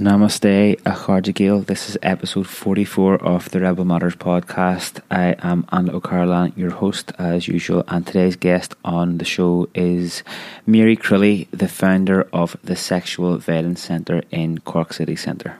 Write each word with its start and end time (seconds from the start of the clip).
Namaste, 0.00 0.80
Acharjagil. 0.82 1.66
This 1.66 1.88
is 1.88 1.96
episode 2.02 2.48
44 2.48 3.22
of 3.22 3.48
the 3.50 3.60
Rebel 3.60 3.84
Matters 3.84 4.16
podcast. 4.16 5.00
I 5.08 5.36
am 5.38 5.64
Anna 5.70 5.94
O'Carolan, 5.94 6.52
your 6.56 6.70
host 6.70 7.12
as 7.16 7.46
usual, 7.46 7.84
and 7.86 8.04
today's 8.04 8.34
guest 8.34 8.74
on 8.84 9.18
the 9.18 9.24
show 9.24 9.68
is 9.72 10.24
Mary 10.66 10.96
Crilly, 10.96 11.46
the 11.52 11.68
founder 11.68 12.28
of 12.32 12.56
the 12.64 12.74
Sexual 12.74 13.38
Violence 13.38 13.82
Centre 13.82 14.22
in 14.32 14.58
Cork 14.58 14.92
City 14.92 15.14
Centre. 15.14 15.58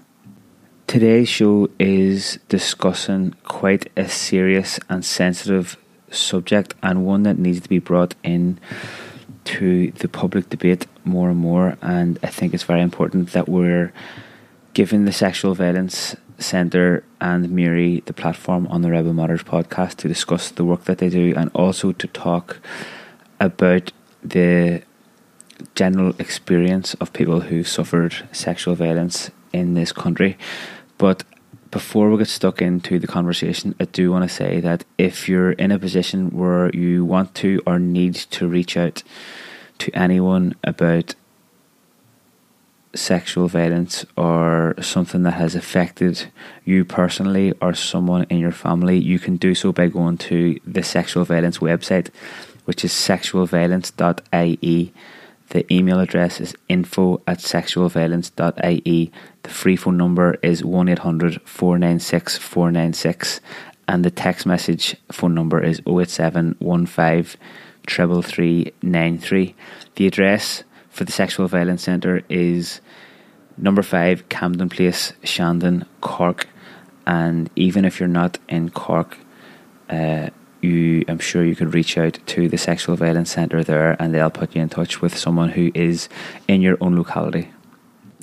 Today's 0.88 1.28
show 1.28 1.70
is 1.78 2.40
discussing 2.48 3.36
quite 3.44 3.88
a 3.96 4.08
serious 4.08 4.80
and 4.88 5.04
sensitive 5.04 5.76
subject 6.10 6.74
and 6.82 7.06
one 7.06 7.22
that 7.22 7.38
needs 7.38 7.60
to 7.60 7.68
be 7.68 7.78
brought 7.78 8.16
in 8.24 8.58
to 9.44 9.90
the 9.92 10.08
public 10.08 10.48
debate 10.50 10.86
more 11.04 11.30
and 11.30 11.38
more. 11.38 11.76
And 11.82 12.18
I 12.22 12.28
think 12.28 12.54
it's 12.54 12.62
very 12.62 12.82
important 12.82 13.32
that 13.32 13.48
we're 13.48 13.92
giving 14.72 15.04
the 15.04 15.12
Sexual 15.12 15.54
Violence 15.54 16.16
Centre 16.38 17.04
and 17.20 17.50
Mary 17.50 18.02
the 18.06 18.12
platform 18.12 18.66
on 18.68 18.82
the 18.82 18.90
Rebel 18.90 19.12
Matters 19.12 19.42
podcast 19.42 19.96
to 19.96 20.08
discuss 20.08 20.50
the 20.50 20.64
work 20.64 20.84
that 20.84 20.98
they 20.98 21.08
do 21.08 21.34
and 21.36 21.50
also 21.54 21.92
to 21.92 22.06
talk 22.08 22.58
about 23.38 23.92
the 24.22 24.82
general 25.74 26.14
experience 26.18 26.94
of 26.94 27.12
people 27.12 27.40
who 27.40 27.62
suffered 27.62 28.14
sexual 28.32 28.74
violence 28.74 29.30
in 29.52 29.74
this 29.74 29.92
country. 29.92 30.36
But 30.98 31.22
before 31.74 32.08
we 32.08 32.18
get 32.18 32.28
stuck 32.28 32.62
into 32.62 33.00
the 33.00 33.08
conversation, 33.08 33.74
I 33.80 33.86
do 33.86 34.12
want 34.12 34.22
to 34.22 34.32
say 34.32 34.60
that 34.60 34.84
if 34.96 35.28
you're 35.28 35.50
in 35.50 35.72
a 35.72 35.78
position 35.78 36.30
where 36.30 36.70
you 36.70 37.04
want 37.04 37.34
to 37.42 37.60
or 37.66 37.80
need 37.80 38.14
to 38.14 38.46
reach 38.46 38.76
out 38.76 39.02
to 39.78 39.90
anyone 39.90 40.54
about 40.62 41.16
sexual 42.94 43.48
violence 43.48 44.06
or 44.16 44.76
something 44.80 45.24
that 45.24 45.32
has 45.32 45.56
affected 45.56 46.26
you 46.64 46.84
personally 46.84 47.52
or 47.60 47.74
someone 47.74 48.22
in 48.30 48.38
your 48.38 48.52
family, 48.52 48.96
you 48.96 49.18
can 49.18 49.36
do 49.36 49.52
so 49.52 49.72
by 49.72 49.88
going 49.88 50.16
to 50.16 50.60
the 50.64 50.84
sexual 50.84 51.24
violence 51.24 51.58
website, 51.58 52.08
which 52.66 52.84
is 52.84 52.92
sexualviolence.ie. 52.92 54.92
The 55.50 55.72
email 55.72 56.00
address 56.00 56.40
is 56.40 56.54
info 56.68 57.22
at 57.26 57.38
sexualviolence.ie. 57.38 59.12
The 59.42 59.50
free 59.50 59.76
phone 59.76 59.96
number 59.96 60.38
is 60.42 60.64
1 60.64 60.88
800 60.88 61.40
496 61.42 62.38
496. 62.38 63.40
And 63.86 64.04
the 64.04 64.10
text 64.10 64.46
message 64.46 64.96
phone 65.12 65.34
number 65.34 65.62
is 65.62 65.80
087 65.86 66.56
The 69.94 70.06
address 70.06 70.64
for 70.88 71.04
the 71.04 71.12
Sexual 71.12 71.48
Violence 71.48 71.82
Centre 71.82 72.22
is 72.28 72.80
number 73.58 73.82
5 73.82 74.28
Camden 74.28 74.68
Place, 74.68 75.12
Shandon, 75.22 75.84
Cork. 76.00 76.48
And 77.06 77.50
even 77.54 77.84
if 77.84 78.00
you're 78.00 78.08
not 78.08 78.38
in 78.48 78.70
Cork, 78.70 79.18
uh, 79.90 80.30
you, 80.64 81.04
I'm 81.08 81.18
sure 81.18 81.44
you 81.44 81.56
could 81.56 81.74
reach 81.74 81.96
out 81.98 82.18
to 82.26 82.48
the 82.48 82.58
Sexual 82.58 82.96
Violence 82.96 83.30
Centre 83.30 83.62
there 83.62 83.96
and 84.00 84.14
they'll 84.14 84.30
put 84.30 84.54
you 84.54 84.62
in 84.62 84.68
touch 84.68 85.00
with 85.00 85.16
someone 85.16 85.50
who 85.50 85.70
is 85.74 86.08
in 86.48 86.60
your 86.60 86.76
own 86.80 86.96
locality. 86.96 87.50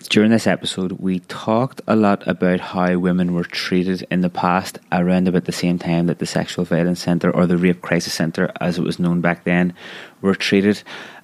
During 0.09 0.31
this 0.31 0.47
episode, 0.47 0.94
we 0.94 1.19
talked 1.19 1.80
a 1.88 1.95
lot 1.95 2.28
about 2.28 2.59
how 2.59 2.97
women 2.97 3.34
were 3.34 3.44
treated 3.44 4.06
in 4.09 4.22
the 4.22 4.30
past, 4.30 4.80
around 4.92 5.28
about 5.28 5.45
the 5.45 5.52
same 5.52 5.78
time 5.78 6.08
that 6.08 6.19
the 6.19 6.25
Sexual 6.25 6.66
Violence 6.66 7.02
Centre 7.02 7.31
or 7.31 7.45
the 7.45 7.58
Rape 7.58 7.81
Crisis 7.81 8.14
Centre, 8.14 8.52
as 8.59 8.78
it 8.78 8.84
was 8.84 9.00
known 9.00 9.22
back 9.22 9.44
then, 9.44 9.73
were 10.22 10.36
treated, 10.36 10.81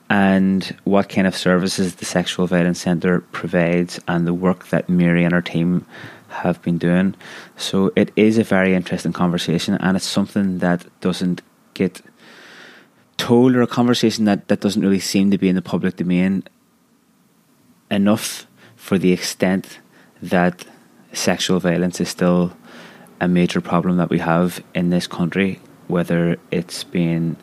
and 0.10 0.76
what 0.84 1.10
kind 1.10 1.28
of 1.28 1.36
services 1.36 1.96
the 1.96 2.06
Sexual 2.06 2.48
Violence 2.48 2.80
Centre 2.80 3.22
provides, 3.32 4.00
and 4.08 4.26
the 4.28 4.34
work 4.34 4.68
that 4.68 4.88
Mary 4.88 5.24
and 5.24 5.34
her 5.34 5.42
team 5.42 5.86
have 6.30 6.62
been 6.62 6.78
doing. 6.78 7.16
So 7.56 7.92
it 7.96 8.12
is 8.16 8.38
a 8.38 8.44
very 8.44 8.76
interesting 8.76 9.14
conversation, 9.14 9.76
and 9.76 9.98
it's 9.98 10.06
something 10.06 10.60
that 10.60 10.86
doesn't 11.02 11.42
get 11.74 12.02
told, 13.18 13.56
or 13.56 13.62
a 13.62 13.68
conversation 13.68 14.26
that, 14.26 14.48
that 14.48 14.62
doesn't 14.62 14.82
really 14.82 15.00
seem 15.00 15.32
to 15.32 15.38
be 15.38 15.50
in 15.50 15.56
the 15.56 15.62
public 15.62 15.96
domain 15.96 16.44
enough 17.90 18.48
for 18.76 18.98
the 18.98 19.12
extent 19.12 19.80
that 20.22 20.66
sexual 21.14 21.60
violence 21.60 22.00
is 22.00 22.10
still 22.10 22.56
a 23.20 23.28
major 23.28 23.62
problem 23.62 23.98
that 23.98 24.10
we 24.10 24.20
have 24.20 24.64
in 24.76 24.90
this 24.90 25.08
country, 25.08 25.60
whether 25.88 26.38
it's 26.52 26.84
been 26.84 27.36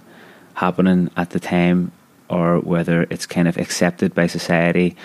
happening 0.55 1.11
at 1.17 1.31
the 1.31 1.41
time 1.41 1.91
or 2.29 2.61
whether 2.61 3.07
it's 3.11 3.27
kind 3.27 3.49
of 3.49 3.57
accepted 3.57 4.15
by 4.15 4.27
society, 4.27 4.97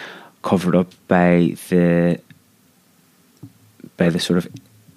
covered 0.44 0.76
up 0.76 0.88
by 1.08 1.56
the 1.70 2.20
by 4.00 4.10
the 4.10 4.20
sort 4.20 4.38
of 4.38 4.48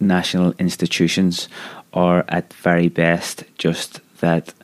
national 0.01 0.55
institutions, 0.59 1.49
or 1.93 2.25
at 2.29 2.53
very 2.55 2.89
best 2.89 3.45
just 3.59 4.01
that 4.21 4.55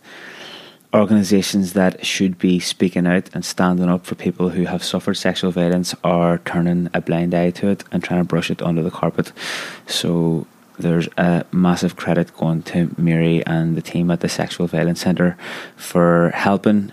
organisations 0.94 1.74
that 1.74 2.04
should 2.04 2.38
be 2.38 2.58
speaking 2.58 3.06
out 3.06 3.28
and 3.34 3.44
standing 3.44 3.88
up 3.88 4.06
for 4.06 4.14
people 4.14 4.48
who 4.48 4.64
have 4.64 4.82
suffered 4.82 5.14
sexual 5.14 5.50
violence 5.50 5.94
are 6.02 6.38
turning 6.38 6.88
a 6.94 7.00
blind 7.00 7.34
eye 7.34 7.50
to 7.50 7.68
it 7.68 7.84
and 7.92 8.02
trying 8.02 8.20
to 8.20 8.24
brush 8.24 8.50
it 8.50 8.62
under 8.62 8.82
the 8.82 8.90
carpet. 8.90 9.32
So 9.86 10.46
there's 10.78 11.08
a 11.18 11.44
massive 11.52 11.96
credit 11.96 12.34
going 12.34 12.62
to 12.62 12.94
Mary 12.96 13.44
and 13.44 13.76
the 13.76 13.82
team 13.82 14.10
at 14.10 14.20
the 14.20 14.28
Sexual 14.28 14.68
Violence 14.68 15.00
Centre 15.00 15.36
for 15.76 16.30
helping 16.30 16.92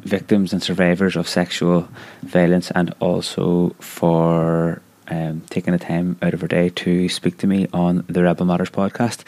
victims 0.00 0.52
and 0.52 0.60
survivors 0.60 1.14
of 1.14 1.28
sexual 1.28 1.88
violence 2.22 2.72
and 2.72 2.92
also 2.98 3.76
for 3.78 4.82
um, 5.12 5.42
taking 5.50 5.72
the 5.72 5.78
time 5.78 6.16
out 6.22 6.32
of 6.32 6.40
her 6.40 6.48
day 6.48 6.70
to 6.70 7.08
speak 7.08 7.36
to 7.38 7.46
me 7.46 7.68
on 7.72 8.04
the 8.08 8.22
Rebel 8.22 8.46
Matters 8.46 8.70
podcast. 8.70 9.24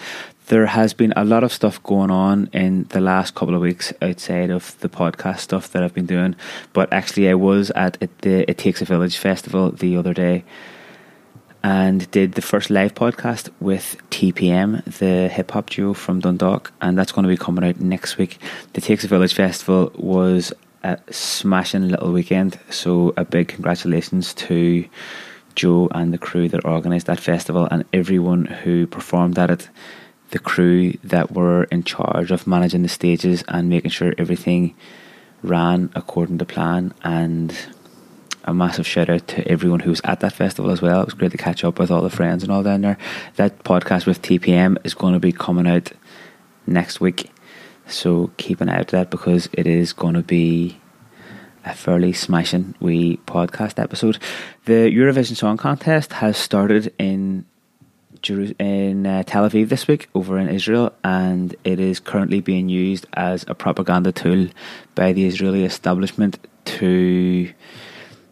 There 0.47 0.67
has 0.67 0.95
been 0.95 1.13
a 1.15 1.25
lot 1.25 1.45
of 1.45 1.53
stuff 1.53 1.83
going 1.83 2.11
on 2.11 2.49
in 2.53 2.85
the 2.85 3.01
last 3.01 3.35
couple 3.35 3.55
of 3.55 3.61
weeks 3.61 3.93
outside 4.01 4.51
of 4.51 4.79
the 4.81 4.89
podcast 4.89 5.41
stuff 5.41 5.71
that 5.73 5.83
I've 5.83 5.95
been 5.95 6.07
doing, 6.07 6.37
but 6.73 6.93
actually, 6.93 7.29
I 7.29 7.35
was 7.35 7.71
at 7.73 7.99
the 8.23 8.51
It 8.51 8.59
Takes 8.59 8.81
a 8.81 8.87
Village 8.87 9.19
festival 9.19 9.73
the 9.73 9.97
other 9.97 10.15
day 10.15 10.45
and 11.63 12.11
did 12.11 12.33
the 12.33 12.43
first 12.43 12.71
live 12.71 12.95
podcast 12.95 13.51
with 13.61 13.97
TPM, 14.11 14.85
the 14.99 15.29
hip 15.29 15.51
hop 15.51 15.71
duo 15.71 15.93
from 15.93 16.21
Dundalk, 16.21 16.73
and 16.81 16.97
that's 16.97 17.13
going 17.13 17.25
to 17.25 17.29
be 17.29 17.37
coming 17.37 17.65
out 17.65 17.81
next 17.81 18.17
week. 18.17 18.39
The 18.73 18.81
Takes 18.81 19.05
a 19.05 19.09
Village 19.09 19.35
festival 19.35 19.91
was 19.95 20.53
a 20.83 20.99
smashing 21.11 21.89
little 21.89 22.13
weekend, 22.13 22.59
so 22.71 23.15
a 23.17 23.25
big 23.25 23.49
congratulations 23.49 24.35
to 24.35 24.85
Joe 25.55 25.89
and 25.93 26.13
the 26.13 26.19
crew 26.19 26.49
that 26.49 26.65
organised 26.65 27.07
that 27.07 27.21
festival 27.21 27.69
and 27.71 27.85
everyone 27.93 28.47
who 28.47 28.87
performed 28.87 29.39
at 29.39 29.51
it, 29.51 29.69
the 30.31 30.39
crew 30.39 30.93
that 31.05 31.33
were 31.33 31.65
in 31.65 31.85
charge 31.85 32.31
of 32.31 32.47
managing 32.47 32.83
the 32.83 32.89
stages 32.89 33.45
and 33.49 33.69
making 33.69 33.91
sure 33.91 34.15
everything 34.19 34.75
ran 35.43 35.91
according 35.95 36.39
to 36.39 36.45
plan. 36.45 36.93
And 37.03 37.57
a 38.45 38.53
massive 38.53 38.87
shout 38.87 39.09
out 39.09 39.27
to 39.29 39.47
everyone 39.49 39.81
who 39.81 39.91
was 39.91 40.01
at 40.05 40.21
that 40.21 40.33
festival 40.33 40.71
as 40.71 40.83
well. 40.83 41.01
It 41.01 41.07
was 41.07 41.15
great 41.15 41.33
to 41.33 41.39
catch 41.39 41.65
up 41.65 41.79
with 41.79 41.91
all 41.91 42.03
the 42.03 42.11
friends 42.11 42.43
and 42.43 42.53
all 42.53 42.63
down 42.63 42.83
there. 42.83 42.99
That 43.37 43.65
podcast 43.65 44.07
with 44.07 44.23
TPM 44.23 44.77
is 44.85 44.95
going 44.95 45.15
to 45.15 45.21
be 45.21 45.33
coming 45.33 45.67
out 45.67 45.93
next 46.67 47.01
week. 47.01 47.31
So 47.87 48.31
keep 48.37 48.61
an 48.61 48.69
eye 48.69 48.81
out 48.81 48.91
for 48.91 48.97
that 48.97 49.11
because 49.11 49.49
it 49.53 49.67
is 49.67 49.93
going 49.93 50.15
to 50.15 50.23
be 50.23 50.79
a 51.65 51.75
fairly 51.75 52.13
smashing 52.13 52.75
wee 52.81 53.19
podcast 53.27 53.83
episode. 53.83 54.19
The 54.67 54.91
Eurovision 54.91 55.37
Song 55.37 55.57
Contest 55.57 56.15
has 56.15 56.37
started 56.37 56.93
in 56.99 57.47
in 58.59 59.07
uh, 59.07 59.23
Tel 59.25 59.49
Aviv 59.49 59.69
this 59.69 59.87
week 59.87 60.09
over 60.15 60.39
in 60.39 60.49
Israel, 60.49 60.95
and 61.05 61.55
it 61.63 61.79
is 61.79 62.01
currently 62.01 62.41
being 62.41 62.71
used 62.71 63.07
as 63.13 63.45
a 63.49 63.55
propaganda 63.55 64.13
tool 64.13 64.49
by 64.95 65.13
the 65.13 65.27
Israeli 65.27 65.65
establishment 65.65 66.39
to 66.65 67.53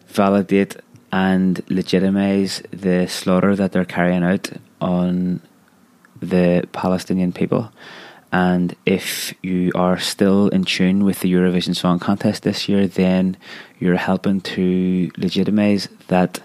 validate 0.06 0.76
and 1.12 1.62
legitimize 1.68 2.62
the 2.70 3.06
slaughter 3.06 3.54
that 3.54 3.72
they're 3.72 3.84
carrying 3.84 4.22
out 4.22 4.50
on 4.80 5.40
the 6.20 6.66
Palestinian 6.72 7.32
people. 7.32 7.70
And 8.32 8.74
if 8.86 9.34
you 9.42 9.72
are 9.74 9.98
still 9.98 10.48
in 10.48 10.64
tune 10.64 11.04
with 11.04 11.20
the 11.20 11.30
Eurovision 11.30 11.76
Song 11.76 11.98
Contest 11.98 12.42
this 12.42 12.66
year, 12.66 12.86
then 12.86 13.36
you're 13.78 13.96
helping 13.96 14.40
to 14.40 15.10
legitimize 15.18 15.88
that 16.08 16.40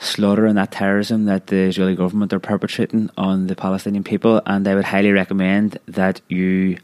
slaughter 0.00 0.46
and 0.46 0.58
that 0.58 0.72
terrorism 0.72 1.24
that 1.26 1.46
the 1.46 1.56
Israeli 1.56 1.94
government 1.94 2.32
are 2.32 2.40
perpetrating 2.40 3.10
on 3.16 3.46
the 3.46 3.54
Palestinian 3.54 4.02
people. 4.02 4.42
And 4.44 4.66
I 4.66 4.74
would 4.74 4.86
highly 4.86 5.12
recommend 5.12 5.78
that 5.86 6.20
you 6.28 6.78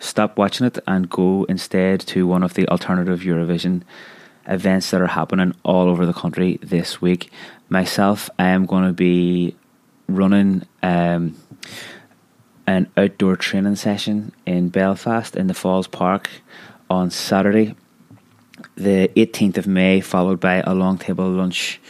stop 0.00 0.36
watching 0.36 0.66
it 0.66 0.78
and 0.88 1.08
go 1.08 1.44
instead 1.44 2.00
to 2.00 2.26
one 2.26 2.42
of 2.42 2.54
the 2.54 2.66
alternative 2.68 3.20
Eurovision 3.20 3.82
events 4.46 4.90
that 4.90 5.00
are 5.00 5.06
happening 5.06 5.54
all 5.62 5.88
over 5.88 6.06
the 6.06 6.12
country 6.12 6.58
this 6.60 7.00
week. 7.00 7.30
Myself, 7.68 8.30
I 8.36 8.48
am 8.48 8.66
going 8.66 8.84
to 8.84 8.92
be 8.92 9.54
running. 10.08 10.62
Um, 10.82 11.36
an 12.70 12.88
outdoor 12.96 13.34
training 13.34 13.74
session 13.74 14.30
in 14.46 14.68
Belfast 14.68 15.34
in 15.34 15.48
the 15.48 15.54
Falls 15.54 15.88
Park 15.88 16.30
on 16.88 17.10
Saturday. 17.10 17.74
The 18.76 19.08
18th 19.16 19.58
of 19.58 19.66
May, 19.66 20.00
followed 20.00 20.38
by 20.38 20.62
a 20.64 20.72
long 20.72 20.96
table 20.96 21.28
lunch 21.28 21.80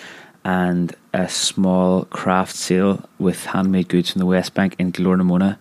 and 0.42 0.96
a 1.12 1.28
small 1.28 2.06
craft 2.06 2.56
sale 2.56 3.06
with 3.18 3.44
handmade 3.44 3.88
goods 3.88 4.10
from 4.10 4.20
the 4.20 4.26
West 4.26 4.54
Bank 4.54 4.74
in 4.78 4.90
Gort 4.90 5.18
na 5.18 5.24
Móna 5.24 5.58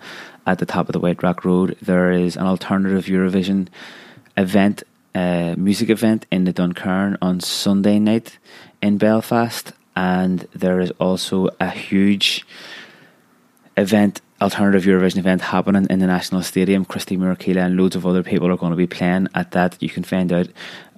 at 0.48 0.60
the 0.60 0.66
top 0.66 0.88
of 0.88 0.94
the 0.94 1.02
White 1.02 1.22
Rock 1.22 1.44
Road. 1.44 1.76
There 1.82 2.14
is 2.14 2.38
an 2.38 2.48
alternative 2.48 3.06
Eurovision 3.06 3.68
event, 4.38 4.84
uh, 5.14 5.54
music 5.58 5.90
event 5.90 6.28
in 6.32 6.46
the 6.46 6.54
Duncairn 6.54 7.18
on 7.22 7.42
Sunday 7.42 8.00
night 8.00 8.40
in 8.82 8.98
Belfast, 8.98 9.74
and 9.98 10.48
there 10.56 10.80
is 10.80 10.92
also 10.92 11.50
a 11.60 11.72
huge 11.72 12.46
event, 13.76 14.22
alternative 14.42 14.84
Eurovision 14.84 15.18
event 15.18 15.42
happening 15.42 15.88
in 15.90 16.00
the 16.00 16.08
National 16.08 16.42
Stadium. 16.42 16.86
Christy 16.86 17.18
Murkila 17.18 17.66
and 17.66 17.78
loads 17.78 17.96
of 17.96 18.06
other 18.06 18.24
people 18.24 18.52
are 18.52 18.58
going 18.58 18.72
to 18.72 18.78
be 18.78 18.88
playing 18.88 19.28
at 19.36 19.52
that. 19.52 19.82
You 19.82 19.90
can 19.90 20.04
find 20.04 20.32
out 20.32 20.48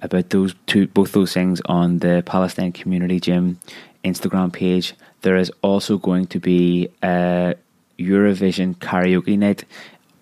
about 0.00 0.30
those 0.30 0.54
two, 0.66 0.86
both 0.88 1.12
those 1.12 1.32
things 1.32 1.60
on 1.66 1.98
the 1.98 2.22
Palestine 2.24 2.72
Community 2.72 3.20
Gym 3.20 3.58
Instagram 4.04 4.52
page. 4.52 4.94
There 5.22 5.36
is 5.36 5.50
also 5.62 5.98
going 5.98 6.26
to 6.28 6.40
be 6.40 6.88
a 7.02 7.54
Eurovision 7.98 8.76
karaoke 8.76 9.38
night 9.38 9.64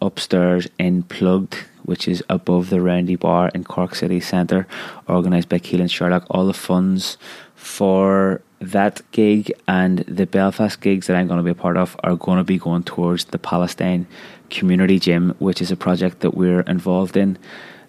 upstairs 0.00 0.68
in 0.78 1.02
Plugd, 1.04 1.54
which 1.84 2.08
is 2.08 2.22
above 2.28 2.70
the 2.70 2.80
Roundy 2.80 3.16
Bar 3.16 3.50
in 3.54 3.64
Cork 3.64 3.94
City 3.94 4.20
Centre, 4.20 4.66
organised 5.08 5.48
by 5.48 5.58
Keelan 5.58 5.90
Sherlock. 5.90 6.26
All 6.30 6.46
the 6.46 6.54
funds 6.54 7.16
for 7.54 8.42
that 8.60 9.00
gig 9.12 9.52
and 9.66 10.00
the 10.00 10.26
Belfast 10.26 10.80
gigs 10.80 11.06
that 11.06 11.16
I'm 11.16 11.26
going 11.26 11.38
to 11.38 11.44
be 11.44 11.50
a 11.50 11.54
part 11.54 11.76
of 11.76 11.96
are 12.04 12.16
going 12.16 12.38
to 12.38 12.44
be 12.44 12.58
going 12.58 12.82
towards 12.82 13.24
the 13.26 13.38
Palestine 13.38 14.06
Community 14.50 14.98
Gym, 14.98 15.34
which 15.38 15.62
is 15.62 15.70
a 15.70 15.76
project 15.76 16.20
that 16.20 16.34
we're 16.34 16.60
involved 16.60 17.16
in 17.16 17.38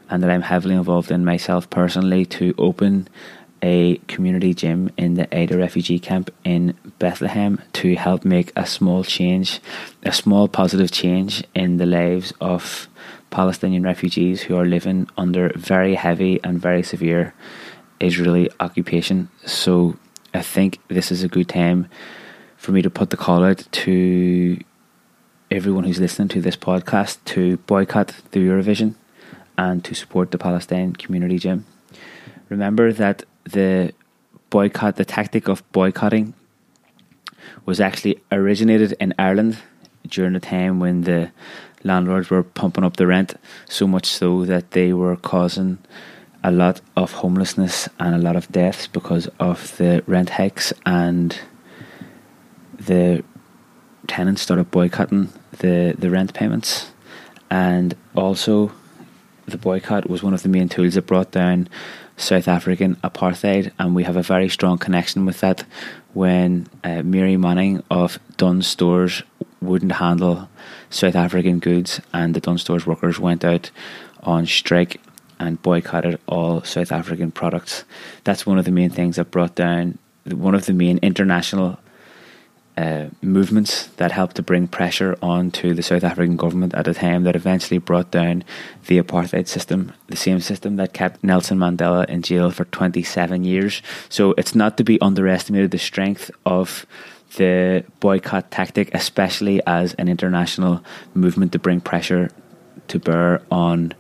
and 0.10 0.24
that 0.24 0.30
I'm 0.30 0.42
heavily 0.42 0.76
involved 0.76 1.12
in 1.12 1.26
myself 1.26 1.70
personally 1.70 2.26
to 2.26 2.54
open 2.58 3.08
a 3.64 3.98
community 4.08 4.54
gym 4.54 4.90
in 4.98 5.14
the 5.14 5.28
Aida 5.38 5.58
refugee 5.58 6.00
camp 6.00 6.32
in 6.44 6.76
Bethlehem 7.00 7.62
to 7.74 7.96
help 7.96 8.26
make 8.26 8.52
a 8.56 8.66
small 8.66 9.04
change, 9.04 9.60
a 10.04 10.12
small 10.12 10.48
positive 10.48 10.92
change 10.92 11.44
in 11.54 11.78
the 11.78 11.86
lives 11.86 12.34
of 12.42 12.88
Palestinian 13.30 13.84
refugees 13.84 14.42
who 14.42 14.58
are 14.58 14.66
living 14.66 15.08
under 15.18 15.52
very 15.56 15.96
heavy 15.96 16.40
and 16.44 16.60
very 16.60 16.84
severe 16.84 17.34
Israeli 18.00 18.50
occupation. 18.60 19.30
So 19.46 19.96
I 20.34 20.42
think 20.42 20.80
this 20.88 21.12
is 21.12 21.24
a 21.24 21.28
good 21.28 21.50
time 21.50 21.90
for 22.56 22.72
me 22.72 22.82
to 22.82 22.90
put 22.90 23.10
the 23.10 23.18
call 23.18 23.44
out 23.44 23.68
to 23.72 24.58
everyone 25.50 25.84
who's 25.84 26.00
listening 26.00 26.30
to 26.30 26.42
this 26.42 26.56
podcast 26.56 27.18
to 27.26 27.58
boycott 27.58 28.16
the 28.32 28.40
Eurovision 28.40 28.96
and 29.58 29.84
to 29.84 29.94
support 29.94 30.32
the 30.32 30.38
Palestine 30.38 30.94
Community 30.94 31.38
Gym. 31.38 31.66
Remember 32.48 32.94
that 32.94 33.26
the 33.44 33.94
boycott, 34.50 34.96
the 34.96 35.04
tactic 35.04 35.50
of 35.50 35.70
boycotting, 35.74 36.34
was 37.66 37.82
actually 37.82 38.22
originated 38.32 38.96
in 39.02 39.14
Ireland 39.20 39.58
during 40.08 40.32
the 40.32 40.40
time 40.40 40.80
when 40.80 41.02
the 41.02 41.32
landlords 41.84 42.30
were 42.30 42.44
pumping 42.44 42.86
up 42.86 42.96
the 42.96 43.08
rent 43.08 43.36
so 43.68 43.86
much 43.86 44.06
so 44.06 44.46
that 44.46 44.72
they 44.72 44.94
were 44.94 45.18
causing 45.18 45.80
a 46.44 46.52
lot 46.52 46.82
of 46.96 47.12
homelessness 47.12 47.88
and 48.00 48.16
a 48.16 48.18
lot 48.18 48.36
of 48.36 48.52
deaths 48.52 48.88
because 48.88 49.28
of 49.40 49.76
the 49.78 50.04
rent 50.08 50.32
hikes 50.32 50.74
and 50.86 51.40
the 52.78 53.24
tenants 54.08 54.42
started 54.42 54.72
boycotting 54.72 55.30
the, 55.60 55.96
the 55.98 56.10
rent 56.10 56.34
payments. 56.34 56.92
And 57.50 57.96
also 58.16 58.72
the 59.46 59.58
boycott 59.58 60.10
was 60.10 60.24
one 60.24 60.34
of 60.34 60.44
the 60.44 60.50
main 60.50 60.70
tools 60.70 60.96
that 60.96 61.06
brought 61.06 61.32
down 61.32 61.68
South 62.18 62.48
African 62.48 62.96
apartheid. 62.98 63.72
And 63.78 63.94
we 63.94 64.04
have 64.04 64.18
a 64.18 64.24
very 64.24 64.50
strong 64.50 64.78
connection 64.78 65.26
with 65.26 65.42
that 65.42 65.66
when 66.14 66.68
uh, 66.84 67.04
Mary 67.04 67.38
Manning 67.38 67.84
of 67.92 68.20
Dunnes 68.38 68.68
Stores 68.68 69.24
wouldn't 69.62 69.94
handle 69.94 70.50
South 70.90 71.16
African 71.16 71.60
goods 71.60 72.02
and 72.14 72.34
the 72.34 72.40
Dunnes 72.40 72.62
Stores 72.62 72.88
workers 72.88 73.20
went 73.20 73.46
out 73.46 73.70
on 74.24 74.46
strike 74.46 75.00
and 75.42 75.62
boycotted 75.62 76.20
all 76.28 76.64
South 76.64 76.92
African 76.92 77.32
products. 77.32 77.84
That's 78.24 78.46
one 78.46 78.60
of 78.60 78.66
the 78.66 78.72
main 78.72 78.92
things 78.92 79.16
that 79.16 79.32
brought 79.32 79.56
down 79.56 79.98
one 80.26 80.54
of 80.54 80.66
the 80.68 80.74
main 80.74 81.00
international 81.00 81.80
uh, 82.78 83.08
movements 83.22 83.88
that 83.98 84.12
helped 84.12 84.36
to 84.36 84.44
bring 84.44 84.68
pressure 84.68 85.18
onto 85.22 85.74
the 85.74 85.84
South 85.84 86.04
African 86.04 86.38
government 86.38 86.74
at 86.76 86.88
a 86.88 86.94
time 86.94 87.24
that 87.24 87.36
eventually 87.36 87.80
brought 87.80 88.12
down 88.12 88.44
the 88.86 89.00
apartheid 89.00 89.48
system, 89.48 89.92
the 90.08 90.16
same 90.16 90.40
system 90.40 90.76
that 90.76 90.94
kept 90.94 91.24
Nelson 91.24 91.58
Mandela 91.58 92.08
in 92.08 92.22
jail 92.22 92.52
for 92.52 92.66
27 92.66 93.44
years. 93.44 93.82
So 94.10 94.34
it's 94.38 94.56
not 94.56 94.78
to 94.78 94.84
be 94.84 95.02
underestimated 95.02 95.72
the 95.72 95.80
strength 95.80 96.32
of 96.46 96.86
the 97.36 97.84
boycott 98.00 98.52
tactic, 98.52 98.94
especially 98.94 99.62
as 99.66 99.94
an 99.96 100.08
international 100.08 100.84
movement 101.14 101.52
to 101.54 101.60
bring 101.60 101.82
pressure 101.82 102.30
to 102.90 103.00
bear 103.00 103.42
on 103.50 103.94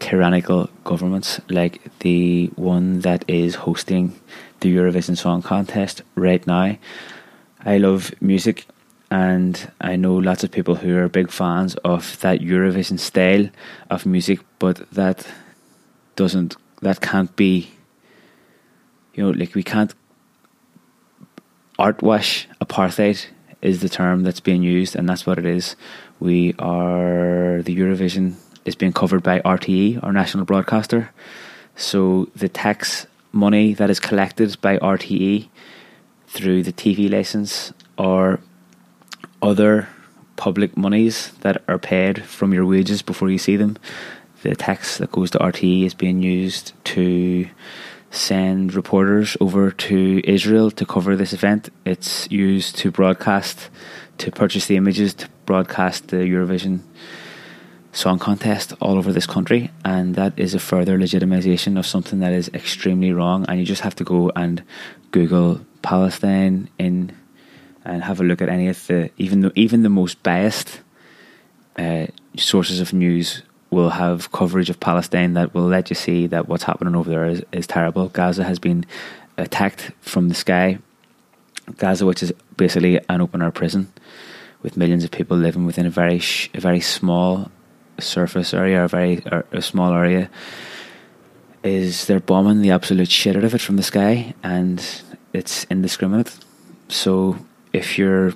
tyrannical 0.00 0.68
governments 0.82 1.40
like 1.48 1.80
the 2.00 2.46
one 2.56 3.00
that 3.00 3.24
is 3.28 3.54
hosting 3.54 4.18
the 4.60 4.74
Eurovision 4.74 5.16
Song 5.16 5.42
Contest 5.42 6.02
right 6.16 6.44
now. 6.46 6.76
I 7.64 7.78
love 7.78 8.12
music 8.20 8.66
and 9.10 9.70
I 9.80 9.96
know 9.96 10.14
lots 10.14 10.42
of 10.42 10.50
people 10.50 10.76
who 10.76 10.96
are 10.96 11.08
big 11.08 11.30
fans 11.30 11.76
of 11.76 12.18
that 12.20 12.40
Eurovision 12.40 12.98
style 12.98 13.48
of 13.90 14.06
music, 14.06 14.40
but 14.58 14.90
that 14.90 15.26
doesn't, 16.16 16.56
that 16.80 17.00
can't 17.00 17.34
be, 17.36 17.70
you 19.14 19.24
know, 19.24 19.30
like 19.30 19.54
we 19.54 19.62
can't 19.62 19.94
art 21.78 22.02
wash 22.02 22.48
apartheid 22.60 23.26
is 23.62 23.80
the 23.80 23.88
term 23.88 24.22
that's 24.22 24.40
being 24.40 24.62
used, 24.62 24.96
and 24.96 25.08
that's 25.08 25.26
what 25.26 25.38
it 25.38 25.44
is. 25.44 25.76
We 26.18 26.54
are 26.58 27.62
the 27.62 27.76
Eurovision 27.76 28.36
is 28.64 28.74
being 28.74 28.92
covered 28.92 29.22
by 29.22 29.40
RTE, 29.40 30.02
our 30.02 30.12
national 30.12 30.44
broadcaster. 30.44 31.10
So 31.76 32.28
the 32.36 32.48
tax 32.48 33.06
money 33.32 33.74
that 33.74 33.90
is 33.90 34.00
collected 34.00 34.60
by 34.60 34.78
RTE 34.78 35.48
through 36.26 36.62
the 36.62 36.72
TV 36.72 37.10
license 37.10 37.72
or 37.96 38.40
other 39.42 39.88
public 40.36 40.76
monies 40.76 41.32
that 41.40 41.62
are 41.68 41.78
paid 41.78 42.24
from 42.24 42.52
your 42.52 42.64
wages 42.64 43.02
before 43.02 43.30
you 43.30 43.38
see 43.38 43.56
them, 43.56 43.76
the 44.42 44.54
tax 44.54 44.98
that 44.98 45.12
goes 45.12 45.30
to 45.30 45.38
RTE 45.38 45.84
is 45.84 45.94
being 45.94 46.22
used 46.22 46.72
to 46.84 47.46
send 48.10 48.74
reporters 48.74 49.36
over 49.40 49.70
to 49.70 50.20
Israel 50.24 50.70
to 50.70 50.86
cover 50.86 51.14
this 51.14 51.32
event. 51.32 51.68
It's 51.84 52.30
used 52.30 52.76
to 52.78 52.90
broadcast, 52.90 53.70
to 54.18 54.30
purchase 54.30 54.66
the 54.66 54.76
images, 54.76 55.14
to 55.14 55.28
broadcast 55.46 56.08
the 56.08 56.16
Eurovision 56.16 56.80
song 57.92 58.18
contest 58.18 58.72
all 58.80 58.96
over 58.96 59.12
this 59.12 59.26
country, 59.26 59.70
and 59.84 60.14
that 60.14 60.32
is 60.38 60.54
a 60.54 60.58
further 60.58 60.98
legitimization 60.98 61.78
of 61.78 61.86
something 61.86 62.20
that 62.20 62.32
is 62.32 62.48
extremely 62.54 63.12
wrong. 63.12 63.44
And 63.48 63.58
you 63.58 63.64
just 63.64 63.82
have 63.82 63.96
to 63.96 64.04
go 64.04 64.30
and 64.36 64.62
Google 65.10 65.60
Palestine 65.82 66.68
in 66.78 67.16
and 67.84 68.04
have 68.04 68.20
a 68.20 68.24
look 68.24 68.42
at 68.42 68.48
any 68.48 68.68
of 68.68 68.86
the 68.86 69.10
even 69.16 69.40
the, 69.40 69.52
even 69.54 69.82
the 69.82 69.88
most 69.88 70.22
biased 70.22 70.80
uh, 71.76 72.06
sources 72.36 72.80
of 72.80 72.92
news 72.92 73.42
will 73.70 73.90
have 73.90 74.32
coverage 74.32 74.68
of 74.68 74.80
Palestine 74.80 75.34
that 75.34 75.54
will 75.54 75.66
let 75.66 75.90
you 75.90 75.96
see 75.96 76.26
that 76.26 76.48
what's 76.48 76.64
happening 76.64 76.94
over 76.94 77.08
there 77.08 77.24
is, 77.24 77.42
is 77.52 77.66
terrible. 77.66 78.08
Gaza 78.08 78.44
has 78.44 78.58
been 78.58 78.84
attacked 79.38 79.92
from 80.00 80.28
the 80.28 80.34
sky. 80.34 80.78
Gaza, 81.76 82.04
which 82.04 82.22
is 82.22 82.32
basically 82.56 83.00
an 83.08 83.20
open 83.20 83.42
air 83.42 83.52
prison 83.52 83.92
with 84.62 84.76
millions 84.76 85.04
of 85.04 85.10
people 85.10 85.36
living 85.36 85.66
within 85.66 85.86
a 85.86 85.90
very 85.90 86.18
sh- 86.18 86.50
a 86.52 86.60
very 86.60 86.80
small 86.80 87.50
surface 88.00 88.54
area, 88.54 88.84
a 88.84 88.88
very 88.88 89.22
or 89.30 89.44
a 89.52 89.62
small 89.62 89.92
area, 89.92 90.30
is 91.62 92.06
they're 92.06 92.20
bombing 92.20 92.62
the 92.62 92.70
absolute 92.70 93.10
shit 93.10 93.36
out 93.36 93.44
of 93.44 93.54
it 93.54 93.60
from 93.60 93.76
the 93.76 93.82
sky, 93.82 94.34
and 94.42 95.02
it's 95.32 95.64
indiscriminate. 95.64 96.36
So 96.88 97.36
if 97.72 97.98
you're 97.98 98.32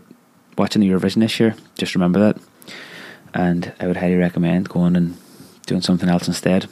watching 0.57 0.81
the 0.81 0.91
Eurovision 0.91 1.21
this 1.21 1.41
year, 1.41 1.57
just 1.77 1.95
remember 1.95 2.21
that, 2.21 2.39
and 3.33 3.73
I 3.81 3.87
would 3.87 3.97
highly 3.97 4.17
recommend 4.17 4.69
going 4.69 4.97
and 4.97 5.17
doing 5.67 5.81
something 5.81 6.09
else 6.09 6.29
instead. 6.29 6.69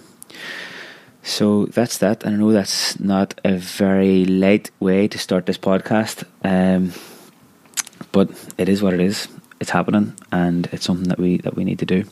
So 1.22 1.66
that's 1.66 1.98
that. 1.98 2.24
And 2.24 2.34
I 2.34 2.38
know 2.38 2.52
that's 2.52 2.98
not 2.98 3.40
a 3.44 3.56
very 3.56 4.24
light 4.24 4.70
way 4.80 5.08
to 5.08 5.18
start 5.18 5.46
this 5.46 5.58
podcast, 5.58 6.24
um, 6.42 6.92
but 8.10 8.30
it 8.58 8.68
is 8.68 8.82
what 8.82 8.94
it 8.94 9.00
is. 9.00 9.28
It's 9.60 9.70
happening, 9.70 10.14
and 10.32 10.68
it's 10.72 10.84
something 10.84 11.08
that 11.08 11.18
we 11.18 11.38
that 11.38 11.54
we 11.54 11.64
need 11.64 11.78
to 11.78 11.86
do. 11.86 12.04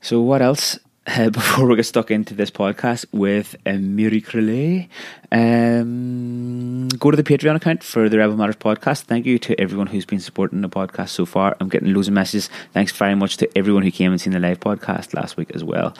So, 0.00 0.20
what 0.20 0.42
else? 0.42 0.78
Uh, 1.06 1.30
before 1.30 1.66
we 1.66 1.76
get 1.76 1.86
stuck 1.86 2.10
into 2.10 2.34
this 2.34 2.50
podcast 2.50 3.06
with 3.12 3.56
uh, 3.64 3.72
Mary 3.72 4.20
Crilly, 4.20 4.88
um, 5.32 6.86
go 6.88 7.10
to 7.10 7.16
the 7.16 7.22
Patreon 7.22 7.56
account 7.56 7.82
for 7.82 8.08
the 8.10 8.18
Rebel 8.18 8.36
Matters 8.36 8.56
podcast. 8.56 9.04
Thank 9.04 9.24
you 9.24 9.38
to 9.38 9.58
everyone 9.58 9.86
who's 9.86 10.04
been 10.04 10.20
supporting 10.20 10.60
the 10.60 10.68
podcast 10.68 11.08
so 11.08 11.24
far. 11.24 11.56
I'm 11.60 11.70
getting 11.70 11.94
loads 11.94 12.08
of 12.08 12.14
messages. 12.14 12.50
Thanks 12.74 12.92
very 12.92 13.14
much 13.14 13.38
to 13.38 13.58
everyone 13.58 13.84
who 13.84 13.90
came 13.90 14.12
and 14.12 14.20
seen 14.20 14.34
the 14.34 14.38
live 14.38 14.60
podcast 14.60 15.14
last 15.14 15.36
week 15.38 15.50
as 15.54 15.64
well. 15.64 15.94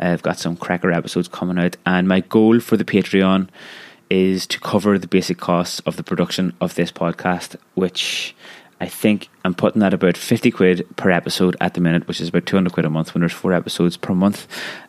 Uh, 0.00 0.06
I've 0.06 0.22
got 0.22 0.38
some 0.38 0.56
cracker 0.56 0.90
episodes 0.90 1.28
coming 1.28 1.58
out, 1.58 1.76
and 1.84 2.08
my 2.08 2.20
goal 2.20 2.58
for 2.58 2.78
the 2.78 2.84
Patreon 2.84 3.48
is 4.10 4.46
to 4.46 4.60
cover 4.60 4.98
the 4.98 5.08
basic 5.08 5.38
costs 5.38 5.80
of 5.80 5.96
the 5.96 6.02
production 6.02 6.54
of 6.60 6.74
this 6.74 6.90
podcast, 6.90 7.56
which 7.74 8.34
I 8.80 8.88
think 8.88 9.28
I'm 9.44 9.54
putting 9.54 9.80
that 9.80 9.94
about 9.94 10.16
50 10.16 10.50
quid 10.50 10.86
per 10.96 11.10
episode 11.10 11.56
at 11.60 11.74
the 11.74 11.80
minute, 11.80 12.08
which 12.08 12.20
is 12.20 12.28
about 12.28 12.46
200 12.46 12.72
quid 12.72 12.86
a 12.86 12.90
month 12.90 13.14
when 13.14 13.20
there's 13.20 13.32
four 13.32 13.52
episodes 13.52 13.96
per 13.96 14.14
month. 14.14 14.46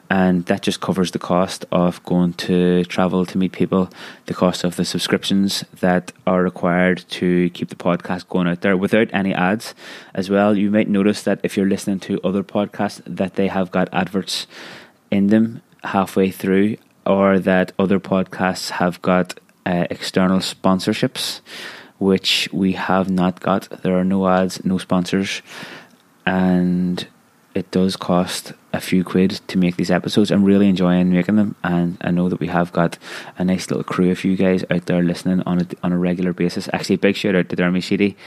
And 0.10 0.46
that 0.46 0.62
just 0.62 0.82
covers 0.82 1.12
the 1.12 1.20
cost 1.20 1.66
of 1.72 2.04
going 2.04 2.34
to 2.34 2.84
travel 2.86 3.26
to 3.26 3.38
meet 3.38 3.52
people, 3.52 3.90
the 4.28 4.34
cost 4.34 4.64
of 4.64 4.76
the 4.76 4.86
subscriptions 4.86 5.64
that 5.80 6.12
are 6.28 6.44
required 6.44 7.06
to 7.10 7.50
keep 7.52 7.70
the 7.70 7.76
podcast 7.76 8.28
going 8.28 8.48
out 8.48 8.62
there 8.62 8.78
without 8.78 9.10
any 9.14 9.34
ads 9.34 9.74
as 10.14 10.30
well. 10.30 10.56
You 10.56 10.70
might 10.70 10.90
notice 10.90 11.24
that 11.24 11.40
if 11.44 11.58
you're 11.58 11.66
listening 11.66 12.00
to 12.02 12.22
other 12.24 12.44
podcasts, 12.44 13.02
that 13.06 13.36
they 13.36 13.48
have 13.48 13.72
got 13.72 13.90
adverts 13.92 14.46
in 15.10 15.28
them 15.28 15.62
halfway 15.84 16.32
through, 16.32 16.78
or 17.06 17.40
that 17.40 17.72
other 17.80 18.00
podcasts 18.00 18.72
have 18.72 19.02
got 19.02 19.40
uh, 19.66 19.88
external 19.90 20.40
sponsorships 20.40 21.42
which 21.98 22.50
we 22.52 22.74
have 22.74 23.10
not 23.10 23.40
got. 23.40 23.70
There 23.84 23.98
are 23.98 24.04
no 24.04 24.28
ads, 24.28 24.64
no 24.66 24.78
sponsors, 24.78 25.42
and 26.26 27.08
it 27.54 27.72
does 27.72 27.96
cost 27.96 28.52
a 28.74 28.82
few 28.82 29.04
quid 29.04 29.32
to 29.48 29.58
make 29.58 29.78
these 29.78 29.90
episodes. 29.90 30.30
I'm 30.30 30.44
really 30.44 30.68
enjoying 30.68 31.12
making 31.12 31.38
them, 31.38 31.56
and 31.64 31.98
I 32.02 32.12
know 32.12 32.28
that 32.30 32.40
we 32.40 32.48
have 32.48 32.74
got 32.74 32.98
a 33.38 33.46
nice 33.46 33.70
little 33.70 33.84
crew 33.84 34.12
of 34.12 34.24
you 34.24 34.36
guys 34.36 34.66
out 34.70 34.86
there 34.86 35.02
listening 35.02 35.42
on 35.46 35.62
a, 35.62 35.68
on 35.82 35.94
a 35.94 35.98
regular 35.98 36.34
basis. 36.34 36.70
Actually, 36.74 36.96
a 36.96 37.00
big 37.00 37.16
shout 37.16 37.36
out 37.36 37.50
to 37.50 37.56
Dermy 37.56 37.82
Sheedy. 37.82 38.18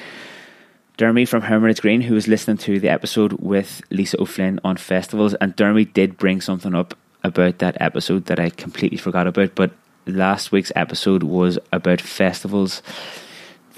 Dermy 0.97 1.29
from 1.29 1.43
Hermitage 1.43 1.83
Green, 1.83 2.01
who 2.01 2.15
was 2.15 2.27
listening 2.27 2.57
to 2.57 2.81
the 2.81 2.89
episode 2.89 3.35
with 3.35 3.83
Lisa 3.91 4.21
O'Flynn 4.21 4.59
on 4.65 4.77
festivals, 4.79 5.35
and 5.35 5.55
Dermy 5.55 5.93
did 5.93 6.17
bring 6.17 6.41
something 6.41 6.75
up 6.75 6.95
about 7.23 7.59
that 7.59 7.77
episode 7.81 8.25
that 8.27 8.41
I 8.41 8.51
completely 8.51 8.99
forgot 8.99 9.27
about. 9.27 9.55
But 9.55 9.73
last 10.07 10.51
week's 10.51 10.73
episode 10.75 11.23
was 11.23 11.59
about 11.71 12.01
festivals 12.01 12.83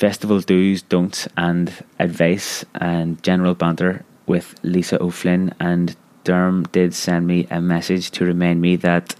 festival 0.00 0.40
do's, 0.40 0.80
don'ts, 0.80 1.28
and 1.36 1.84
advice 1.98 2.64
and 2.74 3.22
general 3.22 3.54
banter 3.54 4.02
with 4.26 4.54
Lisa 4.62 5.00
O'Flynn. 5.00 5.52
And 5.60 5.94
Derm 6.24 6.72
did 6.72 6.94
send 6.94 7.26
me 7.26 7.46
a 7.50 7.60
message 7.60 8.10
to 8.12 8.24
remind 8.24 8.62
me 8.62 8.76
that 8.76 9.14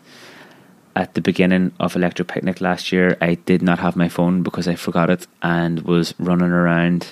at 0.97 1.13
the 1.13 1.21
beginning 1.21 1.73
of 1.79 1.97
Electric 1.97 2.29
Picnic 2.29 2.63
last 2.63 2.93
year, 2.93 3.19
I 3.21 3.35
did 3.35 3.61
not 3.61 3.79
have 3.81 3.95
my 3.95 4.09
phone 4.09 4.43
because 4.43 4.67
I 4.67 4.75
forgot 4.75 5.11
it 5.11 5.27
and 5.43 5.83
was 5.83 6.15
running 6.19 6.51
around 6.51 7.09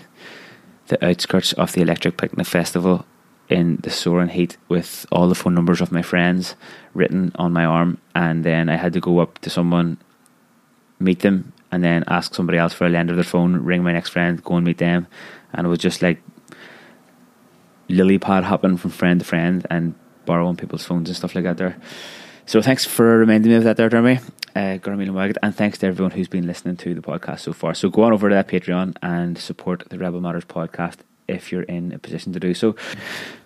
the 0.86 1.04
outskirts 1.04 1.52
of 1.52 1.72
the 1.72 1.82
Electric 1.82 2.16
Picnic 2.16 2.46
Festival 2.46 3.04
in 3.50 3.76
the 3.82 3.90
soaring 3.90 4.30
heat 4.30 4.56
with 4.68 5.04
all 5.12 5.28
the 5.28 5.34
phone 5.34 5.54
numbers 5.54 5.82
of 5.82 5.92
my 5.92 6.02
friends 6.02 6.54
written 6.94 7.32
on 7.34 7.52
my 7.52 7.66
arm. 7.66 7.98
And 8.14 8.44
then 8.44 8.70
I 8.70 8.76
had 8.76 8.94
to 8.94 9.00
go 9.00 9.18
up 9.18 9.38
to 9.40 9.50
someone, 9.50 9.98
meet 10.98 11.20
them, 11.20 11.52
and 11.70 11.84
then 11.84 12.04
ask 12.08 12.34
somebody 12.34 12.58
else 12.58 12.72
for 12.72 12.86
a 12.86 12.88
lend 12.88 13.10
of 13.10 13.16
their 13.16 13.24
phone, 13.24 13.56
ring 13.56 13.82
my 13.82 13.92
next 13.92 14.10
friend, 14.10 14.42
go 14.42 14.56
and 14.56 14.66
meet 14.66 14.78
them. 14.78 15.06
And 15.52 15.66
it 15.66 15.70
was 15.70 15.78
just 15.78 16.02
like 16.02 16.22
lily 17.88 18.18
pad 18.18 18.44
hopping 18.44 18.76
from 18.76 18.90
friend 18.90 19.20
to 19.20 19.26
friend 19.26 19.66
and 19.70 19.94
borrowing 20.26 20.56
people's 20.56 20.84
phones 20.84 21.08
and 21.08 21.16
stuff 21.16 21.34
like 21.34 21.44
that 21.44 21.56
there. 21.56 21.76
So 22.46 22.62
thanks 22.62 22.84
for 22.84 23.18
reminding 23.18 23.50
me 23.50 23.56
of 23.56 23.64
that 23.64 23.76
there, 23.76 23.88
Jeremy. 23.88 24.20
Uh, 24.56 24.78
and 24.82 25.54
thanks 25.54 25.78
to 25.78 25.86
everyone 25.86 26.10
who's 26.10 26.28
been 26.28 26.46
listening 26.46 26.76
to 26.78 26.94
the 26.94 27.02
podcast 27.02 27.40
so 27.40 27.52
far. 27.52 27.74
So 27.74 27.90
go 27.90 28.02
on 28.02 28.12
over 28.12 28.28
to 28.28 28.34
that 28.34 28.48
Patreon 28.48 28.96
and 29.02 29.38
support 29.38 29.88
the 29.88 29.98
Rebel 29.98 30.20
Matters 30.20 30.44
podcast 30.44 30.96
if 31.28 31.52
you're 31.52 31.62
in 31.62 31.92
a 31.92 31.98
position 31.98 32.32
to 32.32 32.40
do 32.40 32.54
so. 32.54 32.74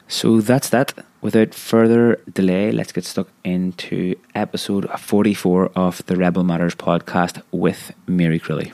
So 0.08 0.40
that's 0.40 0.70
that. 0.70 0.94
Without 1.22 1.54
further 1.54 2.18
delay, 2.34 2.72
let's 2.72 2.90
get 2.90 3.04
stuck 3.04 3.28
into 3.44 4.16
episode 4.34 4.90
44 4.90 5.70
of 5.76 6.04
the 6.06 6.16
Rebel 6.16 6.42
Matters 6.42 6.74
podcast 6.74 7.40
with 7.52 7.92
Mary 8.08 8.40
Crilly. 8.40 8.72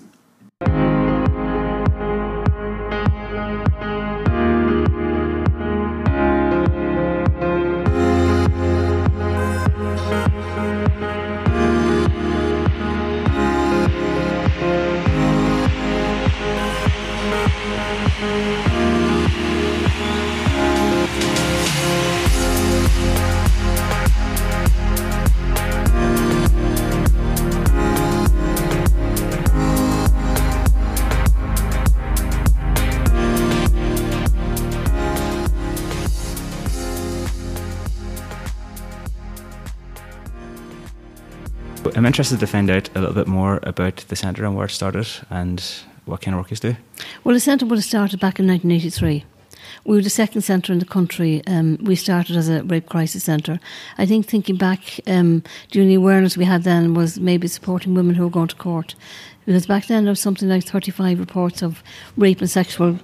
I'm 41.98 42.06
interested 42.06 42.38
to 42.38 42.46
find 42.46 42.70
out 42.70 42.88
a 42.94 43.00
little 43.00 43.12
bit 43.12 43.26
more 43.26 43.58
about 43.64 43.96
the 43.96 44.14
centre 44.14 44.44
and 44.44 44.54
where 44.54 44.66
it 44.66 44.70
started 44.70 45.08
and 45.30 45.60
what 46.04 46.20
kind 46.20 46.32
of 46.32 46.38
work 46.38 46.52
you 46.52 46.56
do. 46.56 46.76
Well, 47.24 47.34
the 47.34 47.40
centre 47.40 47.66
would 47.66 47.76
have 47.76 47.84
started 47.84 48.20
back 48.20 48.38
in 48.38 48.46
1983. 48.46 49.24
We 49.84 49.96
were 49.96 50.02
the 50.02 50.08
second 50.08 50.42
centre 50.42 50.72
in 50.72 50.78
the 50.78 50.84
country. 50.84 51.42
Um, 51.48 51.76
we 51.80 51.96
started 51.96 52.36
as 52.36 52.48
a 52.48 52.62
rape 52.62 52.86
crisis 52.86 53.24
centre. 53.24 53.58
I 53.98 54.06
think 54.06 54.26
thinking 54.26 54.54
back, 54.54 55.00
um, 55.08 55.42
the 55.72 55.80
only 55.80 55.94
awareness 55.94 56.36
we 56.36 56.44
had 56.44 56.62
then 56.62 56.94
was 56.94 57.18
maybe 57.18 57.48
supporting 57.48 57.94
women 57.94 58.14
who 58.14 58.22
were 58.22 58.30
going 58.30 58.46
to 58.46 58.54
court. 58.54 58.94
Because 59.44 59.66
back 59.66 59.88
then 59.88 60.04
there 60.04 60.12
was 60.12 60.20
something 60.20 60.48
like 60.48 60.62
35 60.62 61.18
reports 61.18 61.62
of 61.62 61.82
rape 62.16 62.40
and 62.40 62.48
sexual 62.48 63.00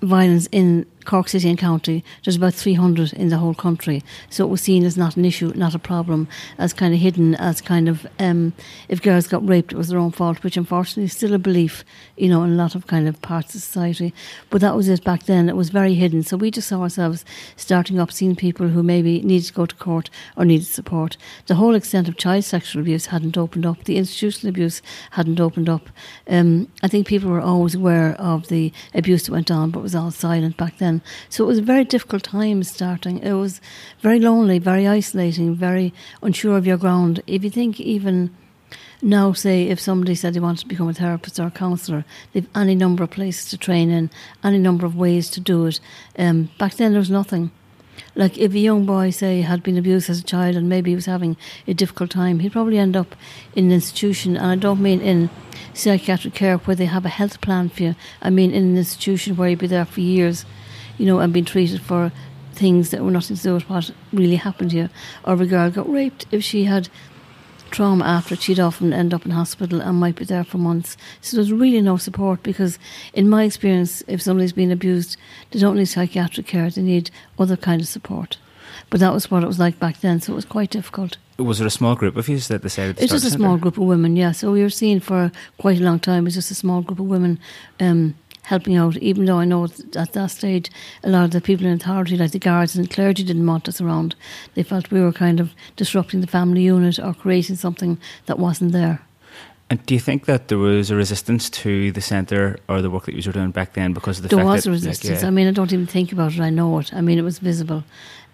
violence 0.00 0.48
in 0.50 0.86
Cork 1.04 1.28
City 1.28 1.48
and 1.48 1.58
County, 1.58 2.04
there's 2.24 2.36
about 2.36 2.54
300 2.54 3.12
in 3.12 3.28
the 3.28 3.38
whole 3.38 3.54
country. 3.54 4.02
So 4.28 4.44
it 4.44 4.48
was 4.48 4.60
seen 4.60 4.84
as 4.84 4.96
not 4.96 5.16
an 5.16 5.24
issue, 5.24 5.52
not 5.54 5.74
a 5.74 5.78
problem, 5.78 6.28
as 6.58 6.72
kind 6.72 6.94
of 6.94 7.00
hidden, 7.00 7.34
as 7.36 7.60
kind 7.60 7.88
of 7.88 8.06
um, 8.18 8.52
if 8.88 9.02
girls 9.02 9.26
got 9.26 9.46
raped, 9.46 9.72
it 9.72 9.76
was 9.76 9.88
their 9.88 9.98
own 9.98 10.10
fault, 10.10 10.42
which 10.42 10.56
unfortunately 10.56 11.04
is 11.04 11.12
still 11.12 11.34
a 11.34 11.38
belief, 11.38 11.84
you 12.16 12.28
know, 12.28 12.42
in 12.42 12.50
a 12.50 12.54
lot 12.54 12.74
of 12.74 12.86
kind 12.86 13.08
of 13.08 13.20
parts 13.22 13.54
of 13.54 13.62
society. 13.62 14.12
But 14.50 14.60
that 14.60 14.76
was 14.76 14.88
it 14.88 15.04
back 15.04 15.24
then. 15.24 15.48
It 15.48 15.56
was 15.56 15.70
very 15.70 15.94
hidden. 15.94 16.22
So 16.22 16.36
we 16.36 16.50
just 16.50 16.68
saw 16.68 16.82
ourselves 16.82 17.24
starting 17.56 17.98
up, 17.98 18.12
seeing 18.12 18.36
people 18.36 18.68
who 18.68 18.82
maybe 18.82 19.22
needed 19.22 19.46
to 19.46 19.54
go 19.54 19.66
to 19.66 19.74
court 19.76 20.10
or 20.36 20.44
needed 20.44 20.66
support. 20.66 21.16
The 21.46 21.54
whole 21.54 21.74
extent 21.74 22.08
of 22.08 22.16
child 22.16 22.44
sexual 22.44 22.82
abuse 22.82 23.06
hadn't 23.06 23.38
opened 23.38 23.66
up. 23.66 23.84
The 23.84 23.96
institutional 23.96 24.50
abuse 24.50 24.82
hadn't 25.12 25.40
opened 25.40 25.68
up. 25.68 25.88
Um, 26.28 26.68
I 26.82 26.88
think 26.88 27.06
people 27.06 27.30
were 27.30 27.40
always 27.40 27.74
aware 27.74 28.14
of 28.14 28.48
the 28.48 28.72
abuse 28.94 29.24
that 29.24 29.32
went 29.32 29.50
on, 29.50 29.70
but 29.70 29.82
was 29.82 29.94
all 29.94 30.10
silent 30.10 30.56
back 30.56 30.78
then. 30.78 30.89
So 31.28 31.44
it 31.44 31.46
was 31.46 31.58
a 31.58 31.62
very 31.62 31.84
difficult 31.84 32.22
time 32.24 32.62
starting. 32.62 33.18
It 33.18 33.32
was 33.34 33.60
very 34.00 34.20
lonely, 34.20 34.58
very 34.58 34.86
isolating, 34.86 35.54
very 35.54 35.92
unsure 36.22 36.56
of 36.56 36.66
your 36.66 36.76
ground. 36.76 37.22
If 37.26 37.44
you 37.44 37.50
think 37.50 37.80
even 37.80 38.30
now, 39.02 39.32
say, 39.32 39.68
if 39.68 39.80
somebody 39.80 40.14
said 40.14 40.34
they 40.34 40.40
wanted 40.40 40.60
to 40.60 40.68
become 40.68 40.88
a 40.88 40.94
therapist 40.94 41.40
or 41.40 41.46
a 41.46 41.50
counsellor, 41.50 42.04
they've 42.32 42.48
any 42.54 42.74
number 42.74 43.02
of 43.04 43.10
places 43.10 43.48
to 43.50 43.56
train 43.56 43.90
in, 43.90 44.10
any 44.44 44.58
number 44.58 44.84
of 44.86 44.96
ways 44.96 45.30
to 45.30 45.40
do 45.40 45.66
it. 45.66 45.80
Um, 46.18 46.50
back 46.58 46.74
then, 46.74 46.92
there 46.92 46.98
was 46.98 47.10
nothing. 47.10 47.50
Like 48.14 48.38
if 48.38 48.52
a 48.52 48.58
young 48.58 48.86
boy, 48.86 49.10
say, 49.10 49.42
had 49.42 49.62
been 49.62 49.78
abused 49.78 50.10
as 50.10 50.20
a 50.20 50.24
child 50.24 50.56
and 50.56 50.68
maybe 50.68 50.90
he 50.90 50.94
was 50.94 51.06
having 51.06 51.36
a 51.66 51.74
difficult 51.74 52.10
time, 52.10 52.40
he'd 52.40 52.52
probably 52.52 52.78
end 52.78 52.96
up 52.96 53.14
in 53.54 53.66
an 53.66 53.72
institution. 53.72 54.36
And 54.36 54.46
I 54.46 54.56
don't 54.56 54.82
mean 54.82 55.00
in 55.00 55.30
psychiatric 55.74 56.34
care 56.34 56.58
where 56.58 56.76
they 56.76 56.86
have 56.86 57.04
a 57.04 57.10
health 57.10 57.40
plan 57.40 57.68
for 57.68 57.82
you. 57.82 57.94
I 58.20 58.30
mean 58.30 58.50
in 58.50 58.64
an 58.64 58.76
institution 58.76 59.36
where 59.36 59.50
you'd 59.50 59.60
be 59.60 59.66
there 59.66 59.84
for 59.84 60.00
years 60.00 60.44
you 61.00 61.06
know, 61.06 61.18
and 61.18 61.32
being 61.32 61.46
treated 61.46 61.80
for 61.80 62.12
things 62.52 62.90
that 62.90 63.02
were 63.02 63.10
nothing 63.10 63.36
to 63.36 63.42
do 63.42 63.54
with 63.54 63.68
what 63.70 63.90
really 64.12 64.36
happened 64.36 64.70
to 64.70 64.76
you. 64.76 64.88
Or 65.24 65.34
a 65.34 65.46
girl 65.46 65.70
got 65.70 65.90
raped 65.90 66.26
if 66.30 66.44
she 66.44 66.64
had 66.64 66.90
trauma 67.70 68.04
after 68.04 68.34
it, 68.34 68.42
she'd 68.42 68.60
often 68.60 68.92
end 68.92 69.14
up 69.14 69.24
in 69.24 69.30
hospital 69.30 69.80
and 69.80 69.98
might 69.98 70.16
be 70.16 70.24
there 70.24 70.44
for 70.44 70.58
months. 70.58 70.96
So 71.20 71.36
there's 71.36 71.52
really 71.52 71.80
no 71.80 71.96
support 71.96 72.42
because 72.42 72.78
in 73.14 73.28
my 73.28 73.44
experience, 73.44 74.02
if 74.08 74.20
somebody's 74.20 74.52
been 74.52 74.70
abused, 74.70 75.16
they 75.50 75.58
don't 75.58 75.76
need 75.76 75.86
psychiatric 75.86 76.46
care, 76.46 76.68
they 76.68 76.82
need 76.82 77.10
other 77.38 77.56
kind 77.56 77.80
of 77.80 77.88
support. 77.88 78.36
But 78.90 79.00
that 79.00 79.12
was 79.12 79.30
what 79.30 79.42
it 79.42 79.46
was 79.46 79.58
like 79.58 79.78
back 79.78 80.00
then, 80.00 80.20
so 80.20 80.32
it 80.32 80.36
was 80.36 80.44
quite 80.44 80.70
difficult. 80.70 81.16
Was 81.38 81.58
there 81.58 81.66
a 81.66 81.70
small 81.70 81.94
group 81.94 82.16
of 82.16 82.28
you 82.28 82.38
that 82.38 82.62
decided 82.62 82.96
to 82.96 83.02
It's 83.02 83.12
just 83.12 83.24
a 83.24 83.30
small 83.30 83.56
group 83.56 83.78
of 83.78 83.84
women, 83.84 84.16
yeah. 84.16 84.32
So 84.32 84.52
we 84.52 84.62
were 84.62 84.68
seeing 84.68 85.00
for 85.00 85.32
quite 85.58 85.80
a 85.80 85.82
long 85.82 85.98
time, 85.98 86.24
it 86.24 86.28
was 86.28 86.34
just 86.34 86.50
a 86.50 86.54
small 86.54 86.82
group 86.82 86.98
of 86.98 87.06
women 87.06 87.38
um, 87.78 88.14
helping 88.50 88.76
out, 88.76 88.96
even 88.96 89.24
though 89.26 89.38
I 89.38 89.44
know 89.44 89.64
at 89.64 90.12
that 90.12 90.30
stage 90.30 90.70
a 91.04 91.08
lot 91.08 91.24
of 91.24 91.30
the 91.30 91.40
people 91.40 91.66
in 91.66 91.72
authority, 91.72 92.16
like 92.16 92.32
the 92.32 92.40
guards 92.40 92.74
and 92.74 92.84
the 92.84 92.92
clergy, 92.92 93.22
didn't 93.22 93.46
want 93.46 93.68
us 93.68 93.80
around. 93.80 94.16
They 94.54 94.64
felt 94.64 94.90
we 94.90 95.00
were 95.00 95.12
kind 95.12 95.38
of 95.38 95.52
disrupting 95.76 96.20
the 96.20 96.26
family 96.26 96.62
unit 96.62 96.98
or 96.98 97.14
creating 97.14 97.56
something 97.56 97.96
that 98.26 98.40
wasn't 98.40 98.72
there. 98.72 99.00
And 99.70 99.86
do 99.86 99.94
you 99.94 100.00
think 100.00 100.26
that 100.26 100.48
there 100.48 100.58
was 100.58 100.90
a 100.90 100.96
resistance 100.96 101.48
to 101.62 101.92
the 101.92 102.00
centre 102.00 102.58
or 102.68 102.82
the 102.82 102.90
work 102.90 103.04
that 103.04 103.14
you 103.14 103.22
were 103.24 103.32
doing 103.32 103.52
back 103.52 103.74
then 103.74 103.92
because 103.92 104.18
of 104.18 104.24
the 104.24 104.28
there 104.30 104.44
fact 104.44 104.48
was 104.48 104.64
that, 104.64 104.70
a 104.70 104.72
resistance. 104.72 105.10
Like, 105.10 105.22
yeah. 105.22 105.28
I 105.28 105.30
mean, 105.30 105.46
I 105.46 105.52
don't 105.52 105.72
even 105.72 105.86
think 105.86 106.10
about 106.10 106.32
it. 106.32 106.40
I 106.40 106.50
know 106.50 106.80
it. 106.80 106.92
I 106.92 107.00
mean, 107.00 107.18
it 107.20 107.22
was 107.22 107.38
visible. 107.38 107.84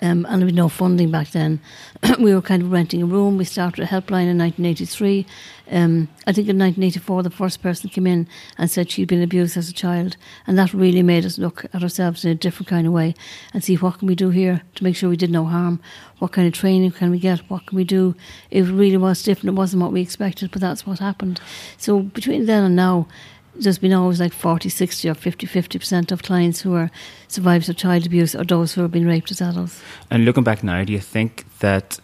Um, 0.03 0.27
and 0.29 0.41
there 0.41 0.47
was 0.47 0.55
no 0.55 0.69
funding 0.69 1.11
back 1.11 1.31
then. 1.31 1.61
we 2.19 2.35
were 2.35 2.43
kind 2.43 2.63
of 2.63 2.71
renting 2.71 3.03
a 3.03 3.07
room. 3.07 3.39
We 3.39 3.45
started 3.45 3.83
a 3.83 3.87
helpline 3.87 4.29
in 4.29 4.39
1983. 4.39 5.27
Um, 5.69 6.09
I 6.27 6.33
think 6.33 6.49
in 6.49 6.59
1984, 6.59 7.23
the 7.23 7.31
first 7.31 7.63
person 7.63 7.91
came 7.91 8.07
in 8.07 8.29
and 8.57 8.71
said 8.71 8.91
she'd 8.91 9.09
been 9.09 9.23
abused 9.23 9.57
as 9.57 9.69
a 9.69 9.73
child, 9.73 10.17
and 10.47 10.59
that 10.59 10.73
really 10.73 11.03
made 11.03 11.25
us 11.25 11.39
look 11.39 11.65
at 11.73 11.83
ourselves 11.83 12.25
in 12.25 12.31
a 12.31 12.35
different 12.35 12.69
kind 12.69 12.87
of 12.87 12.93
way 12.93 13.15
and 13.53 13.65
see 13.65 13.77
what 13.77 13.99
can 13.99 14.07
we 14.07 14.15
do 14.15 14.31
here 14.31 14.63
to 14.75 14.85
make 14.85 14.95
sure 14.95 15.09
we 15.09 15.17
did 15.17 15.31
no 15.31 15.45
harm. 15.47 15.81
What 16.19 16.33
kind 16.33 16.47
of 16.47 16.55
training 16.55 16.93
can 16.93 17.11
we 17.11 17.19
get? 17.19 17.41
What 17.51 17.67
can 17.67 17.77
we 17.77 17.85
do? 17.85 18.15
It 18.51 18.63
really 18.63 18.97
was 18.97 19.23
different. 19.23 19.57
It 19.57 19.59
wasn't 19.59 19.83
what 19.83 19.93
we 19.93 20.03
expected, 20.03 20.51
but 20.51 20.61
that's 20.61 20.87
what 20.87 20.99
happened. 20.99 21.41
So 21.79 22.01
between 22.01 22.47
then 22.47 22.65
and 22.65 22.77
now, 22.77 23.09
there's 23.59 23.79
been 23.79 23.93
always 23.93 24.21
like 24.21 24.33
40, 24.33 24.69
60 24.69 25.09
or 25.09 25.15
50, 25.15 25.47
50% 25.47 26.13
of 26.13 26.23
clients 26.23 26.61
who 26.61 26.75
are 26.75 26.91
survivors 27.29 27.69
of 27.69 27.77
child 27.77 28.07
abuse 28.07 28.35
or 28.35 28.45
those 28.45 28.75
who 28.75 28.83
have 28.83 28.93
been 28.93 29.07
raped 29.07 29.31
as 29.31 29.41
adults. 29.41 29.81
And 30.11 30.25
looking 30.25 30.45
back 30.45 30.63
now, 30.63 30.85
do 30.85 30.93
you 30.93 31.01
think 31.01 31.45
that 31.61 31.99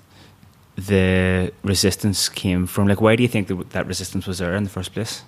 the 0.77 1.53
resistance 1.63 2.29
came 2.29 2.67
from, 2.67 2.89
like, 2.89 3.01
why 3.01 3.17
do 3.17 3.23
you 3.23 3.29
think 3.29 3.49
that, 3.49 3.71
that 3.71 3.87
resistance 3.87 4.27
was 4.27 4.39
there 4.39 4.55
in 4.55 4.65
the 4.65 4.71
first 4.71 4.93
place? 4.93 5.23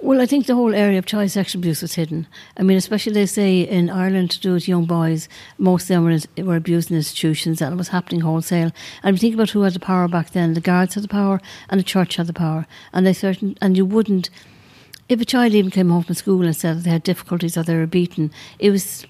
Well, 0.00 0.20
I 0.20 0.26
think 0.26 0.46
the 0.46 0.54
whole 0.54 0.74
area 0.74 0.98
of 0.98 1.06
child 1.06 1.30
sexual 1.30 1.60
abuse 1.60 1.80
was 1.80 1.94
hidden. 1.94 2.26
I 2.58 2.62
mean, 2.62 2.76
especially 2.76 3.12
they 3.12 3.26
say 3.26 3.62
in 3.62 3.88
Ireland 3.88 4.30
to 4.32 4.40
do 4.40 4.52
with 4.52 4.68
young 4.68 4.84
boys, 4.84 5.28
most 5.56 5.84
of 5.84 5.88
them 5.88 6.04
were, 6.04 6.44
were 6.44 6.56
abused 6.56 6.90
in 6.90 6.96
institutions 6.96 7.62
and 7.62 7.72
it 7.72 7.76
was 7.76 7.88
happening 7.88 8.20
wholesale. 8.20 8.70
And 9.02 9.16
if 9.16 9.22
you 9.22 9.28
think 9.28 9.34
about 9.34 9.50
who 9.50 9.62
had 9.62 9.72
the 9.72 9.80
power 9.80 10.06
back 10.08 10.30
then, 10.30 10.54
the 10.54 10.60
guards 10.60 10.94
had 10.94 11.04
the 11.04 11.08
power 11.08 11.40
and 11.68 11.78
the 11.78 11.84
church 11.84 12.16
had 12.16 12.26
the 12.26 12.32
power. 12.32 12.66
And 12.92 13.06
they 13.06 13.12
certain, 13.12 13.56
and 13.62 13.76
you 13.76 13.86
wouldn't 13.86 14.30
if 15.08 15.20
a 15.20 15.24
child 15.24 15.52
even 15.52 15.70
came 15.70 15.90
home 15.90 16.02
from 16.02 16.14
school 16.14 16.42
and 16.42 16.56
said 16.56 16.78
that 16.78 16.84
they 16.84 16.90
had 16.90 17.02
difficulties 17.02 17.56
or 17.56 17.62
they 17.62 17.76
were 17.76 17.86
beaten, 17.86 18.30
it 18.58 18.70
was 18.70 19.06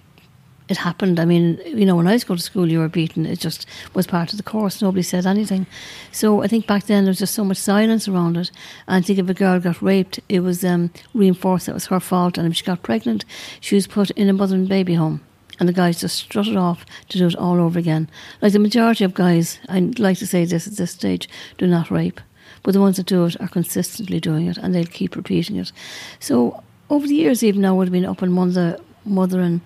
it 0.68 0.78
happened. 0.78 1.20
I 1.20 1.26
mean, 1.26 1.60
you 1.66 1.84
know, 1.84 1.96
when 1.96 2.08
I 2.08 2.14
was 2.14 2.24
going 2.24 2.38
to 2.38 2.42
school, 2.42 2.70
you 2.70 2.78
were 2.78 2.88
beaten. 2.88 3.26
It 3.26 3.38
just 3.38 3.66
was 3.92 4.06
part 4.06 4.32
of 4.32 4.38
the 4.38 4.42
course. 4.42 4.80
Nobody 4.80 5.02
said 5.02 5.26
anything. 5.26 5.66
So 6.10 6.42
I 6.42 6.46
think 6.46 6.66
back 6.66 6.84
then 6.84 7.04
there 7.04 7.10
was 7.10 7.18
just 7.18 7.34
so 7.34 7.44
much 7.44 7.58
silence 7.58 8.08
around 8.08 8.36
it. 8.38 8.50
And 8.88 9.04
I 9.04 9.06
think 9.06 9.18
if 9.18 9.28
a 9.28 9.34
girl 9.34 9.60
got 9.60 9.82
raped, 9.82 10.20
it 10.28 10.40
was 10.40 10.64
um, 10.64 10.90
reinforced 11.12 11.66
that 11.66 11.72
it 11.72 11.74
was 11.74 11.86
her 11.86 12.00
fault. 12.00 12.38
And 12.38 12.50
if 12.50 12.56
she 12.56 12.64
got 12.64 12.82
pregnant, 12.82 13.26
she 13.60 13.74
was 13.74 13.86
put 13.86 14.10
in 14.12 14.30
a 14.30 14.32
mother 14.32 14.54
and 14.54 14.68
baby 14.68 14.94
home. 14.94 15.20
And 15.60 15.68
the 15.68 15.72
guys 15.72 16.00
just 16.00 16.16
strutted 16.16 16.56
off 16.56 16.84
to 17.10 17.18
do 17.18 17.26
it 17.26 17.36
all 17.36 17.60
over 17.60 17.78
again. 17.78 18.08
Like 18.40 18.54
the 18.54 18.58
majority 18.58 19.04
of 19.04 19.14
guys, 19.14 19.58
I'd 19.68 19.98
like 19.98 20.18
to 20.18 20.26
say 20.26 20.46
this 20.46 20.66
at 20.66 20.76
this 20.76 20.92
stage, 20.92 21.28
do 21.58 21.66
not 21.66 21.90
rape. 21.90 22.20
But 22.64 22.72
the 22.72 22.80
ones 22.80 22.96
that 22.96 23.06
do 23.06 23.24
it 23.26 23.40
are 23.40 23.48
consistently 23.48 24.18
doing 24.18 24.48
it 24.48 24.56
and 24.56 24.74
they'll 24.74 24.84
keep 24.86 25.14
repeating 25.14 25.56
it. 25.56 25.70
So 26.18 26.64
over 26.90 27.06
the 27.06 27.14
years, 27.14 27.44
even 27.44 27.60
now, 27.60 27.74
I 27.74 27.76
would 27.78 27.88
have 27.88 27.92
been 27.92 28.04
up 28.04 28.22
in 28.22 28.32
mother, 28.32 28.80
mother 29.04 29.40
and 29.40 29.60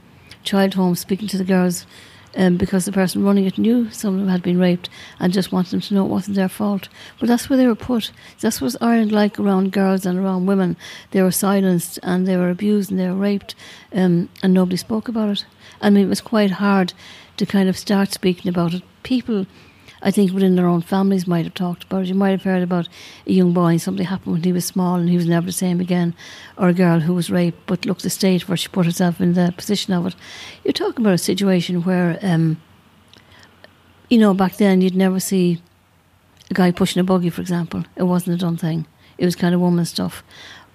child 0.45 0.75
homes 0.75 1.01
speaking 1.01 1.29
to 1.29 1.39
the 1.39 1.45
girls 1.45 1.87
um, 2.37 2.57
because 2.57 2.85
the 2.85 2.93
person 2.93 3.25
running 3.25 3.45
it 3.45 3.59
knew 3.59 3.91
some 3.91 4.15
of 4.15 4.21
them 4.21 4.29
had 4.29 4.43
been 4.43 4.59
raped 4.59 4.89
and 5.19 5.33
just 5.33 5.53
wanted 5.53 5.71
them 5.71 5.81
to 5.81 5.95
know 5.95 6.05
it 6.05 6.11
wasn't 6.11 6.37
their 6.37 6.49
fault. 6.49 6.89
But 7.19 7.29
that's 7.29 7.49
where 7.49 7.57
they 7.57 7.67
were 7.67 7.75
put. 7.75 8.13
That's 8.41 8.61
what 8.61 8.77
Ireland 8.81 9.13
like 9.13 9.39
around 9.39 9.73
girls 9.73 10.07
and 10.07 10.19
around 10.19 10.47
women. 10.47 10.77
They 11.11 11.23
were 11.23 11.31
silenced 11.31 11.99
and 12.03 12.27
they 12.27 12.37
were 12.37 12.51
abused 12.51 12.91
and 12.91 13.01
they 13.01 13.09
were 13.09 13.15
raped 13.15 13.55
um, 13.93 14.29
and 14.43 14.55
nobody 14.55 14.77
spoke 14.77 15.09
about 15.09 15.31
it. 15.31 15.47
I 15.81 15.91
mean, 15.91 16.05
it 16.05 16.09
was 16.09 16.21
quite 16.21 16.53
hard 16.53 16.93
to 17.37 17.47
kind 17.47 17.69
of 17.69 17.79
start 17.79 18.13
speaking 18.13 18.49
about 18.49 18.75
it. 18.75 18.83
People 19.03 19.47
I 20.03 20.11
think 20.11 20.33
within 20.33 20.57
their 20.57 20.67
own 20.67 20.83
families 20.83 21.27
might 21.27 21.45
have 21.45 21.55
talked 21.55 21.85
about 21.85 22.03
it. 22.03 22.09
You 22.09 22.15
might 22.15 22.31
have 22.31 22.43
heard 22.43 22.63
about 22.63 22.89
a 23.27 23.33
young 23.33 23.53
boy 23.53 23.69
and 23.69 23.83
something 23.83 24.07
happened 24.07 24.35
when 24.35 24.43
he 24.45 24.53
was 24.53 24.65
small 24.65 24.97
and 24.97 25.09
he 25.09 25.17
was 25.17 25.27
never 25.27 25.47
the 25.47 25.53
same 25.53 25.81
again, 25.81 26.15
or 26.57 26.69
a 26.69 26.75
girl 26.75 27.01
who 27.01 27.15
was 27.15 27.31
raped, 27.31 27.67
but 27.67 27.85
look 27.85 27.99
the 27.99 28.11
state 28.11 28.49
where 28.49 28.57
she 28.57 28.69
put 28.69 28.87
herself 28.87 29.21
in 29.21 29.35
the 29.35 29.53
position 29.57 29.93
of 29.93 30.07
it. 30.07 30.15
You're 30.65 30.73
talking 30.73 31.05
about 31.05 31.15
a 31.15 31.19
situation 31.19 31.83
where, 31.83 32.19
um, 32.23 32.61
you 34.09 34.19
know, 34.19 34.35
back 34.35 34.57
then 34.57 34.81
you'd 34.81 34.95
never 34.95 35.21
see 35.21 35.61
a 36.51 36.55
guy 36.55 36.71
pushing 36.71 37.01
a 37.01 37.05
buggy, 37.05 37.31
for 37.31 37.41
example. 37.41 37.85
It 37.97 38.05
wasn't 38.05 38.37
a 38.37 38.39
done 38.39 38.57
thing. 38.57 38.87
It 39.19 39.25
was 39.25 39.37
kind 39.37 39.55
of 39.55 39.61
woman 39.61 39.85
stuff. 39.85 40.23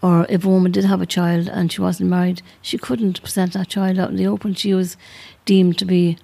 Or 0.02 0.26
if 0.28 0.44
a 0.44 0.50
woman 0.50 0.74
did 0.74 0.84
have 0.84 1.02
a 1.02 1.06
child 1.06 1.48
and 1.48 1.72
she 1.72 1.80
wasn't 1.80 2.10
married, 2.10 2.42
she 2.62 2.78
couldn't 2.78 3.22
present 3.22 3.54
that 3.54 3.70
child 3.70 3.98
out 3.98 4.10
in 4.10 4.18
the 4.18 4.28
open. 4.28 4.54
She 4.54 4.74
was 4.74 4.98
deemed 5.46 5.78
to 5.78 5.86
be 5.86 6.18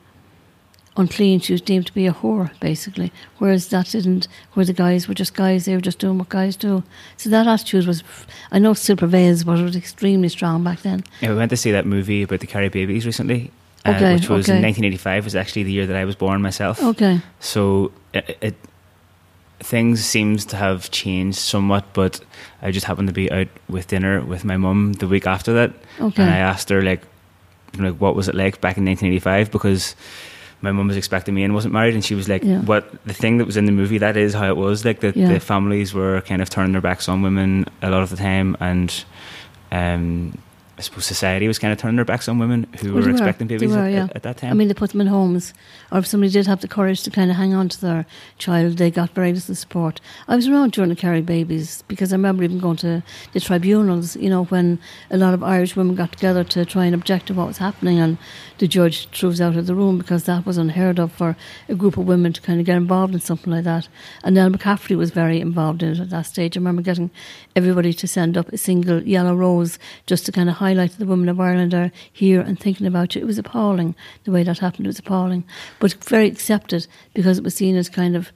unclean. 0.99 1.39
She 1.39 1.53
was 1.53 1.62
deemed 1.62 1.88
to 1.88 1.93
be 1.93 2.05
a 2.05 2.13
whore, 2.13 2.51
basically. 2.59 3.12
Whereas 3.38 3.69
that 3.69 3.88
didn't, 3.88 4.27
where 4.53 4.65
the 4.65 4.73
guys 4.73 5.07
were 5.07 5.13
just 5.13 5.33
guys, 5.33 5.65
they 5.65 5.75
were 5.75 5.81
just 5.81 5.99
doing 5.99 6.17
what 6.17 6.29
guys 6.29 6.55
do. 6.55 6.83
So 7.17 7.29
that 7.29 7.47
attitude 7.47 7.88
was, 7.88 8.03
I 8.51 8.59
know 8.59 8.71
it 8.71 8.75
still 8.75 8.97
prevails, 8.97 9.43
but 9.43 9.59
it 9.59 9.63
was 9.63 9.75
extremely 9.75 10.29
strong 10.29 10.63
back 10.63 10.81
then. 10.81 11.03
Yeah, 11.21 11.29
we 11.29 11.35
went 11.35 11.49
to 11.49 11.57
see 11.57 11.71
that 11.71 11.85
movie 11.85 12.23
about 12.23 12.41
the 12.41 12.47
Kerry 12.47 12.69
babies 12.69 13.05
recently. 13.05 13.51
Uh, 13.85 13.91
okay, 13.91 14.13
which 14.15 14.27
was 14.27 14.49
okay. 14.49 14.57
in 14.57 14.63
1985 14.63 15.23
was 15.23 15.35
actually 15.35 15.63
the 15.63 15.71
year 15.71 15.88
that 15.88 15.95
I 15.95 16.03
was 16.03 16.15
born 16.15 16.41
myself. 16.41 16.83
Okay. 16.83 17.21
So 17.39 17.93
it, 18.13 18.38
it 18.41 18.55
things 19.62 20.03
seems 20.03 20.45
to 20.45 20.57
have 20.57 20.91
changed 20.91 21.38
somewhat, 21.38 21.85
but 21.93 22.19
I 22.62 22.71
just 22.71 22.85
happened 22.85 23.07
to 23.07 23.13
be 23.13 23.31
out 23.31 23.47
with 23.69 23.88
dinner 23.88 24.21
with 24.21 24.43
my 24.43 24.57
mum 24.57 24.93
the 24.93 25.07
week 25.07 25.27
after 25.27 25.53
that, 25.53 25.71
okay. 25.99 26.23
and 26.23 26.31
I 26.31 26.38
asked 26.38 26.69
her 26.69 26.81
like, 26.81 27.03
like 27.77 27.95
what 27.95 28.15
was 28.15 28.27
it 28.27 28.35
like 28.35 28.59
back 28.62 28.77
in 28.77 28.85
1985 28.85 29.51
because 29.51 29.95
my 30.62 30.72
mum 30.72 30.88
was 30.88 30.98
expecting 30.98 31.34
me 31.34 31.43
and 31.43 31.54
wasn't 31.54 31.74
married, 31.74 31.93
and 31.93 32.04
she 32.04 32.15
was 32.15 32.28
like, 32.28 32.43
yeah. 32.43 32.62
"What 32.62 32.91
the 33.06 33.13
thing 33.13 33.38
that 33.38 33.45
was 33.45 33.58
in 33.58 33.65
the 33.65 33.72
movie? 33.72 33.98
That 33.98 34.17
is 34.17 34.34
how 34.34 34.48
it 34.48 34.58
was. 34.58 34.86
Like 34.86 35.00
that 35.02 35.15
yeah. 35.15 35.32
the 35.32 35.39
families 35.39 35.93
were 35.93 36.22
kind 36.22 36.41
of 36.41 36.50
turning 36.50 36.74
their 36.74 36.82
backs 36.82 37.08
on 37.08 37.22
women 37.22 37.65
a 37.82 37.89
lot 37.89 38.04
of 38.04 38.10
the 38.10 38.17
time, 38.17 38.58
and 38.60 39.04
um, 39.72 40.34
I 40.80 40.82
suppose 40.82 41.06
society 41.06 41.45
was 41.45 41.60
kind 41.60 41.74
of 41.74 41.78
turning 41.78 41.98
their 41.98 42.06
backs 42.06 42.30
on 42.30 42.39
women 42.39 42.65
who 42.80 42.93
well, 42.93 43.04
were 43.04 43.10
expecting 43.10 43.48
were, 43.48 43.58
babies 43.58 43.76
were, 43.76 43.80
at, 43.80 43.91
yeah. 43.91 44.08
at, 44.15 44.24
that 44.24 44.38
time. 44.38 44.52
I 44.52 44.54
mean, 44.54 44.69
they 44.69 44.74
put 44.74 44.91
them 44.91 45.02
in 45.02 45.08
homes, 45.08 45.54
or 45.91 46.00
if 46.00 46.08
somebody 46.08 46.32
did 46.32 46.48
have 46.48 46.62
the 46.62 46.69
courage 46.69 47.04
to 47.04 47.12
kind 47.12 47.30
of 47.30 47.36
hang 47.36 47.54
on 47.54 47.67
to 47.67 47.82
their 47.82 48.06
child, 48.38 48.78
they 48.78 48.89
got 48.89 49.10
very 49.10 49.34
little 49.34 49.56
support. 49.56 50.00
I 50.30 50.38
was 50.38 50.48
around 50.48 50.72
during 50.72 50.89
the 50.89 50.95
Kerry 50.95 51.22
babies 51.22 51.84
because 51.89 52.13
I 52.13 52.15
remember 52.15 52.45
even 52.45 52.60
going 52.60 52.78
to 52.78 53.04
the 53.34 53.41
tribunals, 53.41 54.15
you 54.15 54.30
know, 54.30 54.45
when 54.45 54.80
a 55.12 55.17
lot 55.17 55.34
of 55.34 55.43
Irish 55.43 55.76
women 55.76 55.95
got 55.95 56.13
together 56.13 56.45
to 56.45 56.63
try 56.63 56.86
and 56.86 56.95
object 56.95 57.28
to 57.28 57.34
what 57.34 57.48
was 57.48 57.58
happening, 57.58 58.00
and 58.00 58.17
the 58.60 58.67
judge 58.67 59.10
threw 59.10 59.32
us 59.32 59.41
out 59.41 59.56
of 59.56 59.65
the 59.65 59.76
room 59.76 59.98
because 59.98 60.26
that 60.26 60.45
was 60.45 60.58
unheard 60.58 61.00
of 61.00 61.12
for 61.12 61.36
a 61.67 61.76
group 61.76 61.98
of 61.98 62.06
women 62.06 62.34
to 62.34 62.41
kind 62.41 62.60
of 62.60 62.65
get 62.65 62.78
involved 62.78 63.13
in 63.13 63.19
something 63.19 63.52
like 63.52 63.63
that. 63.63 63.88
And 64.24 64.36
Nell 64.36 64.50
McCafferty 64.50 64.98
was 64.98 65.12
very 65.12 65.39
involved 65.39 65.82
in 65.82 65.93
it 65.93 66.00
at 66.00 66.10
that 66.12 66.24
stage. 66.24 66.56
I 66.56 66.60
remember 66.60 66.82
getting 66.82 67.10
everybody 67.56 67.93
to 67.93 68.08
send 68.08 68.38
up 68.38 68.50
a 68.50 68.58
single 68.58 69.02
yellow 69.02 69.34
rose 69.34 69.80
just 70.06 70.26
to 70.26 70.32
kind 70.32 70.50
of 70.50 70.58
highlight 70.58 70.91
the 70.91 71.06
women 71.06 71.30
of 71.30 71.39
Ireland 71.39 71.74
are 71.74 71.91
here 72.12 72.41
and 72.41 72.60
thinking 72.60 72.86
about 72.86 73.15
you. 73.15 73.22
It 73.22 73.28
was 73.28 73.38
appalling 73.38 73.95
the 74.26 74.32
way 74.32 74.43
that 74.43 74.60
happened. 74.60 74.86
It 74.86 74.89
was 74.89 75.00
appalling, 75.00 75.45
but 75.80 75.93
very 76.04 76.28
accepted 76.28 76.86
because 77.13 77.38
it 77.38 77.43
was 77.43 77.56
seen 77.56 77.76
as 77.78 77.89
kind 77.89 78.15
of 78.15 78.32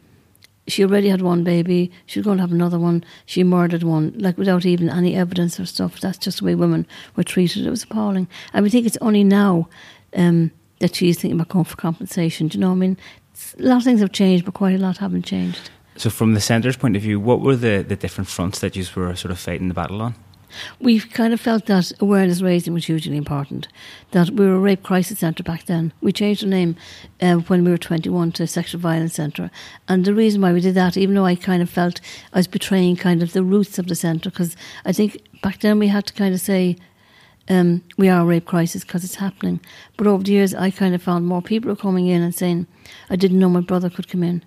she 0.68 0.84
already 0.84 1.10
had 1.10 1.22
one 1.22 1.44
baby. 1.44 1.92
She 2.06 2.20
was 2.20 2.26
going 2.26 2.38
to 2.38 2.44
have 2.44 2.54
another 2.54 2.80
one. 2.80 3.04
She 3.26 3.44
murdered 3.44 3.84
one, 3.84 4.14
like 4.18 4.38
without 4.38 4.66
even 4.66 4.90
any 4.90 5.16
evidence 5.16 5.60
or 5.60 5.66
stuff. 5.66 6.00
That's 6.00 6.18
just 6.18 6.40
the 6.40 6.46
way 6.46 6.56
women 6.56 6.88
were 7.18 7.24
treated. 7.24 7.66
It 7.66 7.70
was 7.70 7.84
appalling. 7.84 8.28
And 8.54 8.64
we 8.64 8.70
think 8.70 8.86
it's 8.86 8.98
only 9.02 9.26
now 9.26 9.68
um, 10.16 10.52
that 10.80 10.96
she's 10.96 11.20
thinking 11.20 11.40
about 11.40 11.50
going 11.50 11.66
for 11.66 11.76
compensation. 11.76 12.48
Do 12.48 12.58
you 12.58 12.62
know 12.62 12.70
what 12.70 12.76
I 12.76 12.80
mean? 12.80 12.98
It's, 13.32 13.54
a 13.56 13.64
lot 13.64 13.78
of 13.78 13.84
things 13.84 14.02
have 14.02 14.12
changed, 14.12 14.46
but 14.46 14.54
quite 14.54 14.76
a 14.76 14.78
lot 14.78 14.98
haven't 14.98 15.24
changed. 15.24 15.70
So, 15.96 16.10
from 16.10 16.34
the 16.34 16.42
centre's 16.42 16.76
point 16.76 16.96
of 16.96 17.02
view, 17.02 17.20
what 17.20 17.42
were 17.42 17.56
the, 17.56 17.84
the 17.88 17.96
different 17.96 18.28
fronts 18.28 18.60
that 18.60 18.76
you 18.76 18.86
were 18.96 19.16
sort 19.16 19.32
of 19.32 19.40
fighting 19.40 19.68
the 19.68 19.74
battle 19.74 20.02
on? 20.02 20.16
we 20.80 21.00
kind 21.00 21.34
of 21.34 21.42
felt 21.42 21.66
that 21.66 21.92
awareness 22.00 22.42
raising 22.42 22.74
was 22.74 22.86
hugely 22.86 23.18
important. 23.18 23.68
That 24.12 24.32
we 24.32 24.46
were 24.46 24.56
a 24.56 24.60
rape 24.60 24.84
crisis 24.84 25.20
centre 25.20 25.44
back 25.44 25.66
then. 25.66 25.94
We 26.02 26.12
changed 26.12 26.44
the 26.44 26.48
name 26.48 26.76
uh, 27.22 27.36
when 27.36 27.64
we 27.64 27.72
were 27.72 27.78
21 27.78 28.34
to 28.34 28.48
Sexual 28.48 28.82
Violence 28.82 29.14
Centre. 29.14 29.52
And 29.88 30.06
the 30.06 30.14
reason 30.14 30.42
why 30.42 30.54
we 30.54 30.62
did 30.62 30.76
that, 30.76 30.98
even 30.98 31.16
though 31.16 31.26
I 31.26 31.36
kind 31.36 31.62
of 31.62 31.70
felt 31.70 32.02
I 32.34 32.40
was 32.40 32.48
betraying 32.48 32.96
kind 32.96 33.22
of 33.22 33.34
the 33.34 33.44
roots 33.44 33.80
of 33.80 33.88
the 33.88 33.96
centre, 33.96 34.30
because 34.30 34.56
I 34.86 34.92
think 34.92 35.22
back 35.42 35.60
then 35.60 35.80
we 35.80 35.88
had 35.88 36.06
to 36.08 36.14
kind 36.14 36.34
of 36.34 36.42
say, 36.42 36.78
um, 37.50 37.84
we 37.98 38.10
are 38.10 38.22
a 38.22 38.26
rape 38.26 38.46
crisis 38.46 38.84
because 38.84 39.04
it's 39.04 39.16
happening. 39.16 39.60
But 39.98 40.08
over 40.08 40.24
the 40.24 40.32
years, 40.32 40.54
I 40.54 40.72
kind 40.72 40.96
of 40.96 41.02
found 41.02 41.26
more 41.26 41.42
people 41.42 41.72
are 41.72 41.76
coming 41.76 42.08
in 42.08 42.22
and 42.22 42.34
saying, 42.34 42.68
I 43.10 43.16
didn't 43.16 43.40
know 43.40 43.50
my 43.50 43.62
brother 43.62 43.90
could 43.90 44.08
come 44.08 44.24
in. 44.24 44.44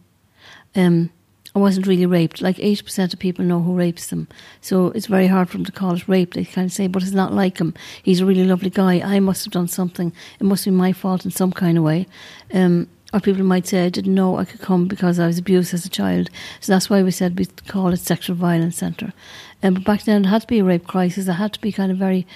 Um, 0.75 1.11
I 1.55 1.59
wasn't 1.59 1.87
really 1.87 2.05
raped. 2.05 2.43
Like 2.43 2.57
80% 2.57 3.15
of 3.15 3.19
people 3.19 3.45
know 3.45 3.61
who 3.61 3.75
rapes 3.75 4.09
them. 4.09 4.29
So 4.61 4.89
it's 4.89 5.07
very 5.07 5.27
hard 5.27 5.49
for 5.49 5.57
them 5.57 5.65
to 5.65 5.73
call 5.73 5.95
it 5.95 6.07
rape. 6.07 6.35
They 6.35 6.45
kind 6.45 6.67
of 6.67 6.73
say, 6.73 6.87
but 6.87 7.03
it's 7.03 7.13
not 7.13 7.33
like 7.33 7.59
him. 7.59 7.73
He's 8.03 8.21
a 8.21 8.27
really 8.27 8.45
lovely 8.45 8.69
guy. 8.69 9.01
I 9.01 9.21
must 9.21 9.45
have 9.47 9.53
done 9.53 9.69
something. 9.69 10.13
It 10.39 10.45
must 10.45 10.67
be 10.67 10.71
my 10.71 10.93
fault 10.93 11.25
in 11.25 11.31
some 11.31 11.53
kind 11.53 11.79
of 11.79 11.85
way. 11.85 12.07
Um, 12.53 12.89
or 13.15 13.21
people 13.21 13.45
might 13.45 13.67
say, 13.67 13.87
I 13.87 13.89
didn't 13.89 14.15
know 14.15 14.37
I 14.37 14.45
could 14.45 14.61
come 14.61 14.87
because 14.87 15.19
I 15.19 15.27
was 15.27 15.39
abused 15.39 15.73
as 15.73 15.87
a 15.87 15.89
child. 15.89 16.29
So 16.61 16.73
that's 16.73 16.91
why 16.91 17.03
we 17.03 17.11
said 17.11 17.39
we 17.39 17.47
call 17.47 17.89
it 17.95 18.01
Sexual 18.01 18.37
Violence 18.37 18.77
Centre. 18.77 19.15
Um, 19.63 19.75
but 19.75 19.85
back 19.85 20.03
then 20.03 20.27
it 20.27 20.29
had 20.29 20.43
to 20.43 20.47
be 20.47 20.59
a 20.59 20.65
rape 20.65 20.87
crisis. 20.87 21.27
It 21.27 21.33
had 21.33 21.55
to 21.55 21.61
be 21.61 21.73
kind 21.73 21.91
of 21.91 21.97
very 21.97 22.27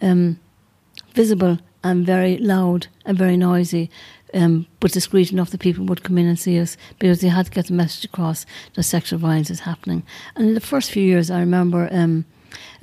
um, 0.00 0.38
visible 1.14 1.58
and 1.82 2.04
very 2.04 2.36
loud 2.38 2.86
and 3.06 3.16
very 3.16 3.36
noisy 3.36 3.90
um, 4.34 4.66
but 4.78 4.92
discreet 4.92 5.32
enough 5.32 5.50
that 5.50 5.60
people 5.60 5.84
would 5.86 6.02
come 6.02 6.18
in 6.18 6.26
and 6.26 6.38
see 6.38 6.58
us 6.60 6.76
because 6.98 7.20
they 7.20 7.28
had 7.28 7.46
to 7.46 7.52
get 7.52 7.66
the 7.66 7.72
message 7.72 8.04
across 8.04 8.46
that 8.74 8.82
sexual 8.82 9.18
violence 9.18 9.50
is 9.50 9.60
happening. 9.60 10.02
And 10.36 10.48
in 10.48 10.54
the 10.54 10.60
first 10.60 10.90
few 10.90 11.02
years, 11.02 11.30
I 11.30 11.40
remember 11.40 11.88
um, 11.90 12.24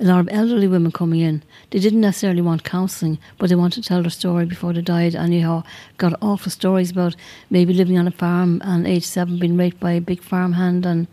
a 0.00 0.04
lot 0.04 0.20
of 0.20 0.28
elderly 0.30 0.68
women 0.68 0.92
coming 0.92 1.20
in. 1.20 1.42
They 1.70 1.78
didn't 1.78 2.00
necessarily 2.00 2.42
want 2.42 2.64
counselling, 2.64 3.18
but 3.38 3.48
they 3.48 3.54
wanted 3.54 3.82
to 3.82 3.88
tell 3.88 4.02
their 4.02 4.10
story 4.10 4.46
before 4.46 4.72
they 4.72 4.82
died. 4.82 5.14
And 5.14 5.34
you 5.34 5.62
got 5.96 6.18
awful 6.22 6.50
stories 6.50 6.90
about 6.90 7.16
maybe 7.50 7.72
living 7.72 7.98
on 7.98 8.08
a 8.08 8.12
farm 8.12 8.60
and 8.64 8.86
age 8.86 9.04
seven 9.04 9.38
being 9.38 9.56
raped 9.56 9.80
by 9.80 9.92
a 9.92 10.00
big 10.00 10.22
farmhand 10.22 10.86
and 10.86 11.06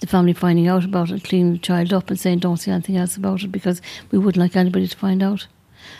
the 0.00 0.06
family 0.06 0.32
finding 0.32 0.68
out 0.68 0.84
about 0.84 1.10
it, 1.10 1.24
cleaning 1.24 1.52
the 1.52 1.58
child 1.58 1.92
up 1.92 2.10
and 2.10 2.18
saying 2.18 2.40
don't 2.40 2.58
say 2.58 2.72
anything 2.72 2.96
else 2.96 3.16
about 3.16 3.42
it 3.42 3.52
because 3.52 3.80
we 4.10 4.18
wouldn't 4.18 4.42
like 4.42 4.56
anybody 4.56 4.86
to 4.86 4.96
find 4.96 5.22
out. 5.22 5.46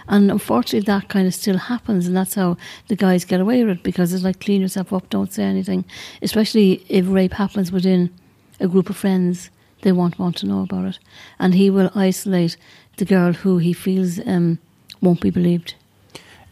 And 0.08 0.30
unfortunately, 0.30 0.84
that 0.86 1.08
kind 1.08 1.26
of 1.26 1.34
still 1.34 1.58
happens, 1.58 2.06
and 2.06 2.16
that's 2.16 2.34
how 2.34 2.56
the 2.88 2.96
guys 2.96 3.24
get 3.24 3.40
away 3.40 3.64
with 3.64 3.78
it 3.78 3.82
because 3.82 4.12
it's 4.12 4.24
like 4.24 4.40
clean 4.40 4.60
yourself 4.60 4.92
up, 4.92 5.08
don't 5.10 5.32
say 5.32 5.44
anything. 5.44 5.84
Especially 6.22 6.84
if 6.88 7.06
rape 7.08 7.34
happens 7.34 7.70
within 7.70 8.12
a 8.60 8.68
group 8.68 8.90
of 8.90 8.96
friends, 8.96 9.50
they 9.82 9.92
won't 9.92 10.18
want 10.18 10.36
to 10.38 10.46
know 10.46 10.62
about 10.62 10.86
it. 10.86 10.98
And 11.38 11.54
he 11.54 11.70
will 11.70 11.90
isolate 11.94 12.56
the 12.96 13.04
girl 13.04 13.32
who 13.32 13.58
he 13.58 13.72
feels 13.72 14.18
um, 14.26 14.58
won't 15.00 15.20
be 15.20 15.30
believed. 15.30 15.74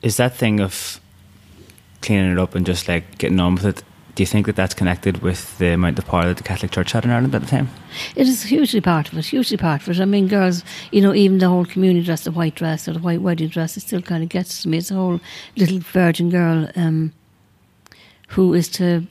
Is 0.02 0.16
that 0.18 0.36
thing 0.36 0.60
of 0.60 1.00
cleaning 2.02 2.32
it 2.32 2.38
up 2.38 2.54
and 2.54 2.66
just 2.66 2.86
like 2.86 3.18
getting 3.18 3.40
on 3.40 3.54
with 3.54 3.64
it 3.64 3.82
do 4.14 4.22
you 4.22 4.26
think 4.26 4.46
that 4.46 4.56
that's 4.56 4.74
connected 4.74 5.22
with 5.22 5.58
the 5.58 5.72
amount 5.72 5.98
of 5.98 6.06
power 6.06 6.26
that 6.26 6.36
the 6.36 6.42
Catholic 6.42 6.70
Church 6.70 6.92
had 6.92 7.04
in 7.04 7.10
Ireland 7.10 7.34
at 7.34 7.40
the 7.42 7.48
time? 7.48 7.68
It 8.14 8.28
is 8.28 8.44
hugely 8.44 8.80
part 8.80 9.12
of 9.12 9.18
it, 9.18 9.26
hugely 9.26 9.56
part 9.56 9.82
of 9.82 9.88
it. 9.88 10.00
I 10.00 10.04
mean, 10.04 10.28
girls, 10.28 10.62
you 10.92 11.00
know, 11.00 11.14
even 11.14 11.38
the 11.38 11.48
whole 11.48 11.64
community 11.64 12.04
dress, 12.04 12.24
the 12.24 12.30
white 12.30 12.54
dress 12.54 12.86
or 12.86 12.92
the 12.92 13.00
white 13.00 13.22
wedding 13.22 13.48
dress, 13.48 13.76
it 13.76 13.80
still 13.80 14.02
kind 14.02 14.22
of 14.22 14.28
gets 14.28 14.62
to 14.62 14.68
me. 14.68 14.78
It's 14.78 14.90
a 14.90 14.94
whole 14.94 15.20
little 15.56 15.80
virgin 15.80 16.30
girl 16.30 16.70
um, 16.76 17.12
who 18.28 18.54
is 18.54 18.68
to 18.70 19.06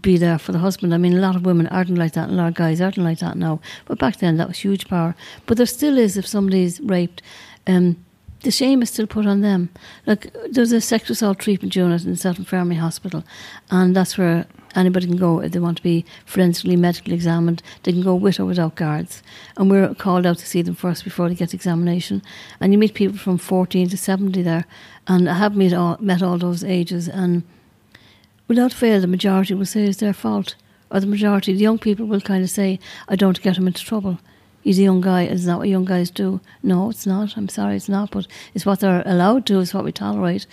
be 0.00 0.18
there 0.18 0.38
for 0.38 0.52
the 0.52 0.58
husband. 0.58 0.94
I 0.94 0.98
mean, 0.98 1.14
a 1.14 1.20
lot 1.20 1.36
of 1.36 1.46
women 1.46 1.66
aren't 1.68 1.96
like 1.96 2.12
that, 2.12 2.28
and 2.28 2.38
a 2.38 2.42
lot 2.42 2.48
of 2.48 2.54
guys 2.54 2.80
aren't 2.80 2.98
like 2.98 3.20
that 3.20 3.36
now. 3.36 3.60
But 3.86 3.98
back 3.98 4.18
then, 4.18 4.36
that 4.36 4.48
was 4.48 4.58
huge 4.58 4.88
power. 4.88 5.14
But 5.46 5.56
there 5.56 5.66
still 5.66 5.96
is 5.96 6.16
if 6.16 6.26
somebody's 6.26 6.80
raped. 6.80 7.22
Um, 7.66 8.04
the 8.42 8.50
shame 8.50 8.82
is 8.82 8.90
still 8.90 9.06
put 9.06 9.26
on 9.26 9.40
them. 9.40 9.70
Like 10.06 10.34
there's 10.50 10.72
a 10.72 10.80
sexual 10.80 11.12
assault 11.12 11.38
treatment 11.38 11.76
unit 11.76 12.04
in 12.04 12.16
South 12.16 12.38
Infirmary 12.38 12.76
Hospital, 12.76 13.24
and 13.70 13.94
that's 13.94 14.18
where 14.18 14.46
anybody 14.74 15.06
can 15.06 15.16
go 15.16 15.40
if 15.40 15.52
they 15.52 15.58
want 15.58 15.76
to 15.76 15.82
be 15.82 16.04
forensically 16.24 16.76
medically 16.76 17.14
examined. 17.14 17.62
They 17.82 17.92
can 17.92 18.02
go 18.02 18.14
with 18.14 18.40
or 18.40 18.44
without 18.44 18.74
guards, 18.74 19.22
and 19.56 19.70
we're 19.70 19.94
called 19.94 20.26
out 20.26 20.38
to 20.38 20.46
see 20.46 20.62
them 20.62 20.74
first 20.74 21.04
before 21.04 21.28
they 21.28 21.34
get 21.34 21.54
examination. 21.54 22.22
And 22.60 22.72
you 22.72 22.78
meet 22.78 22.94
people 22.94 23.18
from 23.18 23.38
14 23.38 23.88
to 23.88 23.96
70 23.96 24.42
there, 24.42 24.64
and 25.06 25.28
I 25.28 25.34
have 25.34 25.56
met 25.56 25.72
all, 25.72 25.96
met 26.00 26.22
all 26.22 26.38
those 26.38 26.64
ages, 26.64 27.08
and 27.08 27.42
without 28.48 28.72
fail, 28.72 29.00
the 29.00 29.06
majority 29.06 29.54
will 29.54 29.66
say 29.66 29.84
it's 29.84 29.98
their 29.98 30.12
fault, 30.12 30.56
or 30.90 31.00
the 31.00 31.06
majority, 31.06 31.52
the 31.52 31.60
young 31.60 31.78
people 31.78 32.06
will 32.06 32.20
kind 32.20 32.42
of 32.42 32.50
say, 32.50 32.78
"I 33.08 33.16
don't 33.16 33.42
get 33.42 33.56
him 33.56 33.66
into 33.66 33.84
trouble." 33.84 34.18
He's 34.62 34.78
a 34.78 34.82
young 34.82 35.00
guy. 35.00 35.24
Is 35.24 35.44
that 35.44 35.58
what 35.58 35.68
young 35.68 35.84
guys 35.84 36.10
do? 36.10 36.40
No, 36.62 36.90
it's 36.90 37.06
not. 37.06 37.36
I'm 37.36 37.48
sorry, 37.48 37.76
it's 37.76 37.88
not. 37.88 38.10
But 38.10 38.26
it's 38.54 38.64
what 38.64 38.80
they're 38.80 39.02
allowed 39.04 39.46
to. 39.46 39.60
It's 39.60 39.74
what 39.74 39.84
we 39.84 39.92
tolerate. 39.92 40.46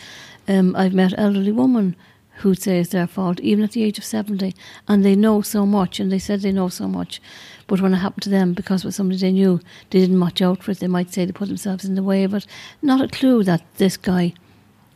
Um, 0.47 0.75
I've 0.75 0.93
met 0.93 1.13
elderly 1.17 1.51
women 1.51 1.95
who'd 2.37 2.61
say 2.61 2.79
it's 2.79 2.91
their 2.91 3.07
fault, 3.07 3.39
even 3.41 3.63
at 3.63 3.71
the 3.71 3.83
age 3.83 3.97
of 3.97 4.03
seventy, 4.03 4.55
and 4.87 5.03
they 5.03 5.15
know 5.15 5.41
so 5.41 5.65
much, 5.65 5.99
and 5.99 6.11
they 6.11 6.19
said 6.19 6.41
they 6.41 6.51
know 6.51 6.69
so 6.69 6.87
much. 6.87 7.21
But 7.67 7.81
when 7.81 7.93
it 7.93 7.97
happened 7.97 8.23
to 8.23 8.29
them, 8.29 8.53
because 8.53 8.83
it 8.83 8.87
was 8.87 8.95
somebody 8.95 9.19
they 9.19 9.31
knew, 9.31 9.59
they 9.89 9.99
didn't 9.99 10.19
watch 10.19 10.41
out 10.41 10.63
for 10.63 10.71
it. 10.71 10.79
They 10.79 10.87
might 10.87 11.13
say 11.13 11.25
they 11.25 11.31
put 11.31 11.49
themselves 11.49 11.85
in 11.85 11.95
the 11.95 12.03
way 12.03 12.23
of 12.23 12.33
it. 12.33 12.47
Not 12.81 13.01
a 13.01 13.07
clue 13.07 13.43
that 13.43 13.63
this 13.77 13.97
guy 13.97 14.33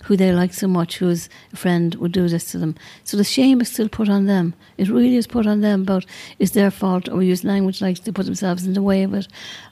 who 0.04 0.18
they 0.18 0.32
like 0.32 0.54
so 0.54 0.68
much, 0.68 0.98
whose 0.98 1.30
friend, 1.56 1.96
would 1.96 2.12
do 2.12 2.28
this 2.28 2.52
to 2.52 2.58
them. 2.58 2.76
So 3.04 3.18
the 3.18 3.24
shame 3.24 3.62
is 3.62 3.70
still 3.70 3.90
put 3.90 4.10
on 4.10 4.26
them. 4.26 4.54
It 4.78 4.90
really 4.90 5.16
is 5.16 5.28
put 5.28 5.48
on 5.48 5.62
them, 5.62 5.84
but 5.84 6.06
it's 6.40 6.52
their 6.52 6.72
fault, 6.72 7.10
or 7.10 7.18
we 7.18 7.28
use 7.28 7.44
language 7.44 7.82
like 7.82 8.04
they 8.04 8.12
put 8.12 8.26
themselves 8.26 8.66
in 8.66 8.74
the 8.74 8.82
way 8.82 9.04
of 9.04 9.14
it, 9.14 9.28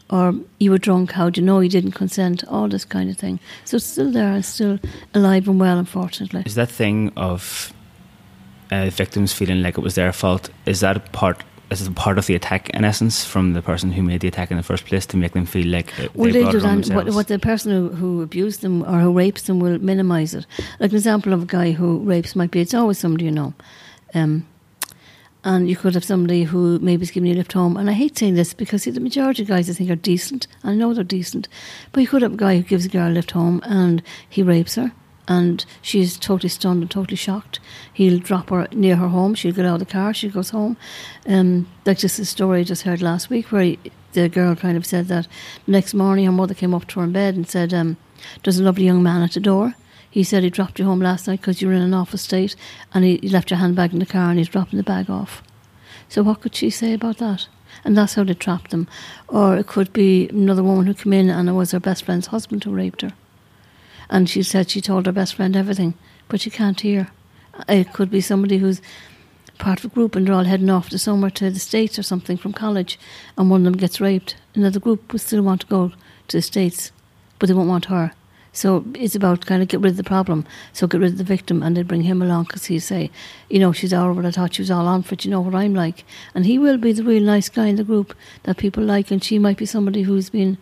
or 0.10 0.34
you 0.60 0.72
were 0.72 0.78
drunk, 0.78 1.12
how 1.12 1.30
do 1.30 1.42
you 1.42 1.46
know 1.46 1.60
you 1.60 1.70
didn't 1.70 1.92
consent, 1.92 2.44
all 2.48 2.68
this 2.68 2.86
kind 2.86 3.10
of 3.10 3.18
thing. 3.18 3.40
So 3.66 3.78
it's 3.78 3.86
still 3.86 4.12
there 4.12 4.32
and 4.32 4.46
still 4.46 4.80
alive 5.14 5.48
and 5.48 5.60
well, 5.60 5.78
unfortunately. 5.78 6.44
Is 6.46 6.56
that 6.56 6.70
thing 6.70 7.12
of 7.16 7.74
uh, 8.72 8.90
victims 8.90 9.34
feeling 9.34 9.62
like 9.62 9.78
it 9.78 9.82
was 9.82 9.96
their 9.96 10.14
fault, 10.14 10.50
is 10.66 10.80
that 10.80 11.12
part 11.12 11.44
is 11.72 11.88
it 11.88 11.96
part 11.96 12.18
of 12.18 12.26
the 12.26 12.36
attack 12.36 12.70
in 12.72 12.84
essence 12.84 13.24
from 13.24 13.54
the 13.54 13.62
person 13.62 13.92
who 13.92 14.04
made 14.04 14.22
the 14.22 14.28
attack 14.28 14.52
in 14.52 14.58
the 14.58 14.64
first 14.64 14.86
place 14.86 15.06
to 15.08 15.18
make 15.18 15.32
them 15.32 15.46
feel 15.46 15.68
like 15.68 15.96
they 15.96 16.10
well 16.14 16.32
they 16.32 16.44
do 16.52 16.60
that. 16.60 16.88
What, 16.94 17.10
what, 17.10 17.28
the 17.28 17.40
person 17.40 17.72
who, 17.72 17.90
who 17.90 18.22
abused 18.22 18.62
them 18.62 18.84
or 18.84 19.00
who 19.00 19.14
rapes 19.14 19.44
them 19.44 19.60
will 19.60 19.80
minimise 19.80 20.34
it. 20.34 20.46
Like 20.80 20.92
an 20.92 20.98
example 20.98 21.34
of 21.34 21.44
a 21.44 21.46
guy 21.46 21.72
who 21.72 22.00
rapes 22.00 22.36
might 22.36 22.52
be 22.52 22.60
it's 22.60 22.74
always 22.74 22.98
somebody 22.98 23.26
you 23.26 23.32
know. 23.32 23.54
Um, 24.14 24.46
and 25.44 25.70
you 25.70 25.76
could 25.76 25.96
have 25.96 26.04
somebody 26.04 26.44
who 26.44 26.78
maybe 26.80 27.02
is 27.02 27.10
giving 27.10 27.30
you 27.30 27.36
a 27.36 27.40
lift 27.40 27.54
home. 27.54 27.76
And 27.76 27.90
I 27.90 27.94
hate 27.94 28.18
saying 28.18 28.36
this 28.36 28.54
because 28.54 28.84
see, 28.84 28.92
the 28.92 29.00
majority 29.00 29.42
of 29.42 29.48
guys 29.48 29.70
I 29.70 29.74
think 29.74 29.90
are 29.90 29.96
decent. 29.96 30.46
I 30.64 30.74
know 30.74 30.94
they're 30.94 31.04
decent. 31.04 31.48
But 31.94 32.02
you 32.02 32.08
could 32.08 32.22
have 32.22 32.34
a 32.34 32.38
guy 32.38 32.58
who 32.58 32.64
gives 32.64 32.86
a 32.86 32.90
girl 32.90 33.10
a 33.10 33.14
lift 33.14 33.32
home 33.32 33.62
and 33.66 34.04
he 34.30 34.44
rapes 34.44 34.76
her 34.76 34.92
and 35.28 35.66
she's 35.82 36.18
totally 36.18 36.50
stunned 36.50 36.82
and 36.82 36.92
totally 36.92 37.16
shocked. 37.16 37.60
He'll 37.94 38.20
drop 38.20 38.50
her 38.50 38.68
near 38.72 38.96
her 38.96 39.08
home. 39.08 39.36
She'll 39.36 39.54
get 39.54 39.66
out 39.66 39.76
of 39.76 39.80
the 39.80 39.86
car. 39.86 40.14
She 40.14 40.30
goes 40.30 40.50
home. 40.50 40.78
Um, 41.28 41.68
like 41.86 42.00
just 42.00 42.18
the 42.18 42.26
story 42.26 42.62
I 42.62 42.64
just 42.64 42.84
heard 42.84 43.02
last 43.02 43.30
week 43.30 43.52
where 43.52 43.64
he, 43.64 43.80
the 44.14 44.30
girl 44.30 44.56
kind 44.56 44.78
of 44.78 44.86
said 44.86 45.08
that 45.08 45.28
the 45.66 45.72
next 45.72 45.94
morning 45.94 46.26
her 46.26 46.32
mother 46.32 46.54
came 46.54 46.74
up 46.74 46.88
to 46.88 47.00
her 47.00 47.06
in 47.06 47.12
bed 47.12 47.36
and 47.36 47.48
said, 47.48 47.74
um, 47.74 47.98
"There's 48.44 48.60
a 48.60 48.64
lovely 48.64 48.86
young 48.86 49.04
man 49.04 49.22
at 49.22 49.34
the 49.34 49.40
door." 49.40 49.76
He 50.10 50.24
said 50.26 50.44
he 50.44 50.50
dropped 50.50 50.78
you 50.80 50.86
home 50.86 51.00
last 51.00 51.28
night 51.28 51.40
because 51.40 51.62
you 51.62 51.70
were 51.70 51.74
in 51.74 51.82
an 51.82 51.94
awful 51.94 52.20
state, 52.20 52.56
and 52.94 53.06
he, 53.06 53.18
he 53.22 53.30
left 53.30 53.50
your 53.50 53.60
handbag 53.60 53.94
in 53.94 54.00
the 54.00 54.06
car 54.06 54.30
and 54.30 54.38
he's 54.38 54.50
dropping 54.50 54.78
the 54.78 54.84
bag 54.84 55.10
off. 55.10 55.42
So 56.10 56.22
what 56.24 56.42
could 56.42 56.56
she 56.56 56.70
say 56.70 56.94
about 56.94 57.20
that? 57.20 57.48
And 57.86 57.98
that's 57.98 58.16
how 58.16 58.26
they 58.26 58.34
trapped 58.34 58.72
them. 58.72 58.90
Or 59.30 59.56
it 59.56 59.68
could 59.68 59.94
be 59.94 60.28
another 60.28 60.62
woman 60.62 60.88
who 60.88 60.94
came 60.94 61.14
in 61.14 61.30
and 61.30 61.48
it 61.48 61.54
was 61.54 61.72
her 61.72 61.80
best 61.80 62.04
friend's 62.04 62.28
husband 62.28 62.66
who 62.66 62.74
raped 62.74 63.02
her 63.02 63.14
and 64.12 64.30
she 64.30 64.44
said 64.44 64.70
she 64.70 64.82
told 64.82 65.08
her 65.08 65.12
best 65.12 65.34
friend 65.36 65.56
everything, 65.56 65.96
but 66.28 66.42
she 66.42 66.50
can't 66.50 66.80
hear. 66.82 67.10
It 67.68 67.94
could 67.94 68.12
be 68.12 68.22
somebody 68.22 68.58
who's 68.58 68.82
part 69.58 69.80
of 69.80 69.86
a 69.86 69.94
group 69.94 70.16
and 70.16 70.28
they're 70.28 70.36
all 70.36 70.44
heading 70.44 70.70
off 70.70 70.90
to 70.90 71.00
somewhere 71.00 71.32
to 71.32 71.50
the 71.50 71.60
States 71.60 71.98
or 71.98 72.04
something 72.04 72.38
from 72.38 72.54
college, 72.54 73.00
and 73.38 73.50
one 73.50 73.62
of 73.62 73.66
them 73.66 73.80
gets 73.80 74.02
raped. 74.02 74.36
Another 74.54 74.80
group 74.80 75.12
would 75.12 75.22
still 75.22 75.42
want 75.42 75.62
to 75.62 75.68
go 75.68 75.94
to 76.28 76.38
the 76.38 76.42
States, 76.42 76.92
but 77.40 77.48
they 77.48 77.54
won't 77.54 77.70
want 77.70 77.86
her. 77.86 78.12
So 78.54 78.84
it's 78.96 79.16
about 79.16 79.46
kind 79.46 79.62
of 79.62 79.70
get 79.70 79.80
rid 79.80 79.92
of 79.92 79.98
the 79.98 80.04
problem. 80.04 80.46
So 80.74 80.86
get 80.86 81.00
rid 81.00 81.14
of 81.14 81.18
the 81.18 81.24
victim 81.24 81.64
and 81.64 81.78
then 81.78 81.86
bring 81.86 82.02
him 82.02 82.22
along 82.22 82.46
because 82.46 82.66
he'd 82.66 82.80
say, 82.80 83.10
you 83.50 83.60
know, 83.60 83.72
she's 83.72 83.94
our 83.94 84.14
but 84.14 84.26
I 84.26 84.32
thought 84.32 84.56
she 84.56 84.62
was 84.62 84.72
all 84.72 84.88
on 84.88 85.04
for 85.04 85.14
it. 85.14 85.24
You 85.24 85.32
know 85.32 85.40
what 85.40 85.56
I'm 85.56 85.74
like. 85.74 86.04
And 86.36 86.46
he 86.46 86.60
will 86.60 86.78
be 86.78 86.92
the 86.92 87.04
real 87.04 87.24
nice 87.24 87.48
guy 87.48 87.68
in 87.68 87.78
the 87.78 87.86
group 87.86 88.14
that 88.44 88.58
people 88.58 88.84
like. 88.84 89.10
And 89.10 89.24
she 89.24 89.40
might 89.40 89.58
be 89.58 89.66
somebody 89.66 90.02
who's 90.02 90.30
been 90.30 90.58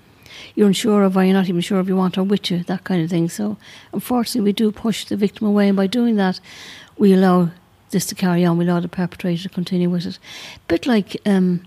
you're 0.55 0.67
unsure 0.67 1.03
of 1.03 1.17
or 1.17 1.23
you're 1.23 1.33
not 1.33 1.49
even 1.49 1.61
sure 1.61 1.79
if 1.79 1.87
you 1.87 1.95
want 1.95 2.15
her 2.15 2.23
with 2.23 2.49
you, 2.51 2.63
that 2.63 2.83
kind 2.83 3.03
of 3.03 3.09
thing. 3.09 3.29
So 3.29 3.57
unfortunately, 3.93 4.41
we 4.41 4.53
do 4.53 4.71
push 4.71 5.05
the 5.05 5.17
victim 5.17 5.47
away, 5.47 5.67
and 5.67 5.77
by 5.77 5.87
doing 5.87 6.15
that, 6.15 6.39
we 6.97 7.13
allow 7.13 7.51
this 7.91 8.05
to 8.07 8.15
carry 8.15 8.45
on. 8.45 8.57
We 8.57 8.65
allow 8.65 8.79
the 8.79 8.87
perpetrator 8.87 9.43
to 9.43 9.49
continue 9.49 9.89
with 9.89 10.05
it. 10.05 10.19
Bit 10.67 10.85
like 10.85 11.17
um, 11.25 11.65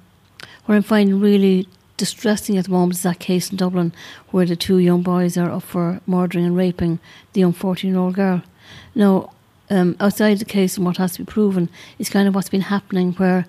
what 0.67 0.75
I'm 0.75 0.83
finding 0.83 1.21
really 1.21 1.69
distressing 1.97 2.57
at 2.59 2.65
the 2.65 2.71
moment 2.71 2.95
is 2.95 3.03
that 3.03 3.19
case 3.19 3.51
in 3.51 3.57
Dublin 3.57 3.93
where 4.31 4.47
the 4.47 4.57
two 4.57 4.79
young 4.79 5.03
boys 5.03 5.37
are 5.37 5.51
up 5.51 5.63
for 5.63 6.01
murdering 6.07 6.45
and 6.45 6.57
raping 6.57 6.99
the 7.33 7.41
young 7.41 7.53
14 7.53 7.91
year 7.91 7.99
old 7.99 8.15
girl. 8.15 8.43
Now, 8.95 9.33
um, 9.71 9.97
outside 10.01 10.39
the 10.39 10.45
case 10.45 10.77
and 10.77 10.85
what 10.85 10.97
has 10.97 11.13
to 11.13 11.21
be 11.21 11.31
proven 11.31 11.69
is 11.99 12.11
kind 12.11 12.29
of 12.29 12.35
what's 12.35 12.49
been 12.49 12.63
happening 12.63 13.13
where 13.13 13.47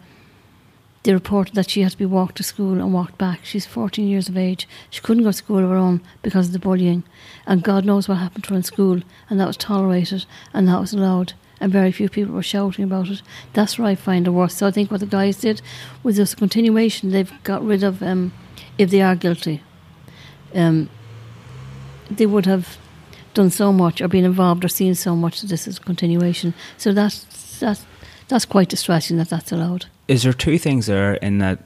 they 1.04 1.14
reported 1.14 1.56
that 1.56 1.70
she 1.70 1.82
had 1.82 1.92
to 1.92 1.98
be 1.98 2.06
walked 2.06 2.38
to 2.38 2.44
school 2.44 2.74
and 2.74 2.94
walked 2.94 3.18
back. 3.18 3.42
She's 3.44 3.66
14 3.66 4.08
years 4.08 4.30
of 4.30 4.38
age. 4.38 4.68
She 4.90 5.02
couldn't 5.02 5.24
go 5.24 5.30
to 5.30 5.38
school 5.38 5.60
of 5.60 5.70
her 5.70 5.76
own 5.76 6.02
because 6.22 6.48
of 6.48 6.54
the 6.54 6.60
bullying. 6.60 7.04
And 7.46 7.62
God 7.62 7.86
knows 7.86 8.08
what 8.08 8.20
happened 8.20 8.46
to 8.46 8.52
her 8.52 8.56
in 8.56 8.64
school. 8.64 9.02
And 9.30 9.40
that 9.40 9.48
was 9.48 9.58
tolerated 9.58 10.26
and 10.54 10.68
that 10.68 10.80
was 10.80 10.94
allowed. 10.94 11.34
And 11.60 11.72
very 11.72 11.92
few 11.92 12.10
people 12.10 12.34
were 12.34 12.44
shouting 12.44 12.86
about 12.86 13.10
it. 13.10 13.22
That's 13.52 13.78
where 13.78 13.88
I 13.88 13.96
find 13.96 14.26
the 14.26 14.32
worst. 14.32 14.58
So 14.58 14.68
I 14.68 14.72
think 14.72 14.92
what 14.92 15.02
the 15.02 15.06
guys 15.06 15.38
did 15.38 15.62
was 16.04 16.16
just 16.16 16.34
a 16.34 16.38
continuation. 16.38 17.12
They've 17.12 17.32
got 17.44 17.64
rid 17.64 17.84
of, 17.84 18.02
um, 18.02 18.32
if 18.78 18.90
they 18.90 19.02
are 19.02 19.16
guilty, 19.16 19.62
um, 20.56 20.90
they 22.10 22.26
would 22.26 22.46
have 22.46 22.78
done 23.34 23.50
so 23.50 23.74
much 23.74 24.02
or 24.02 24.08
been 24.08 24.26
involved 24.26 24.64
or 24.64 24.70
seen 24.70 24.96
so 24.96 25.16
much 25.16 25.42
that 25.42 25.48
this 25.48 25.68
is 25.68 25.78
a 25.78 25.82
continuation. 25.82 26.54
So 26.78 26.94
that's, 26.94 27.60
that's, 27.60 27.86
that's 28.30 28.46
quite 28.46 28.70
distressing 28.70 29.18
that 29.18 29.30
that's 29.30 29.52
allowed 29.52 29.88
is 30.08 30.24
there 30.24 30.34
two 30.34 30.58
things 30.58 30.86
there 30.86 31.14
in 31.16 31.40
that 31.40 31.60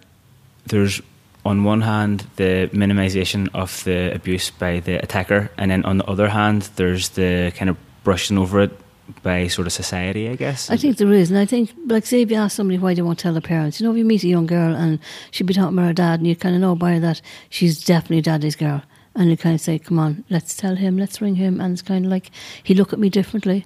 there's 0.68 1.02
on 1.46 1.64
one 1.64 1.82
hand 1.82 2.26
the 2.36 2.70
minimization 2.74 3.50
of 3.54 3.84
the 3.86 4.14
abuse 4.14 4.50
by 4.50 4.80
the 4.82 5.02
attacker, 5.02 5.50
and 5.58 5.72
then 5.72 5.86
on 5.86 5.98
the 5.98 6.06
other 6.06 6.30
hand 6.30 6.70
there's 6.76 7.10
the 7.10 7.52
kind 7.56 7.70
of 7.70 7.78
brushing 8.04 8.38
over 8.38 8.62
it 8.62 8.72
by 9.24 9.48
sort 9.48 9.66
of 9.66 9.72
society, 9.74 10.28
I 10.28 10.36
guess. 10.36 10.70
I 10.70 10.76
think 10.76 10.98
there 10.98 11.12
is, 11.14 11.32
and 11.32 11.40
I 11.40 11.46
think, 11.46 11.74
like, 11.86 12.06
say 12.06 12.22
if 12.22 12.30
you 12.30 12.36
ask 12.36 12.58
somebody 12.58 12.78
why 12.78 12.94
they 12.94 13.02
won't 13.02 13.20
tell 13.20 13.32
their 13.32 13.42
parents, 13.42 13.80
you 13.80 13.86
know, 13.86 13.92
if 13.92 13.98
you 13.98 14.04
meet 14.04 14.24
a 14.24 14.28
young 14.28 14.46
girl 14.46 14.76
and 14.76 15.00
she'd 15.32 15.48
be 15.48 15.54
talking 15.54 15.78
about 15.78 15.88
her 15.88 15.94
dad, 15.94 16.20
and 16.20 16.28
you 16.28 16.36
kind 16.36 16.56
of 16.56 16.62
know 16.62 16.76
by 16.76 17.00
that 17.00 17.22
she's 17.50 17.84
definitely 17.84 18.22
daddy's 18.22 18.58
girl, 18.58 18.82
and 19.16 19.30
you 19.30 19.38
kind 19.38 19.56
of 19.56 19.62
say, 19.62 19.80
"Come 19.80 20.00
on, 20.00 20.26
let's 20.30 20.56
tell 20.58 20.76
him, 20.76 20.98
let's 20.98 21.22
ring 21.22 21.36
him," 21.36 21.62
and 21.62 21.72
it's 21.72 21.82
kind 21.82 22.06
of 22.06 22.12
like 22.12 22.32
he 22.62 22.74
look 22.74 22.92
at 22.92 23.00
me 23.00 23.10
differently, 23.10 23.66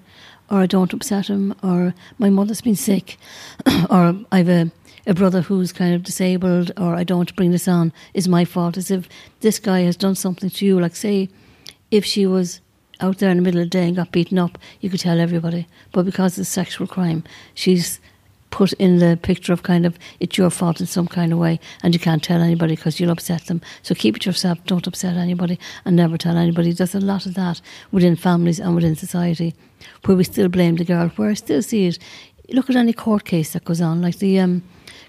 or 0.52 0.60
I 0.60 0.68
don't 0.68 0.94
upset 0.94 1.28
him, 1.28 1.56
or 1.64 1.96
my 2.20 2.30
mother's 2.30 2.62
been 2.62 2.76
sick, 2.76 3.18
or 3.90 4.16
I've 4.32 4.50
a 4.50 4.72
a 5.08 5.14
brother 5.14 5.42
who's 5.42 5.72
kind 5.72 5.96
of 5.96 6.04
disabled, 6.04 6.72
or 6.78 6.94
I 6.96 7.04
don't 7.04 7.36
bring 7.36 7.52
this 7.52 7.68
on 7.68 7.92
is 8.14 8.28
my 8.28 8.46
fault. 8.46 8.78
As 8.78 8.92
if 8.92 9.10
this 9.40 9.58
guy 9.58 9.80
has 9.80 9.96
done 9.96 10.14
something 10.14 10.50
to 10.52 10.66
you, 10.66 10.80
like 10.80 10.96
say, 10.96 11.30
if 11.90 12.06
she 12.06 12.28
was 12.28 12.62
out 13.00 13.18
there 13.18 13.32
in 13.32 13.38
the 13.38 13.44
middle 13.44 13.62
of 13.62 13.66
the 13.66 13.70
day 13.70 13.88
and 13.88 13.96
got 13.96 14.12
beaten 14.12 14.38
up, 14.38 14.58
you 14.80 14.90
could 14.90 15.00
tell 15.00 15.20
everybody. 15.20 15.68
But 15.92 16.06
because 16.06 16.38
it's 16.38 16.50
a 16.50 16.52
sexual 16.52 16.86
crime, 16.86 17.24
she's 17.56 18.00
put 18.52 18.74
in 18.74 19.00
the 19.00 19.18
picture 19.22 19.54
of 19.54 19.64
kind 19.64 19.86
of 19.86 19.98
it's 20.20 20.38
your 20.38 20.50
fault 20.50 20.80
in 20.80 20.86
some 20.86 21.08
kind 21.08 21.34
of 21.34 21.40
way 21.40 21.60
and 21.82 21.94
you 21.94 22.00
can't 22.00 22.22
tell 22.22 22.42
anybody 22.42 22.76
because 22.76 23.00
you'll 23.00 23.10
upset 23.12 23.46
them. 23.46 23.62
So 23.82 23.96
keep 23.96 24.16
it 24.16 24.26
yourself, 24.26 24.64
don't 24.66 24.86
upset 24.86 25.18
anybody 25.18 25.58
and 25.86 25.96
never 25.96 26.18
tell 26.18 26.38
anybody. 26.38 26.72
There's 26.72 26.94
a 26.94 27.00
lot 27.00 27.26
of 27.26 27.34
that 27.34 27.62
within 27.92 28.16
families 28.16 28.60
and 28.60 28.76
within 28.76 28.96
society 28.96 29.56
where 30.06 30.18
we 30.18 30.24
still 30.24 30.50
blame 30.50 30.76
the 30.76 30.86
girl, 30.86 31.10
where 31.16 31.32
I 31.32 31.34
still 31.34 31.64
see 31.64 31.88
it. 31.88 31.98
Look 32.50 32.70
at 32.70 32.76
any 32.76 32.94
court 32.94 33.26
case 33.26 33.54
that 33.54 33.66
goes 33.66 33.82
on, 33.82 34.02
like 34.02 34.20
the 34.20 34.40
um, 34.40 34.64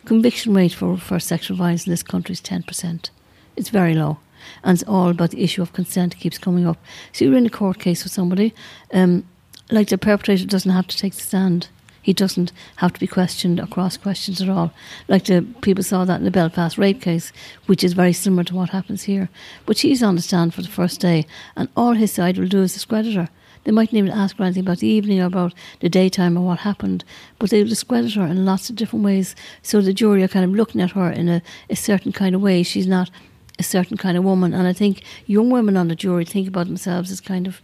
conviction 0.05 0.55
rate 0.55 0.73
for, 0.73 0.97
for 0.97 1.19
sexual 1.19 1.57
violence 1.57 1.87
in 1.87 1.91
this 1.91 2.03
country 2.03 2.33
is 2.33 2.41
10%. 2.41 3.11
It's 3.57 3.69
very 3.69 3.95
low. 3.95 4.19
And 4.65 4.75
it's 4.75 4.89
all 4.89 5.11
about 5.11 5.31
the 5.31 5.43
issue 5.43 5.63
of 5.63 5.73
consent 5.73 6.17
keeps 6.17 6.39
coming 6.39 6.67
up. 6.67 6.79
So 7.13 7.25
you're 7.25 7.37
in 7.37 7.47
a 7.47 7.51
court 7.51 7.79
case 7.79 8.05
with 8.05 8.13
somebody, 8.13 8.55
um, 8.93 9.25
like 9.71 9.89
the 9.89 9.99
perpetrator 9.99 10.47
doesn't 10.47 10.71
have 10.71 10.87
to 10.89 10.97
take 10.97 11.15
the 11.15 11.23
stand 11.23 11.69
he 12.03 12.13
doesn't 12.13 12.53
have 12.77 12.93
to 12.93 13.01
be 13.01 13.07
questioned 13.07 13.61
or 13.61 13.67
cross 13.67 13.97
questioned 13.97 14.41
at 14.41 14.49
all. 14.49 14.73
Like 15.09 15.25
the 15.25 15.47
people 15.63 15.85
saw 15.85 16.05
that 16.05 16.19
in 16.19 16.25
the 16.25 16.31
Belfast 16.31 16.77
rape 16.77 17.01
case, 17.01 17.33
which 17.67 17.85
is 17.85 17.93
very 17.93 18.13
similar 18.13 18.45
to 18.45 18.57
what 18.57 18.71
happens 18.71 19.05
here. 19.05 19.29
But 19.65 19.77
she's 19.77 20.03
on 20.03 20.17
the 20.17 20.23
stand 20.23 20.53
for 20.53 20.63
the 20.63 20.69
first 20.69 21.01
day, 21.01 21.27
and 21.57 21.69
all 21.77 21.93
his 21.93 22.13
side 22.13 22.37
will 22.37 22.49
do 22.49 22.63
is 22.63 22.75
discredit 22.75 23.15
her. 23.15 23.29
They 23.65 23.71
mightn't 23.71 23.97
even 23.97 24.11
ask 24.11 24.37
her 24.37 24.45
anything 24.45 24.65
about 24.65 24.79
the 24.79 24.89
evening 24.89 25.21
or 25.21 25.27
about 25.27 25.55
the 25.79 25.89
daytime 25.89 26.37
or 26.37 26.45
what 26.45 26.61
happened, 26.61 27.05
but 27.39 27.51
they 27.51 27.63
will 27.63 27.69
discredit 27.69 28.15
her 28.15 28.27
in 28.27 28.45
lots 28.45 28.69
of 28.69 28.77
different 28.77 29.05
ways. 29.05 29.37
So 29.63 29.81
the 29.81 29.95
jury 29.95 30.25
are 30.25 30.29
kind 30.29 30.45
of 30.45 30.51
looking 30.51 30.81
at 30.81 30.91
her 30.93 31.11
in 31.11 31.29
a, 31.29 31.43
a 31.71 31.77
certain 31.77 32.11
kind 32.11 32.35
of 32.35 32.43
way. 32.43 32.65
She's 32.65 32.89
not 32.89 33.11
a 33.59 33.63
certain 33.63 33.97
kind 33.97 34.17
of 34.17 34.25
woman. 34.25 34.53
And 34.53 34.67
I 34.67 34.73
think 34.73 35.03
young 35.27 35.51
women 35.51 35.77
on 35.77 35.87
the 35.87 35.95
jury 35.95 36.25
think 36.25 36.49
about 36.49 36.67
themselves 36.67 37.13
as 37.13 37.21
kind 37.21 37.47
of 37.47 37.61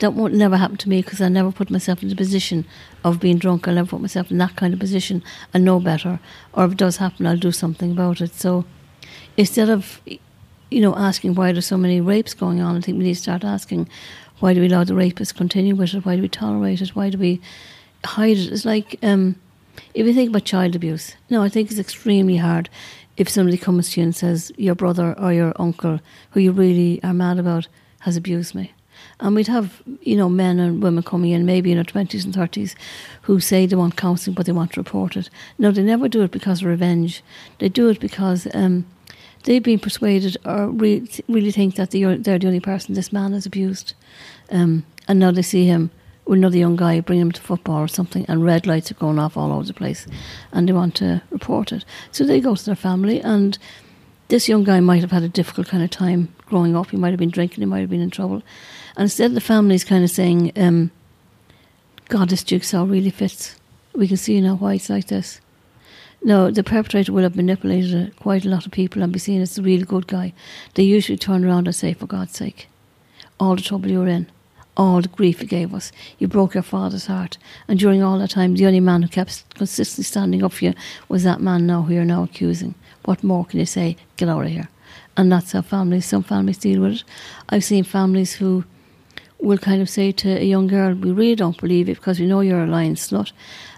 that 0.00 0.12
won't 0.12 0.34
never 0.34 0.56
happen 0.56 0.76
to 0.78 0.88
me 0.88 1.02
because 1.02 1.20
I 1.20 1.28
never 1.28 1.52
put 1.52 1.70
myself 1.70 2.02
in 2.02 2.08
the 2.08 2.16
position 2.16 2.64
of 3.04 3.20
being 3.20 3.38
drunk. 3.38 3.68
I'll 3.68 3.74
never 3.74 3.88
put 3.88 4.00
myself 4.00 4.30
in 4.30 4.38
that 4.38 4.56
kind 4.56 4.74
of 4.74 4.80
position. 4.80 5.22
I 5.52 5.58
know 5.58 5.78
better. 5.80 6.18
Or 6.52 6.64
if 6.64 6.72
it 6.72 6.78
does 6.78 6.96
happen, 6.96 7.26
I'll 7.26 7.36
do 7.36 7.52
something 7.52 7.92
about 7.92 8.20
it. 8.20 8.34
So 8.34 8.64
instead 9.36 9.70
of, 9.70 10.00
you 10.70 10.80
know, 10.80 10.94
asking 10.96 11.34
why 11.34 11.52
there's 11.52 11.66
so 11.66 11.78
many 11.78 12.00
rapes 12.00 12.34
going 12.34 12.60
on, 12.60 12.76
I 12.76 12.80
think 12.80 12.98
we 12.98 13.04
need 13.04 13.14
to 13.14 13.20
start 13.20 13.44
asking 13.44 13.88
why 14.40 14.52
do 14.52 14.60
we 14.60 14.66
allow 14.66 14.84
the 14.84 14.94
rapists 14.94 15.34
continue 15.34 15.76
with 15.76 15.94
it? 15.94 16.04
Why 16.04 16.16
do 16.16 16.22
we 16.22 16.28
tolerate 16.28 16.82
it? 16.82 16.96
Why 16.96 17.08
do 17.08 17.18
we 17.18 17.40
hide 18.04 18.36
it? 18.36 18.52
It's 18.52 18.64
like 18.64 18.98
um, 19.02 19.36
if 19.94 20.06
you 20.06 20.12
think 20.12 20.30
about 20.30 20.44
child 20.44 20.74
abuse. 20.74 21.14
No, 21.30 21.42
I 21.42 21.48
think 21.48 21.70
it's 21.70 21.80
extremely 21.80 22.36
hard 22.36 22.68
if 23.16 23.28
somebody 23.28 23.56
comes 23.56 23.90
to 23.90 24.00
you 24.00 24.04
and 24.04 24.14
says 24.14 24.52
your 24.56 24.74
brother 24.74 25.18
or 25.18 25.32
your 25.32 25.52
uncle, 25.56 26.00
who 26.32 26.40
you 26.40 26.52
really 26.52 27.02
are 27.04 27.14
mad 27.14 27.38
about, 27.38 27.68
has 28.00 28.16
abused 28.16 28.54
me. 28.54 28.73
And 29.20 29.34
we'd 29.34 29.46
have, 29.46 29.82
you 30.00 30.16
know, 30.16 30.28
men 30.28 30.58
and 30.58 30.82
women 30.82 31.02
coming 31.02 31.30
in, 31.30 31.46
maybe 31.46 31.70
in 31.70 31.76
their 31.76 31.84
20s 31.84 32.24
and 32.24 32.34
30s, 32.34 32.74
who 33.22 33.40
say 33.40 33.66
they 33.66 33.76
want 33.76 33.96
counselling, 33.96 34.34
but 34.34 34.46
they 34.46 34.52
want 34.52 34.72
to 34.72 34.80
report 34.80 35.16
it. 35.16 35.30
No, 35.58 35.70
they 35.70 35.82
never 35.82 36.08
do 36.08 36.22
it 36.22 36.30
because 36.30 36.60
of 36.60 36.66
revenge. 36.66 37.22
They 37.58 37.68
do 37.68 37.88
it 37.88 38.00
because 38.00 38.48
um, 38.54 38.86
they've 39.44 39.62
been 39.62 39.78
persuaded 39.78 40.36
or 40.44 40.68
re- 40.68 41.08
really 41.28 41.52
think 41.52 41.76
that 41.76 41.92
they're, 41.92 42.18
the 42.18 42.46
only 42.46 42.60
person 42.60 42.94
this 42.94 43.12
man 43.12 43.32
has 43.32 43.46
abused. 43.46 43.94
Um, 44.50 44.84
and 45.06 45.18
now 45.18 45.30
they 45.30 45.42
see 45.42 45.66
him 45.66 45.90
with 46.26 46.38
another 46.38 46.56
young 46.56 46.76
guy, 46.76 47.00
bring 47.00 47.20
him 47.20 47.32
to 47.32 47.40
football 47.40 47.80
or 47.80 47.88
something, 47.88 48.24
and 48.28 48.44
red 48.44 48.66
lights 48.66 48.90
are 48.90 48.94
going 48.94 49.18
off 49.18 49.36
all 49.36 49.52
over 49.52 49.64
the 49.64 49.74
place, 49.74 50.06
and 50.52 50.68
they 50.68 50.72
want 50.72 50.94
to 50.96 51.22
report 51.30 51.72
it. 51.72 51.84
So 52.12 52.24
they 52.24 52.40
go 52.40 52.54
to 52.54 52.64
their 52.64 52.74
family, 52.74 53.20
and 53.20 53.58
this 54.28 54.48
young 54.48 54.64
guy 54.64 54.80
might 54.80 55.02
have 55.02 55.10
had 55.10 55.22
a 55.22 55.28
difficult 55.28 55.68
kind 55.68 55.82
of 55.82 55.90
time 55.90 56.34
growing 56.46 56.76
up. 56.76 56.90
He 56.90 56.96
might 56.96 57.10
have 57.10 57.18
been 57.18 57.30
drinking, 57.30 57.60
he 57.60 57.66
might 57.66 57.80
have 57.80 57.90
been 57.90 58.00
in 58.00 58.10
trouble. 58.10 58.42
And 58.96 59.04
instead, 59.04 59.34
the 59.34 59.40
family's 59.40 59.84
kind 59.84 60.04
of 60.04 60.10
saying, 60.10 60.52
um, 60.56 60.90
God, 62.08 62.28
this 62.28 62.44
jigsaw 62.44 62.84
really 62.84 63.10
fits. 63.10 63.56
We 63.94 64.08
can 64.08 64.16
see 64.16 64.40
now 64.40 64.56
why 64.56 64.74
it's 64.74 64.90
like 64.90 65.08
this. 65.08 65.40
No, 66.22 66.50
the 66.50 66.62
perpetrator 66.62 67.12
will 67.12 67.22
have 67.22 67.36
manipulated 67.36 68.16
quite 68.16 68.46
a 68.46 68.48
lot 68.48 68.66
of 68.66 68.72
people 68.72 69.02
and 69.02 69.12
be 69.12 69.18
seen 69.18 69.42
as 69.42 69.58
a 69.58 69.62
really 69.62 69.84
good 69.84 70.06
guy. 70.06 70.32
They 70.74 70.82
usually 70.82 71.18
turn 71.18 71.44
around 71.44 71.66
and 71.66 71.74
say, 71.74 71.92
For 71.92 72.06
God's 72.06 72.32
sake, 72.32 72.68
all 73.38 73.56
the 73.56 73.62
trouble 73.62 73.90
you're 73.90 74.08
in, 74.08 74.30
all 74.76 75.02
the 75.02 75.08
grief 75.08 75.42
you 75.42 75.46
gave 75.46 75.74
us, 75.74 75.92
you 76.18 76.26
broke 76.26 76.54
your 76.54 76.62
father's 76.62 77.06
heart. 77.06 77.36
And 77.68 77.78
during 77.78 78.02
all 78.02 78.18
that 78.18 78.30
time, 78.30 78.54
the 78.54 78.66
only 78.66 78.80
man 78.80 79.02
who 79.02 79.08
kept 79.08 79.44
consistently 79.54 80.04
standing 80.04 80.42
up 80.42 80.52
for 80.52 80.64
you 80.64 80.74
was 81.08 81.24
that 81.24 81.40
man 81.40 81.66
now 81.66 81.82
who 81.82 81.94
you're 81.94 82.04
now 82.04 82.22
accusing. 82.22 82.74
What 83.04 83.22
more 83.22 83.44
can 83.44 83.60
you 83.60 83.66
say? 83.66 83.96
Get 84.16 84.28
out 84.28 84.46
of 84.46 84.50
here. 84.50 84.68
And 85.16 85.30
that's 85.30 85.52
how 85.52 85.62
families, 85.62 86.06
some 86.06 86.22
families 86.22 86.58
deal 86.58 86.80
with 86.80 86.92
it. 86.92 87.04
I've 87.50 87.64
seen 87.64 87.84
families 87.84 88.34
who 88.34 88.64
will 89.44 89.58
kind 89.58 89.82
of 89.82 89.88
say 89.88 90.12
to 90.12 90.30
a 90.30 90.44
young 90.44 90.66
girl, 90.66 90.94
we 90.94 91.12
really 91.12 91.34
don't 91.34 91.60
believe 91.60 91.88
it 91.88 91.96
because 91.96 92.18
we 92.18 92.26
know 92.26 92.40
you're 92.40 92.64
a 92.64 92.66
lying 92.66 92.94
slut. 92.94 93.32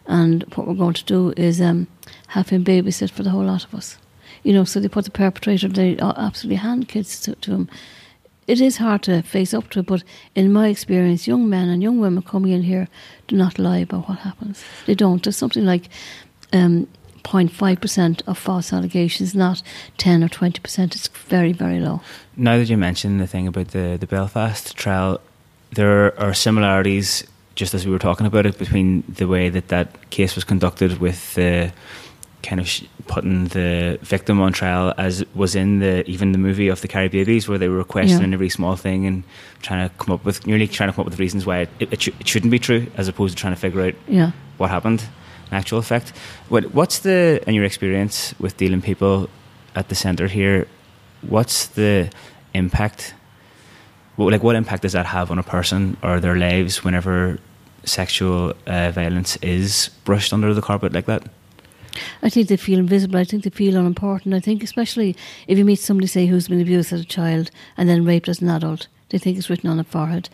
And 0.06 0.44
what 0.54 0.66
we're 0.66 0.74
going 0.74 0.94
to 0.94 1.04
do 1.04 1.34
is 1.36 1.60
um, 1.60 1.88
have 2.28 2.48
him 2.48 2.64
babysit 2.64 3.10
for 3.10 3.22
the 3.22 3.30
whole 3.30 3.44
lot 3.44 3.64
of 3.64 3.74
us. 3.74 3.98
You 4.42 4.52
know, 4.52 4.64
so 4.64 4.78
they 4.78 4.88
put 4.88 5.04
the 5.04 5.10
perpetrator, 5.10 5.68
they 5.68 5.98
absolutely 5.98 6.56
hand 6.56 6.88
kids 6.88 7.20
to, 7.22 7.34
to 7.34 7.50
him. 7.52 7.68
It 8.46 8.60
is 8.60 8.76
hard 8.76 9.02
to 9.04 9.22
face 9.22 9.52
up 9.52 9.70
to 9.70 9.80
it, 9.80 9.86
but 9.86 10.04
in 10.36 10.52
my 10.52 10.68
experience, 10.68 11.26
young 11.26 11.50
men 11.50 11.68
and 11.68 11.82
young 11.82 11.98
women 11.98 12.22
coming 12.22 12.52
in 12.52 12.62
here 12.62 12.86
do 13.26 13.34
not 13.36 13.58
lie 13.58 13.78
about 13.78 14.08
what 14.08 14.18
happens. 14.18 14.62
They 14.86 14.94
don't. 14.94 15.20
There's 15.20 15.36
something 15.36 15.64
like 15.64 15.88
um, 16.52 16.86
0.5% 17.24 18.22
of 18.28 18.38
false 18.38 18.72
allegations, 18.72 19.34
not 19.34 19.62
10 19.98 20.22
or 20.22 20.28
20%. 20.28 20.94
It's 20.94 21.08
very, 21.08 21.52
very 21.52 21.80
low. 21.80 22.00
Now 22.36 22.56
that 22.58 22.68
you 22.68 22.76
mentioned 22.76 23.20
the 23.20 23.26
thing 23.26 23.48
about 23.48 23.68
the, 23.68 23.96
the 23.98 24.06
Belfast 24.06 24.76
trial, 24.76 25.20
there 25.72 26.18
are 26.20 26.34
similarities, 26.34 27.24
just 27.54 27.74
as 27.74 27.86
we 27.86 27.92
were 27.92 27.98
talking 27.98 28.26
about 28.26 28.46
it, 28.46 28.58
between 28.58 29.02
the 29.08 29.26
way 29.26 29.48
that 29.48 29.68
that 29.68 30.10
case 30.10 30.34
was 30.34 30.44
conducted 30.44 30.98
with 30.98 31.34
the 31.34 31.72
kind 32.42 32.60
of 32.60 32.70
putting 33.08 33.46
the 33.48 33.98
victim 34.02 34.40
on 34.40 34.52
trial 34.52 34.94
as 34.98 35.24
was 35.34 35.54
in 35.54 35.80
the 35.80 36.08
even 36.08 36.32
the 36.32 36.38
movie 36.38 36.68
of 36.68 36.80
the 36.80 36.88
Kerry 36.88 37.08
babies 37.08 37.48
where 37.48 37.58
they 37.58 37.68
were 37.68 37.82
questioning 37.82 38.30
yeah. 38.30 38.34
every 38.34 38.48
small 38.48 38.76
thing 38.76 39.04
and 39.06 39.24
trying 39.62 39.88
to 39.88 39.94
come 39.96 40.14
up 40.14 40.24
with 40.24 40.46
nearly 40.46 40.68
trying 40.68 40.88
to 40.88 40.94
come 40.94 41.02
up 41.02 41.10
with 41.10 41.18
reasons 41.18 41.44
why 41.44 41.60
it, 41.60 41.70
it, 41.80 42.02
sh- 42.02 42.08
it 42.20 42.28
shouldn't 42.28 42.50
be 42.50 42.58
true 42.58 42.86
as 42.96 43.08
opposed 43.08 43.36
to 43.36 43.40
trying 43.40 43.54
to 43.54 43.60
figure 43.60 43.82
out 43.82 43.94
yeah. 44.06 44.30
what 44.58 44.70
happened 44.70 45.00
in 45.50 45.56
actual 45.56 45.78
effect 45.78 46.12
what 46.48 46.72
what's 46.74 47.00
the 47.00 47.42
in 47.46 47.54
your 47.54 47.64
experience 47.64 48.34
with 48.38 48.56
dealing 48.56 48.82
people 48.82 49.28
at 49.74 49.88
the 49.88 49.94
centre 49.94 50.28
here 50.28 50.68
what's 51.22 51.66
the 51.68 52.08
impact 52.54 53.14
like 54.18 54.42
what 54.42 54.56
impact 54.56 54.82
does 54.82 54.92
that 54.92 55.06
have 55.06 55.30
on 55.30 55.38
a 55.38 55.42
person 55.42 55.96
or 56.02 56.20
their 56.20 56.36
lives 56.36 56.82
whenever 56.84 57.38
sexual 57.84 58.54
uh, 58.66 58.90
violence 58.90 59.36
is 59.36 59.90
brushed 60.04 60.32
under 60.32 60.52
the 60.54 60.62
carpet 60.62 60.92
like 60.92 61.06
that? 61.06 61.22
I 62.22 62.28
think 62.28 62.48
they 62.48 62.56
feel 62.56 62.78
invisible. 62.78 63.18
I 63.18 63.24
think 63.24 63.44
they 63.44 63.50
feel 63.50 63.76
unimportant. 63.76 64.34
I 64.34 64.40
think, 64.40 64.62
especially 64.62 65.16
if 65.46 65.56
you 65.58 65.64
meet 65.64 65.78
somebody, 65.78 66.06
say, 66.06 66.26
who's 66.26 66.48
been 66.48 66.60
abused 66.60 66.92
as 66.92 67.00
a 67.00 67.04
child 67.06 67.50
and 67.76 67.88
then 67.88 68.04
raped 68.04 68.28
as 68.28 68.42
an 68.42 68.48
adult, 68.48 68.88
they 69.08 69.18
think 69.18 69.38
it's 69.38 69.48
written 69.48 69.70
on 69.70 69.76
their 69.76 69.84
forehead. 69.84 70.28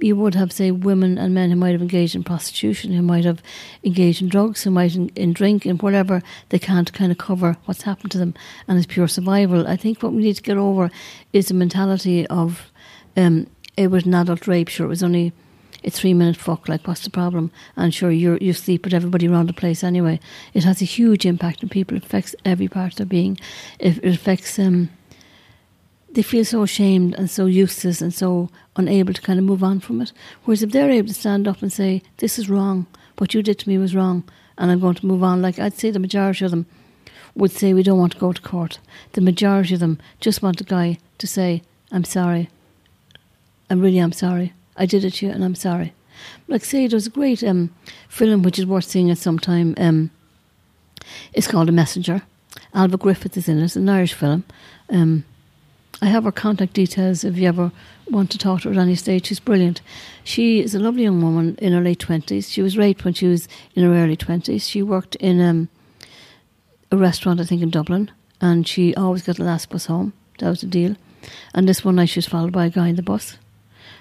You 0.00 0.16
would 0.16 0.34
have, 0.34 0.50
say, 0.50 0.70
women 0.70 1.18
and 1.18 1.34
men 1.34 1.50
who 1.50 1.56
might 1.56 1.72
have 1.72 1.82
engaged 1.82 2.16
in 2.16 2.24
prostitution, 2.24 2.92
who 2.92 3.02
might 3.02 3.24
have 3.24 3.42
engaged 3.84 4.22
in 4.22 4.28
drugs, 4.28 4.64
who 4.64 4.70
might 4.70 4.94
in, 4.96 5.08
in 5.10 5.32
drink 5.32 5.64
and 5.64 5.80
whatever. 5.80 6.20
They 6.48 6.58
can't 6.58 6.92
kind 6.92 7.12
of 7.12 7.18
cover 7.18 7.56
what's 7.66 7.82
happened 7.82 8.10
to 8.12 8.18
them, 8.18 8.34
and 8.66 8.76
it's 8.76 8.92
pure 8.92 9.08
survival. 9.08 9.68
I 9.68 9.76
think 9.76 10.02
what 10.02 10.12
we 10.12 10.22
need 10.22 10.36
to 10.36 10.42
get 10.42 10.56
over 10.56 10.90
is 11.32 11.48
the 11.48 11.54
mentality 11.54 12.26
of 12.26 12.72
um, 13.16 13.46
it 13.76 13.90
was 13.90 14.06
an 14.06 14.14
adult 14.14 14.46
rape. 14.46 14.68
Sure, 14.68 14.86
it 14.86 14.90
was 14.90 15.02
only 15.02 15.32
a 15.84 15.90
three 15.90 16.14
minute 16.14 16.36
fuck. 16.36 16.68
Like, 16.68 16.86
what's 16.86 17.04
the 17.04 17.10
problem? 17.10 17.50
And 17.76 17.92
sure, 17.94 18.10
you 18.10 18.38
you 18.40 18.52
sleep 18.52 18.84
with 18.84 18.94
everybody 18.94 19.28
around 19.28 19.48
the 19.48 19.52
place 19.52 19.84
anyway. 19.84 20.20
It 20.52 20.64
has 20.64 20.80
a 20.80 20.86
huge 20.86 21.26
impact 21.26 21.62
on 21.62 21.68
people. 21.68 21.96
It 21.96 22.04
affects 22.04 22.34
every 22.44 22.68
part 22.68 22.92
of 22.92 22.96
their 22.96 23.06
being. 23.06 23.38
It, 23.78 23.98
it 24.02 24.14
affects 24.14 24.56
them. 24.56 24.74
Um, 24.74 24.90
they 26.12 26.22
feel 26.22 26.44
so 26.44 26.62
ashamed 26.62 27.14
and 27.14 27.28
so 27.28 27.46
useless 27.46 28.00
and 28.00 28.14
so 28.14 28.48
unable 28.76 29.12
to 29.12 29.20
kind 29.20 29.38
of 29.38 29.44
move 29.44 29.64
on 29.64 29.80
from 29.80 30.00
it. 30.00 30.12
Whereas 30.44 30.62
if 30.62 30.70
they're 30.70 30.90
able 30.90 31.08
to 31.08 31.14
stand 31.14 31.48
up 31.48 31.60
and 31.60 31.72
say, 31.72 32.02
"This 32.18 32.38
is 32.38 32.48
wrong. 32.48 32.86
What 33.18 33.34
you 33.34 33.42
did 33.42 33.58
to 33.60 33.68
me 33.68 33.78
was 33.78 33.94
wrong," 33.94 34.22
and 34.56 34.70
I'm 34.70 34.80
going 34.80 34.94
to 34.94 35.06
move 35.06 35.22
on, 35.22 35.42
like 35.42 35.58
I'd 35.58 35.74
say, 35.74 35.90
the 35.90 35.98
majority 35.98 36.44
of 36.44 36.52
them 36.52 36.66
would 37.34 37.50
say 37.50 37.74
we 37.74 37.82
don't 37.82 37.98
want 37.98 38.12
to 38.12 38.18
go 38.18 38.32
to 38.32 38.40
court. 38.40 38.78
The 39.12 39.20
majority 39.20 39.74
of 39.74 39.80
them 39.80 39.98
just 40.20 40.40
want 40.40 40.58
the 40.58 40.64
guy 40.64 40.98
to 41.18 41.26
say, 41.26 41.62
"I'm 41.90 42.04
sorry." 42.04 42.48
I 43.70 43.74
really 43.74 43.98
am 43.98 44.12
sorry. 44.12 44.52
I 44.76 44.86
did 44.86 45.04
it 45.04 45.14
to 45.14 45.26
you 45.26 45.32
and 45.32 45.44
I'm 45.44 45.54
sorry. 45.54 45.94
Like 46.48 46.64
say, 46.64 46.86
there's 46.86 47.06
a 47.06 47.10
great 47.10 47.42
um, 47.42 47.74
film 48.08 48.42
which 48.42 48.58
is 48.58 48.66
worth 48.66 48.84
seeing 48.84 49.10
at 49.10 49.18
some 49.18 49.38
time. 49.38 49.74
Um, 49.78 50.10
it's 51.32 51.48
called 51.48 51.68
A 51.68 51.72
Messenger. 51.72 52.22
Ailbhe 52.74 52.98
Griffith 52.98 53.36
is 53.36 53.48
in 53.48 53.58
it. 53.58 53.64
It's 53.64 53.76
an 53.76 53.88
Irish 53.88 54.14
film. 54.14 54.44
Um, 54.88 55.24
I 56.02 56.06
have 56.06 56.24
her 56.24 56.32
contact 56.32 56.74
details 56.74 57.24
if 57.24 57.36
you 57.36 57.48
ever 57.48 57.72
want 58.10 58.30
to 58.32 58.38
talk 58.38 58.62
to 58.62 58.68
her 58.68 58.74
at 58.74 58.80
any 58.80 58.94
stage. 58.94 59.26
She's 59.26 59.40
brilliant. 59.40 59.80
She 60.24 60.60
is 60.60 60.74
a 60.74 60.78
lovely 60.78 61.04
young 61.04 61.22
woman 61.22 61.56
in 61.60 61.72
her 61.72 61.80
late 61.80 62.00
20s. 62.00 62.50
She 62.50 62.62
was 62.62 62.76
raped 62.76 63.04
when 63.04 63.14
she 63.14 63.26
was 63.26 63.48
in 63.74 63.84
her 63.84 63.94
early 63.94 64.16
20s. 64.16 64.68
She 64.68 64.82
worked 64.82 65.14
in 65.16 65.40
um, 65.40 65.68
a 66.90 66.96
restaurant, 66.96 67.40
I 67.40 67.44
think, 67.44 67.62
in 67.62 67.70
Dublin, 67.70 68.10
and 68.40 68.66
she 68.66 68.94
always 68.94 69.22
got 69.22 69.36
the 69.36 69.44
last 69.44 69.70
bus 69.70 69.86
home. 69.86 70.12
That 70.38 70.50
was 70.50 70.60
the 70.60 70.66
deal. 70.66 70.96
And 71.54 71.68
this 71.68 71.84
one 71.84 71.96
night 71.96 72.10
she 72.10 72.18
was 72.18 72.26
followed 72.26 72.52
by 72.52 72.66
a 72.66 72.70
guy 72.70 72.88
in 72.88 72.96
the 72.96 73.02
bus. 73.02 73.38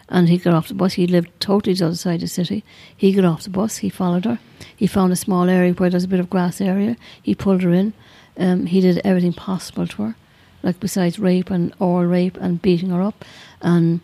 And 0.09 0.29
he 0.29 0.37
got 0.37 0.53
off 0.53 0.67
the 0.67 0.73
bus. 0.73 0.93
He 0.93 1.07
lived 1.07 1.31
totally 1.39 1.73
the 1.73 1.87
other 1.87 1.95
side 1.95 2.15
of 2.15 2.21
the 2.21 2.27
city. 2.27 2.63
He 2.95 3.13
got 3.13 3.25
off 3.25 3.43
the 3.43 3.49
bus. 3.49 3.77
He 3.77 3.89
followed 3.89 4.25
her. 4.25 4.39
He 4.75 4.87
found 4.87 5.13
a 5.13 5.15
small 5.15 5.49
area 5.49 5.73
where 5.73 5.89
there's 5.89 6.03
a 6.03 6.09
bit 6.09 6.19
of 6.19 6.29
grass 6.29 6.61
area. 6.61 6.97
He 7.21 7.35
pulled 7.35 7.63
her 7.63 7.71
in. 7.71 7.93
Um, 8.37 8.65
he 8.65 8.81
did 8.81 9.01
everything 9.03 9.33
possible 9.33 9.87
to 9.87 10.03
her 10.03 10.15
like 10.63 10.79
besides 10.79 11.19
rape 11.19 11.51
and 11.51 11.73
oral 11.77 12.09
rape 12.09 12.37
and 12.37 12.61
beating 12.61 12.89
her 12.89 13.01
up 13.01 13.23
and 13.61 13.99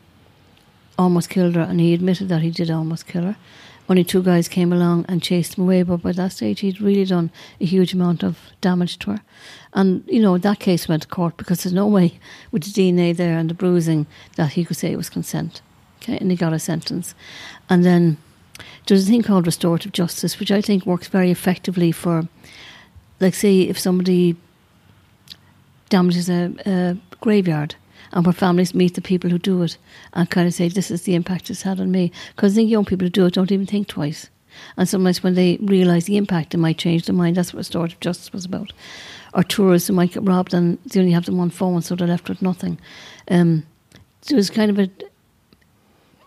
almost 0.97 1.29
killed 1.29 1.55
her 1.55 1.61
and 1.61 1.79
he 1.79 1.93
admitted 1.93 2.27
that 2.29 2.41
he 2.41 2.51
did 2.51 2.69
almost 2.69 3.07
kill 3.07 3.23
her. 3.23 3.37
Only 3.87 4.03
two 4.03 4.21
guys 4.21 4.47
came 4.47 4.71
along 4.71 5.05
and 5.09 5.23
chased 5.23 5.55
him 5.55 5.63
away, 5.63 5.81
but 5.81 6.03
by 6.03 6.11
that 6.11 6.33
stage 6.33 6.59
he'd 6.59 6.79
really 6.79 7.05
done 7.05 7.31
a 7.59 7.65
huge 7.65 7.93
amount 7.93 8.21
of 8.21 8.37
damage 8.61 8.99
to 8.99 9.11
her. 9.11 9.21
And, 9.73 10.03
you 10.05 10.21
know, 10.21 10.37
that 10.37 10.59
case 10.59 10.87
went 10.87 11.03
to 11.03 11.07
court 11.07 11.37
because 11.37 11.63
there's 11.63 11.73
no 11.73 11.87
way 11.87 12.19
with 12.51 12.63
the 12.63 12.69
DNA 12.69 13.15
there 13.15 13.39
and 13.39 13.49
the 13.49 13.55
bruising 13.55 14.05
that 14.35 14.51
he 14.51 14.63
could 14.63 14.77
say 14.77 14.91
it 14.91 14.97
was 14.97 15.09
consent. 15.09 15.61
And 16.17 16.31
he 16.31 16.37
got 16.37 16.53
a 16.53 16.59
sentence. 16.59 17.13
And 17.69 17.85
then 17.85 18.17
there's 18.87 19.07
a 19.07 19.11
thing 19.11 19.23
called 19.23 19.45
restorative 19.45 19.91
justice, 19.91 20.39
which 20.39 20.51
I 20.51 20.61
think 20.61 20.85
works 20.85 21.07
very 21.07 21.31
effectively 21.31 21.91
for, 21.91 22.27
like, 23.19 23.35
say, 23.35 23.61
if 23.61 23.77
somebody 23.77 24.35
damages 25.89 26.29
a, 26.29 26.53
a 26.65 26.97
graveyard 27.21 27.75
and 28.11 28.25
where 28.25 28.33
families 28.33 28.73
meet 28.73 28.95
the 28.95 29.01
people 29.01 29.29
who 29.29 29.37
do 29.37 29.61
it 29.63 29.77
and 30.13 30.29
kind 30.29 30.47
of 30.47 30.53
say, 30.53 30.67
this 30.67 30.91
is 30.91 31.03
the 31.03 31.15
impact 31.15 31.49
it's 31.49 31.61
had 31.61 31.79
on 31.79 31.91
me. 31.91 32.11
Because 32.35 32.53
I 32.53 32.55
think 32.55 32.69
young 32.69 32.85
people 32.85 33.05
who 33.05 33.11
do 33.11 33.25
it 33.25 33.33
don't 33.33 33.51
even 33.51 33.65
think 33.65 33.87
twice. 33.87 34.29
And 34.77 34.89
sometimes 34.89 35.23
when 35.23 35.35
they 35.35 35.57
realise 35.61 36.05
the 36.05 36.17
impact, 36.17 36.51
they 36.51 36.57
might 36.57 36.77
change 36.77 37.05
their 37.05 37.15
mind. 37.15 37.35
That's 37.35 37.53
what 37.53 37.59
restorative 37.59 37.99
justice 37.99 38.33
was 38.33 38.45
about. 38.45 38.73
Or 39.33 39.43
tourists 39.43 39.87
who 39.87 39.93
might 39.93 40.13
get 40.13 40.23
robbed 40.23 40.53
and 40.53 40.79
they 40.85 40.99
only 40.99 41.11
have 41.11 41.25
them 41.25 41.37
one 41.37 41.51
phone, 41.51 41.81
so 41.81 41.95
they're 41.95 42.07
left 42.07 42.29
with 42.29 42.41
nothing. 42.41 42.79
Um, 43.29 43.63
so 44.21 44.35
it's 44.35 44.49
kind 44.49 44.71
of 44.71 44.79
a 44.79 44.89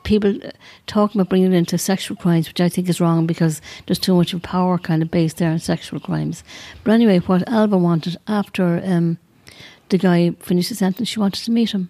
people 0.05 0.39
talking 0.87 1.21
about 1.21 1.31
bringing 1.31 1.53
it 1.53 1.57
into 1.57 1.79
sexual 1.79 2.17
crimes, 2.17 2.49
which 2.49 2.61
I 2.61 2.69
think 2.69 2.89
is 2.89 3.01
wrong 3.01 3.27
because 3.27 3.61
there's 3.87 3.99
too 3.99 4.15
much 4.15 4.33
of 4.33 4.43
power 4.43 4.79
kind 4.79 5.03
of 5.03 5.11
based 5.11 5.39
there 5.39 5.51
in 5.51 5.59
sexual 5.59 6.01
crimes. 6.01 6.43
But 6.85 6.93
anyway, 6.93 7.19
what 7.19 7.47
Ailbhe 7.47 7.81
wanted 7.81 8.17
after 8.27 8.83
um, 8.85 9.19
the 9.89 9.99
guy 9.99 10.31
finished 10.41 10.71
the 10.71 10.75
sentence, 10.75 11.09
she 11.09 11.21
wanted 11.21 11.45
to 11.45 11.51
meet 11.51 11.73
him. 11.73 11.89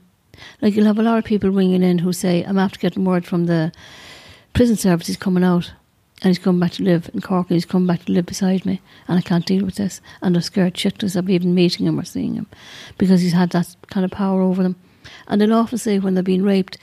Like 0.61 0.75
you'll 0.75 0.87
have 0.87 0.99
a 0.99 1.03
lot 1.03 1.19
of 1.19 1.25
people 1.25 1.51
ringing 1.51 1.83
in 1.83 1.99
who 1.99 2.13
say, 2.13 2.43
I'm 2.43 2.59
after 2.59 2.79
getting 2.79 3.05
word 3.05 3.25
from 3.25 3.47
the 3.47 3.73
prison 4.55 4.77
service, 4.77 5.07
he's 5.07 5.17
coming 5.17 5.45
out 5.45 5.73
and 6.23 6.29
he's 6.29 6.39
coming 6.39 6.61
back 6.61 6.73
to 6.73 6.83
live 6.83 7.11
in 7.13 7.21
Cork 7.21 7.49
and 7.49 7.57
he's 7.57 7.65
coming 7.65 7.87
back 7.87 8.05
to 8.05 8.13
live 8.13 8.27
beside 8.27 8.65
me 8.65 8.81
and 9.09 9.19
I 9.19 9.23
can't 9.23 9.47
deal 9.47 9.65
with 9.65 9.77
this 9.77 10.01
and 10.21 10.35
they're 10.35 10.43
scared 10.43 10.75
shitless 10.75 11.17
of 11.17 11.29
even 11.29 11.55
meeting 11.55 11.87
him 11.87 11.99
or 11.99 12.05
seeing 12.05 12.35
him 12.35 12.47
because 12.99 13.21
he's 13.21 13.33
had 13.33 13.51
that 13.51 13.75
kind 13.91 14.05
of 14.05 14.11
power 14.11 14.41
over 14.41 14.63
them. 14.63 14.77
And 15.27 15.41
they'll 15.41 15.53
often 15.55 15.79
say 15.79 15.99
when 15.99 16.15
they're 16.15 16.23
being 16.23 16.45
raped, 16.45 16.79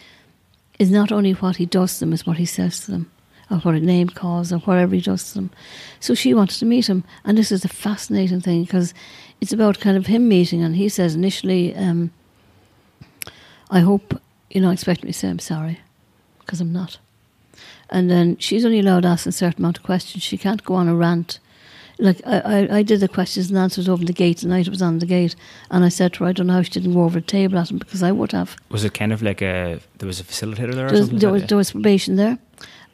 is 0.79 0.89
not 0.89 1.11
only 1.11 1.33
what 1.33 1.57
he 1.57 1.65
does 1.65 1.93
to 1.93 1.99
them, 1.99 2.13
it's 2.13 2.25
what 2.25 2.37
he 2.37 2.45
says 2.45 2.79
to 2.81 2.91
them 2.91 3.11
or 3.51 3.57
what 3.57 3.75
a 3.75 3.79
name 3.79 4.07
calls 4.09 4.53
or 4.53 4.59
whatever 4.59 4.95
he 4.95 5.01
does 5.01 5.29
to 5.29 5.35
them. 5.35 5.51
So 5.99 6.15
she 6.15 6.33
wanted 6.33 6.57
to 6.59 6.65
meet 6.65 6.87
him 6.87 7.03
and 7.25 7.37
this 7.37 7.51
is 7.51 7.65
a 7.65 7.69
fascinating 7.69 8.41
thing 8.41 8.63
because 8.63 8.93
it's 9.41 9.53
about 9.53 9.79
kind 9.79 9.97
of 9.97 10.07
him 10.07 10.27
meeting, 10.27 10.61
and 10.61 10.75
he 10.75 10.89
says 10.89 11.15
initially, 11.15 11.75
um, 11.75 12.11
I 13.69 13.79
hope 13.79 14.19
you 14.49 14.61
don't 14.61 14.73
expect 14.73 15.03
me 15.03 15.11
to 15.11 15.17
say 15.17 15.29
I'm 15.29 15.39
sorry, 15.39 15.79
because 16.39 16.59
I'm 16.59 16.73
not. 16.73 16.97
And 17.89 18.09
then 18.09 18.37
she's 18.37 18.65
only 18.65 18.79
allowed 18.79 19.03
to 19.03 19.09
ask 19.09 19.25
a 19.25 19.31
certain 19.31 19.61
amount 19.61 19.77
of 19.77 19.83
questions. 19.83 20.23
She 20.23 20.37
can't 20.37 20.63
go 20.63 20.75
on 20.75 20.87
a 20.87 20.95
rant. 20.95 21.39
Like 21.99 22.21
I, 22.25 22.39
I, 22.39 22.77
I 22.77 22.83
did 22.83 23.01
the 23.01 23.09
questions 23.09 23.49
and 23.49 23.57
answers 23.57 23.89
over 23.89 24.05
the 24.05 24.13
gate 24.13 24.37
tonight. 24.37 24.67
It 24.67 24.69
was 24.69 24.81
on 24.81 24.99
the 24.99 25.05
gate, 25.05 25.35
and 25.69 25.83
I 25.83 25.89
said 25.89 26.13
to 26.13 26.23
her, 26.23 26.29
"I 26.29 26.33
don't 26.33 26.47
know 26.47 26.53
how 26.53 26.61
she 26.61 26.71
didn't 26.71 26.93
go 26.93 27.03
over 27.03 27.19
the 27.19 27.25
table 27.25 27.59
at 27.59 27.69
him 27.69 27.77
because 27.77 28.01
I 28.01 28.11
would 28.11 28.31
have." 28.31 28.55
Was 28.69 28.85
it 28.85 28.93
kind 28.93 29.11
of 29.11 29.21
like 29.21 29.41
a 29.41 29.79
there 29.97 30.07
was 30.07 30.21
a 30.21 30.23
facilitator 30.23 30.73
there? 30.73 30.89
There 30.89 30.99
was, 30.99 31.09
there, 31.09 31.31
was, 31.31 31.45
there 31.47 31.57
was 31.57 31.71
probation 31.71 32.15
there, 32.15 32.39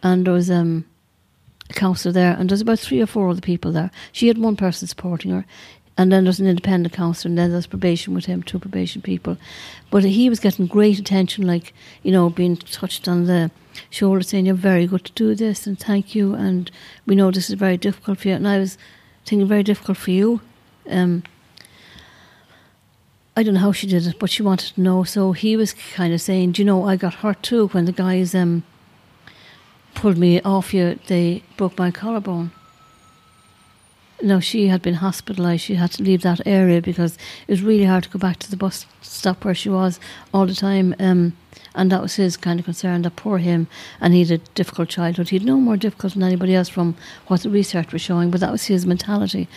and 0.02 0.26
there 0.26 0.34
was 0.34 0.50
um, 0.50 0.86
a 1.70 1.74
counsellor 1.74 2.12
there, 2.12 2.36
and 2.38 2.50
there's 2.50 2.62
about 2.62 2.80
three 2.80 3.00
or 3.00 3.06
four 3.06 3.30
other 3.30 3.42
people 3.42 3.72
there. 3.72 3.92
She 4.12 4.28
had 4.28 4.40
one 4.40 4.56
person 4.56 4.88
supporting 4.88 5.32
her. 5.32 5.46
And 5.98 6.12
then 6.12 6.26
there's 6.26 6.42
an 6.42 6.48
independent 6.48 6.94
counsellor, 6.94 7.30
and 7.30 7.38
then 7.38 7.52
there's 7.52 7.68
probation 7.68 8.14
with 8.14 8.26
him, 8.26 8.44
two 8.44 8.60
probation 8.60 9.02
people. 9.02 9.38
But 9.90 10.04
he 10.04 10.30
was 10.30 10.42
getting 10.42 10.68
great 10.68 11.00
attention, 11.00 11.48
like, 11.48 11.74
you 12.04 12.12
know, 12.12 12.30
being 12.30 12.58
touched 12.58 13.08
on 13.08 13.26
the 13.26 13.50
shoulder, 13.90 14.22
saying, 14.22 14.46
You're 14.46 14.56
very 14.56 14.88
good 14.88 15.06
to 15.06 15.14
do 15.14 15.36
this, 15.36 15.66
and 15.66 15.80
thank 15.80 16.14
you, 16.14 16.34
and 16.34 16.70
we 17.06 17.16
know 17.16 17.32
this 17.32 17.50
is 17.50 17.56
very 17.56 17.78
difficult 17.78 18.20
for 18.20 18.28
you. 18.28 18.34
And 18.36 18.48
I 18.48 18.60
was 18.60 18.78
thinking, 19.26 19.48
Very 19.48 19.64
difficult 19.64 19.98
for 19.98 20.12
you. 20.12 20.42
Um, 20.90 21.24
I 23.38 23.44
don't 23.44 23.54
know 23.54 23.60
how 23.60 23.72
she 23.72 23.88
did 23.88 24.08
it, 24.08 24.20
but 24.20 24.30
she 24.30 24.44
wanted 24.44 24.76
to 24.76 24.82
know. 24.82 25.04
So 25.04 25.34
he 25.34 25.58
was 25.58 25.74
kind 25.74 26.14
of 26.14 26.22
saying, 26.22 26.54
Do 26.54 26.62
you 26.62 26.66
know, 26.66 26.86
I 26.86 26.98
got 26.98 27.16
hurt 27.16 27.42
too 27.42 27.68
when 27.70 27.86
the 27.86 27.92
guys 27.92 28.36
um, 28.36 28.64
pulled 29.94 30.18
me 30.18 30.42
off 30.42 30.74
you, 30.74 31.00
they 31.08 31.44
broke 31.58 31.78
my 31.78 31.92
collarbone. 31.92 32.52
No, 34.22 34.40
she 34.40 34.68
had 34.68 34.82
been 34.82 34.96
hospitalised. 34.96 35.60
She 35.60 35.76
had 35.76 35.92
to 35.94 36.04
leave 36.04 36.22
that 36.22 36.42
area 36.46 36.82
because 36.82 37.18
it 37.48 37.52
was 37.52 37.62
really 37.62 37.84
hard 37.84 38.04
to 38.04 38.10
go 38.10 38.18
back 38.18 38.40
to 38.40 38.50
the 38.50 38.56
bus 38.58 38.86
stop 39.02 39.44
where 39.44 39.54
she 39.54 39.70
was 39.70 40.00
all 40.34 40.46
the 40.46 40.56
time. 40.56 40.96
Um, 41.00 41.36
and 41.76 41.92
that 41.92 42.02
was 42.02 42.16
his 42.16 42.38
kind 42.38 42.60
of 42.60 42.66
concern 42.66 43.02
that 43.02 43.18
poor 43.18 43.38
him 43.40 43.68
and 44.00 44.14
he 44.14 44.22
had 44.24 44.32
a 44.32 44.38
difficult 44.56 44.88
childhood. 44.88 45.30
He 45.30 45.38
had 45.38 45.46
no 45.46 45.58
more 45.58 45.76
difficult 45.76 46.14
than 46.14 46.24
anybody 46.24 46.56
else 46.56 46.70
from 46.70 46.96
what 47.28 47.42
the 47.42 47.50
research 47.50 47.92
was 47.92 48.02
showing, 48.02 48.32
but 48.32 48.40
that 48.40 48.52
was 48.52 48.66
his 48.66 48.86
mentality. 48.86 49.50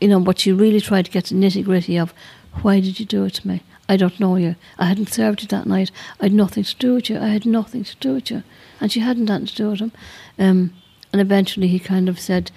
You 0.00 0.08
know, 0.08 0.20
but 0.20 0.38
she 0.38 0.52
really 0.52 0.80
tried 0.80 1.06
to 1.06 1.10
get 1.10 1.24
the 1.26 1.34
nitty 1.34 1.64
gritty 1.64 1.96
of 1.96 2.14
why 2.62 2.80
did 2.80 3.00
you 3.00 3.06
do 3.06 3.24
it 3.24 3.34
to 3.34 3.48
me? 3.48 3.62
I 3.88 3.96
don't 3.96 4.18
know 4.18 4.36
you. 4.36 4.56
I 4.78 4.86
hadn't 4.86 5.12
served 5.12 5.42
you 5.42 5.48
that 5.48 5.66
night. 5.66 5.90
I 6.20 6.24
had 6.24 6.32
nothing 6.32 6.64
to 6.64 6.76
do 6.76 6.94
with 6.94 7.10
you. 7.10 7.18
I 7.18 7.28
had 7.28 7.46
nothing 7.46 7.84
to 7.84 7.96
do 7.96 8.14
with 8.14 8.30
you. 8.30 8.42
And 8.80 8.90
she 8.90 9.00
hadn't 9.00 9.26
nothing 9.26 9.46
to 9.46 9.54
do 9.54 9.70
with 9.70 9.80
him. 9.80 9.92
Um, 10.38 10.72
and 11.12 11.20
eventually 11.20 11.68
he 11.68 11.78
kind 11.78 12.08
of 12.08 12.18
said, 12.18 12.50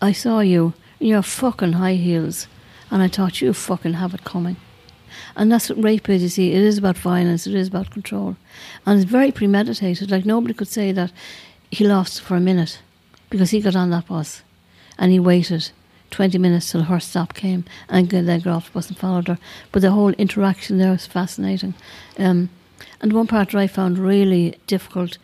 I 0.00 0.12
saw 0.12 0.40
you 0.40 0.74
your 1.02 1.22
fucking 1.22 1.74
high 1.74 1.94
heels, 1.94 2.46
and 2.90 3.02
I 3.02 3.08
thought 3.08 3.40
you 3.40 3.52
fucking 3.52 3.94
have 3.94 4.14
it 4.14 4.24
coming. 4.24 4.56
And 5.36 5.50
that's 5.50 5.68
what 5.68 5.82
rape 5.82 6.08
is, 6.08 6.22
you 6.22 6.28
see. 6.28 6.52
It 6.52 6.62
is 6.62 6.78
about 6.78 6.96
violence, 6.98 7.46
it 7.46 7.54
is 7.54 7.68
about 7.68 7.90
control. 7.90 8.36
And 8.86 9.00
it's 9.00 9.10
very 9.10 9.32
premeditated. 9.32 10.10
Like, 10.10 10.24
nobody 10.24 10.54
could 10.54 10.68
say 10.68 10.92
that 10.92 11.12
he 11.70 11.86
lost 11.86 12.20
for 12.20 12.36
a 12.36 12.40
minute 12.40 12.80
because 13.30 13.50
he 13.50 13.60
got 13.60 13.76
on 13.76 13.90
that 13.90 14.06
bus 14.06 14.42
and 14.98 15.10
he 15.10 15.18
waited 15.18 15.70
20 16.10 16.36
minutes 16.38 16.70
till 16.70 16.82
her 16.82 17.00
stop 17.00 17.34
came 17.34 17.64
and 17.88 18.10
then 18.10 18.40
got 18.40 18.54
off 18.54 18.66
the 18.66 18.72
bus 18.72 18.88
and 18.88 18.98
followed 18.98 19.28
her. 19.28 19.38
But 19.72 19.82
the 19.82 19.90
whole 19.90 20.12
interaction 20.12 20.78
there 20.78 20.92
was 20.92 21.06
fascinating. 21.06 21.74
Um, 22.18 22.50
and 23.00 23.12
one 23.12 23.26
part 23.26 23.50
that 23.50 23.58
I 23.58 23.66
found 23.66 23.98
really 23.98 24.56
difficult 24.66 25.18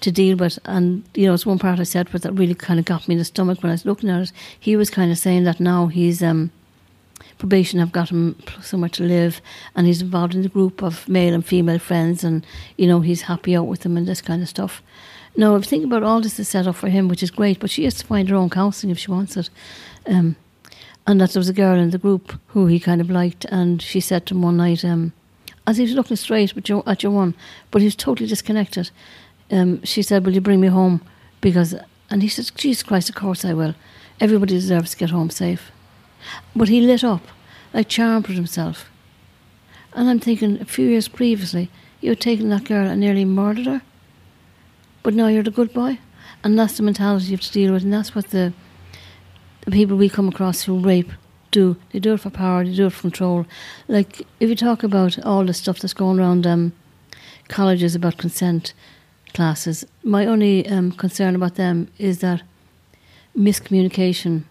to 0.00 0.12
deal 0.12 0.36
with. 0.36 0.58
And, 0.64 1.04
you 1.14 1.26
know, 1.26 1.34
it's 1.34 1.46
one 1.46 1.58
part 1.58 1.80
I 1.80 1.84
said 1.84 2.08
but 2.12 2.22
that 2.22 2.32
really 2.32 2.54
kind 2.54 2.78
of 2.78 2.84
got 2.84 3.08
me 3.08 3.14
in 3.14 3.18
the 3.18 3.24
stomach 3.24 3.62
when 3.62 3.70
I 3.70 3.74
was 3.74 3.86
looking 3.86 4.10
at 4.10 4.22
it. 4.22 4.32
He 4.58 4.76
was 4.76 4.90
kind 4.90 5.10
of 5.10 5.18
saying 5.18 5.44
that 5.44 5.60
now 5.60 5.86
he's, 5.86 6.22
um, 6.22 6.50
probation 7.38 7.78
have 7.80 7.92
got 7.92 8.10
him 8.10 8.36
somewhere 8.62 8.88
to 8.90 9.02
live 9.02 9.40
and 9.74 9.86
he's 9.86 10.02
involved 10.02 10.34
in 10.34 10.44
a 10.44 10.48
group 10.48 10.82
of 10.82 11.08
male 11.08 11.34
and 11.34 11.44
female 11.44 11.78
friends 11.78 12.24
and, 12.24 12.46
you 12.76 12.86
know, 12.86 13.00
he's 13.00 13.22
happy 13.22 13.56
out 13.56 13.66
with 13.66 13.80
them 13.80 13.96
and 13.96 14.06
this 14.06 14.22
kind 14.22 14.42
of 14.42 14.48
stuff. 14.48 14.82
Now, 15.36 15.54
I 15.54 15.60
think 15.60 15.84
about 15.84 16.02
all 16.02 16.20
this 16.20 16.38
is 16.38 16.48
set 16.48 16.66
up 16.66 16.76
for 16.76 16.88
him, 16.88 17.08
which 17.08 17.22
is 17.22 17.30
great, 17.30 17.60
but 17.60 17.70
she 17.70 17.84
has 17.84 17.94
to 17.96 18.06
find 18.06 18.28
her 18.28 18.36
own 18.36 18.48
counselling 18.48 18.90
if 18.90 18.98
she 18.98 19.10
wants 19.10 19.36
it. 19.36 19.50
Um, 20.06 20.36
and 21.06 21.20
that 21.20 21.30
there 21.30 21.40
was 21.40 21.48
a 21.48 21.52
girl 21.52 21.78
in 21.78 21.90
the 21.90 21.98
group 21.98 22.32
who 22.48 22.66
he 22.66 22.80
kind 22.80 23.00
of 23.00 23.10
liked, 23.10 23.44
and 23.46 23.80
she 23.80 24.00
said 24.00 24.26
to 24.26 24.34
him 24.34 24.42
one 24.42 24.56
night, 24.56 24.84
um, 24.84 25.12
as 25.66 25.76
he 25.76 25.82
was 25.82 25.94
looking 25.94 26.16
straight 26.16 26.56
at 26.56 26.70
at 26.70 27.02
your 27.02 27.12
one, 27.12 27.34
but 27.70 27.82
he 27.82 27.86
was 27.86 27.94
totally 27.94 28.28
disconnected 28.28 28.90
um, 29.50 29.82
she 29.84 30.02
said, 30.02 30.24
Will 30.24 30.34
you 30.34 30.40
bring 30.40 30.60
me 30.60 30.68
home? 30.68 31.02
Because, 31.40 31.74
and 32.10 32.22
he 32.22 32.28
said, 32.28 32.50
Jesus 32.56 32.82
Christ, 32.82 33.08
of 33.08 33.14
course 33.14 33.44
I 33.44 33.54
will. 33.54 33.74
Everybody 34.20 34.54
deserves 34.54 34.92
to 34.92 34.96
get 34.96 35.10
home 35.10 35.30
safe. 35.30 35.70
But 36.54 36.68
he 36.68 36.80
lit 36.80 37.04
up, 37.04 37.22
like 37.72 37.88
charmed 37.88 38.26
with 38.26 38.36
himself. 38.36 38.90
And 39.92 40.08
I'm 40.08 40.20
thinking, 40.20 40.60
a 40.60 40.64
few 40.64 40.88
years 40.88 41.08
previously, 41.08 41.70
you 42.00 42.10
had 42.10 42.20
taken 42.20 42.48
that 42.50 42.64
girl 42.64 42.86
and 42.86 43.00
nearly 43.00 43.24
murdered 43.24 43.66
her. 43.66 43.82
But 45.02 45.14
now 45.14 45.28
you're 45.28 45.42
the 45.42 45.50
good 45.50 45.72
boy. 45.72 45.98
And 46.42 46.58
that's 46.58 46.76
the 46.76 46.82
mentality 46.82 47.26
you 47.26 47.32
have 47.32 47.40
to 47.40 47.52
deal 47.52 47.72
with. 47.72 47.82
And 47.82 47.92
that's 47.92 48.14
what 48.14 48.30
the, 48.30 48.52
the 49.64 49.70
people 49.70 49.96
we 49.96 50.08
come 50.08 50.28
across 50.28 50.62
who 50.62 50.78
rape 50.78 51.10
do. 51.50 51.76
They 51.92 51.98
do 51.98 52.14
it 52.14 52.20
for 52.20 52.30
power, 52.30 52.64
they 52.64 52.74
do 52.74 52.86
it 52.86 52.92
for 52.92 53.02
control. 53.02 53.46
Like, 53.88 54.22
if 54.40 54.48
you 54.48 54.56
talk 54.56 54.82
about 54.82 55.18
all 55.24 55.44
the 55.44 55.54
stuff 55.54 55.78
that's 55.78 55.94
going 55.94 56.18
around 56.18 56.46
um, 56.46 56.72
colleges 57.48 57.94
about 57.94 58.18
consent, 58.18 58.74
classes. 59.36 59.86
My 60.02 60.26
only 60.26 60.66
um, 60.68 60.92
concern 60.92 61.36
about 61.36 61.54
them 61.54 61.88
is 61.98 62.18
that 62.18 62.42
miscommunication 63.36 64.44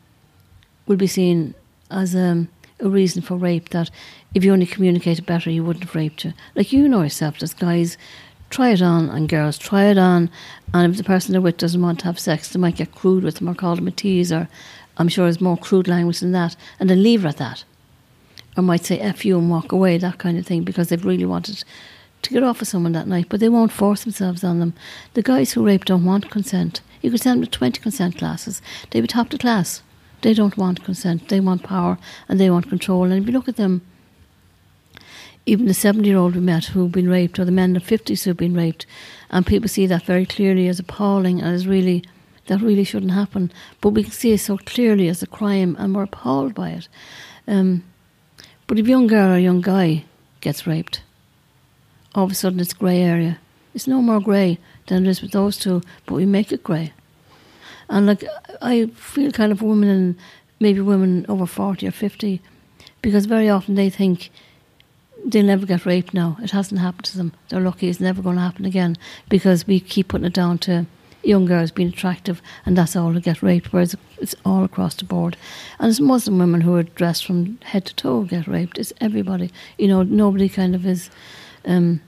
will 0.87 0.95
be 0.95 1.07
seen 1.07 1.55
as 1.89 2.15
a 2.15 2.47
a 2.79 2.89
reason 2.89 3.21
for 3.21 3.37
rape 3.37 3.69
that 3.69 3.89
if 4.33 4.43
you 4.43 4.51
only 4.51 4.65
communicated 4.65 5.25
better, 5.25 5.49
you 5.49 5.63
wouldn't 5.63 5.85
have 5.85 5.95
raped 5.95 6.25
you. 6.25 6.33
Like 6.55 6.73
you 6.73 6.87
know 6.87 7.03
yourself, 7.03 7.41
as 7.41 7.53
guys 7.53 7.97
try 8.49 8.69
it 8.69 8.81
on, 8.81 9.09
and 9.09 9.29
girls 9.29 9.57
try 9.57 9.85
it 9.85 9.97
on, 9.97 10.29
and 10.73 10.91
if 10.91 10.97
the 10.97 11.03
person 11.03 11.31
they're 11.31 11.41
with 11.41 11.57
doesn't 11.57 11.81
want 11.81 11.99
to 11.99 12.05
have 12.05 12.19
sex, 12.19 12.49
they 12.49 12.59
might 12.59 12.75
get 12.75 12.93
crude 12.93 13.23
with 13.23 13.35
them 13.35 13.49
or 13.49 13.55
call 13.55 13.75
them 13.75 13.87
a 13.87 13.91
tease, 13.91 14.31
or 14.31 14.47
I'm 14.97 15.07
sure 15.07 15.25
there's 15.25 15.41
more 15.41 15.57
crude 15.57 15.87
language 15.87 16.19
than 16.19 16.33
that, 16.33 16.55
and 16.79 16.89
then 16.89 17.01
leave 17.01 17.23
her 17.23 17.29
at 17.29 17.37
that. 17.37 17.63
Or 18.57 18.63
might 18.63 18.85
say 18.85 18.99
F 18.99 19.25
you 19.25 19.37
and 19.37 19.49
walk 19.49 19.71
away, 19.71 19.97
that 19.97 20.17
kind 20.17 20.37
of 20.37 20.45
thing, 20.45 20.63
because 20.63 20.89
they've 20.89 21.05
really 21.05 21.25
wanted 21.25 21.63
to 22.25 22.33
get 22.33 22.43
off 22.43 22.59
with 22.59 22.69
someone 22.69 22.91
that 22.91 23.07
night, 23.07 23.27
but 23.29 23.39
they 23.39 23.49
won't 23.49 23.71
force 23.71 24.03
themselves 24.03 24.43
on 24.43 24.59
them. 24.59 24.73
The 25.13 25.21
guys 25.21 25.53
who 25.53 25.65
rape 25.65 25.85
don't 25.85 26.05
want 26.05 26.29
consent. 26.29 26.81
You 27.01 27.11
could 27.11 27.21
send 27.21 27.41
them 27.41 27.45
to 27.45 27.51
20 27.51 27.81
consent 27.81 28.17
classes, 28.17 28.61
they'd 28.89 29.01
be 29.01 29.07
top 29.07 29.27
of 29.27 29.31
the 29.31 29.37
class. 29.37 29.81
They 30.21 30.33
don't 30.33 30.57
want 30.57 30.83
consent, 30.83 31.29
they 31.29 31.39
want 31.39 31.63
power 31.63 31.97
and 32.27 32.39
they 32.39 32.49
want 32.49 32.69
control. 32.69 33.03
And 33.03 33.13
if 33.13 33.27
you 33.27 33.31
look 33.31 33.47
at 33.47 33.57
them, 33.57 33.81
even 35.45 35.67
the 35.67 35.73
70 35.75 36.07
year 36.07 36.17
old 36.17 36.33
we 36.33 36.41
met 36.41 36.65
who've 36.65 36.91
been 36.91 37.07
raped, 37.07 37.37
or 37.37 37.45
the 37.45 37.51
men 37.51 37.75
in 37.75 37.81
the 37.83 37.97
50s 37.97 38.23
who've 38.23 38.35
been 38.35 38.55
raped, 38.55 38.87
and 39.29 39.45
people 39.45 39.69
see 39.69 39.85
that 39.85 40.03
very 40.03 40.25
clearly 40.25 40.67
as 40.67 40.79
appalling 40.79 41.41
and 41.41 41.53
as 41.53 41.67
really, 41.67 42.03
that 42.47 42.61
really 42.61 42.83
shouldn't 42.83 43.11
happen. 43.11 43.51
But 43.81 43.89
we 43.89 44.03
can 44.03 44.11
see 44.11 44.31
it 44.31 44.39
so 44.39 44.57
clearly 44.57 45.07
as 45.07 45.21
a 45.21 45.27
crime 45.27 45.75
and 45.77 45.93
we're 45.93 46.03
appalled 46.03 46.55
by 46.55 46.71
it. 46.71 46.87
Um, 47.47 47.83
but 48.65 48.79
if 48.79 48.87
a 48.87 48.89
young 48.89 49.05
girl 49.05 49.29
or 49.29 49.35
a 49.35 49.39
young 49.39 49.61
guy 49.61 50.05
gets 50.41 50.65
raped, 50.65 51.03
all 52.15 52.23
of 52.23 52.31
a 52.31 52.35
sudden 52.35 52.59
it's 52.59 52.73
grey 52.73 53.01
area. 53.01 53.37
It's 53.75 53.87
no 53.87 54.01
more 54.01 54.21
grey 54.21 54.57
than 54.87 55.05
it 55.05 55.09
is 55.09 55.21
with 55.21 55.31
those 55.31 55.57
two, 55.57 55.81
but 56.05 56.15
we 56.15 56.25
make 56.25 56.51
it 56.51 56.63
grey. 56.63 56.93
And 57.89 58.07
like 58.07 58.23
I 58.61 58.87
feel 58.95 59.31
kind 59.31 59.51
of 59.51 59.61
women 59.61 59.89
and 59.89 60.15
maybe 60.59 60.79
women 60.79 61.25
over 61.29 61.45
forty 61.45 61.87
or 61.87 61.91
fifty, 61.91 62.41
because 63.01 63.25
very 63.25 63.49
often 63.49 63.75
they 63.75 63.89
think 63.89 64.31
they'll 65.25 65.45
never 65.45 65.65
get 65.65 65.85
raped 65.85 66.13
now. 66.13 66.37
It 66.41 66.51
hasn't 66.51 66.79
happened 66.79 67.05
to 67.05 67.17
them. 67.17 67.33
They're 67.49 67.59
lucky 67.59 67.89
it's 67.89 67.99
never 67.99 68.21
going 68.21 68.37
to 68.37 68.41
happen 68.41 68.65
again 68.65 68.95
because 69.27 69.67
we 69.67 69.79
keep 69.79 70.07
putting 70.07 70.25
it 70.25 70.33
down 70.33 70.57
to 70.59 70.85
young 71.23 71.45
girls 71.45 71.71
being 71.71 71.89
attractive 71.89 72.39
and 72.65 72.77
that's 72.77 72.95
all 72.95 73.11
who 73.11 73.19
get 73.19 73.41
raped, 73.41 73.73
whereas 73.73 73.95
it's 74.19 74.35
all 74.45 74.63
across 74.63 74.95
the 74.95 75.03
board. 75.03 75.35
And 75.79 75.89
it's 75.89 75.99
Muslim 75.99 76.37
women 76.37 76.61
who 76.61 76.75
are 76.75 76.83
dressed 76.83 77.25
from 77.25 77.59
head 77.63 77.85
to 77.85 77.95
toe 77.95 78.23
get 78.23 78.47
raped. 78.47 78.77
It's 78.77 78.93
everybody. 79.01 79.51
You 79.77 79.87
know, 79.87 80.03
nobody 80.03 80.47
kind 80.47 80.75
of 80.75 80.85
is 80.85 81.09
um, 81.65 82.01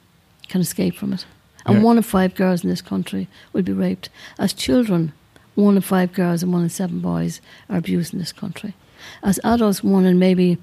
can 0.49 0.61
escape 0.61 0.95
from 0.95 1.13
it. 1.13 1.25
And 1.65 1.77
Yeah. 1.77 1.83
one 1.83 1.97
in 1.97 2.03
five 2.03 2.35
girls 2.35 2.63
in 2.63 2.69
this 2.69 2.81
country 2.81 3.27
will 3.53 3.63
be 3.63 3.73
raped. 3.73 4.09
As 4.39 4.53
children, 4.53 5.11
one 5.55 5.75
in 5.75 5.81
five 5.81 6.13
girls 6.13 6.43
and 6.43 6.53
one 6.53 6.63
in 6.63 6.69
seven 6.69 6.99
boys 6.99 7.41
are 7.69 7.77
abused 7.77 8.13
in 8.13 8.19
this 8.19 8.31
country. 8.31 8.73
As 9.21 9.39
adults, 9.43 9.83
one 9.83 10.05
in 10.05 10.17
maybe 10.19 10.57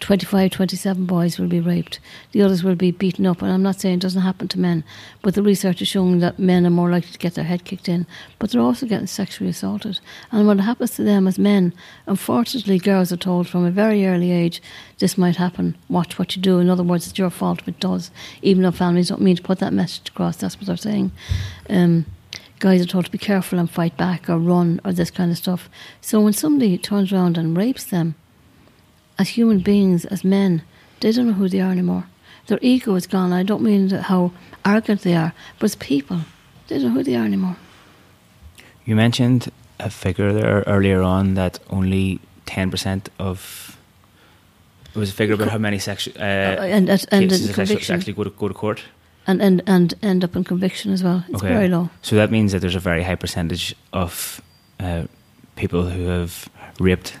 25, 0.00 0.50
27 0.50 1.04
boys 1.04 1.38
will 1.38 1.46
be 1.46 1.60
raped. 1.60 2.00
The 2.32 2.42
others 2.42 2.64
will 2.64 2.74
be 2.74 2.90
beaten 2.90 3.26
up. 3.26 3.42
And 3.42 3.52
I'm 3.52 3.62
not 3.62 3.80
saying 3.80 3.96
it 3.96 4.00
doesn't 4.00 4.22
happen 4.22 4.48
to 4.48 4.58
men, 4.58 4.82
but 5.22 5.34
the 5.34 5.42
research 5.42 5.82
is 5.82 5.88
showing 5.88 6.20
that 6.20 6.38
men 6.38 6.66
are 6.66 6.70
more 6.70 6.90
likely 6.90 7.12
to 7.12 7.18
get 7.18 7.34
their 7.34 7.44
head 7.44 7.64
kicked 7.64 7.88
in, 7.88 8.06
but 8.38 8.50
they're 8.50 8.60
also 8.60 8.86
getting 8.86 9.06
sexually 9.06 9.50
assaulted. 9.50 10.00
And 10.32 10.46
what 10.46 10.58
happens 10.60 10.92
to 10.92 11.04
them 11.04 11.28
as 11.28 11.38
men, 11.38 11.74
unfortunately, 12.06 12.78
girls 12.78 13.12
are 13.12 13.18
told 13.18 13.46
from 13.46 13.64
a 13.64 13.70
very 13.70 14.06
early 14.06 14.32
age, 14.32 14.62
this 14.98 15.18
might 15.18 15.36
happen, 15.36 15.76
watch 15.88 16.18
what 16.18 16.34
you 16.34 16.42
do. 16.42 16.58
In 16.58 16.70
other 16.70 16.82
words, 16.82 17.06
it's 17.06 17.18
your 17.18 17.30
fault 17.30 17.60
if 17.60 17.68
it 17.68 17.80
does, 17.80 18.10
even 18.42 18.62
though 18.62 18.70
families 18.70 19.10
don't 19.10 19.20
mean 19.20 19.36
to 19.36 19.42
put 19.42 19.58
that 19.58 19.72
message 19.72 20.08
across, 20.08 20.36
that's 20.36 20.56
what 20.56 20.66
they're 20.66 20.76
saying. 20.76 21.12
Um, 21.68 22.06
guys 22.58 22.82
are 22.82 22.86
told 22.86 23.06
to 23.06 23.10
be 23.10 23.18
careful 23.18 23.58
and 23.58 23.70
fight 23.70 23.96
back 23.96 24.28
or 24.28 24.38
run 24.38 24.80
or 24.84 24.92
this 24.92 25.10
kind 25.10 25.30
of 25.30 25.38
stuff. 25.38 25.68
So 26.00 26.20
when 26.20 26.32
somebody 26.32 26.76
turns 26.78 27.12
around 27.12 27.38
and 27.38 27.56
rapes 27.56 27.84
them, 27.84 28.14
as 29.20 29.28
human 29.36 29.58
beings, 29.62 30.04
as 30.06 30.24
men, 30.24 30.62
they 31.00 31.12
don't 31.12 31.26
know 31.26 31.38
who 31.38 31.48
they 31.48 31.60
are 31.60 31.72
anymore. 31.72 32.04
Their 32.46 32.58
ego 32.62 32.94
is 32.96 33.06
gone. 33.06 33.40
I 33.40 33.44
don't 33.44 33.62
mean 33.62 33.88
that 33.88 34.02
how 34.02 34.30
arrogant 34.64 35.00
they 35.02 35.14
are, 35.14 35.32
but 35.58 35.64
as 35.64 35.76
people, 35.76 36.16
they 36.66 36.76
don't 36.78 36.88
know 36.88 36.94
who 36.94 37.04
they 37.04 37.16
are 37.16 37.24
anymore. 37.26 37.56
You 38.86 38.96
mentioned 38.96 39.50
a 39.78 39.90
figure 39.90 40.32
there 40.32 40.64
earlier 40.66 41.02
on 41.02 41.34
that 41.34 41.60
only 41.68 42.18
ten 42.46 42.70
percent 42.70 43.08
of 43.18 43.76
it 44.94 44.98
was 44.98 45.10
a 45.10 45.12
figure 45.12 45.34
about 45.34 45.48
how 45.48 45.58
many 45.58 45.78
sexual 45.78 46.14
uh, 46.18 46.22
and 46.22 46.88
and, 46.88 47.06
and 47.12 47.30
cases 47.30 47.42
the 47.46 47.50
of 47.50 47.56
sexual 47.56 47.66
conviction, 47.66 47.94
actually 47.96 48.12
go 48.14 48.24
to 48.24 48.30
go 48.30 48.48
to 48.48 48.54
court. 48.54 48.82
and, 49.26 49.40
and 49.42 49.62
and 49.66 49.94
end 50.02 50.24
up 50.24 50.34
in 50.36 50.44
conviction 50.44 50.92
as 50.92 51.02
well. 51.02 51.22
It's 51.28 51.42
Okay. 51.42 51.54
very 51.54 51.68
low. 51.68 51.88
So 52.02 52.16
that 52.16 52.30
means 52.30 52.50
that 52.52 52.60
there's 52.60 52.76
a 52.76 52.80
very 52.90 53.02
high 53.04 53.16
percentage 53.16 53.74
of 53.92 54.40
uh, 54.80 55.02
people 55.56 55.82
who 55.90 56.06
have 56.08 56.32
raped 56.80 57.18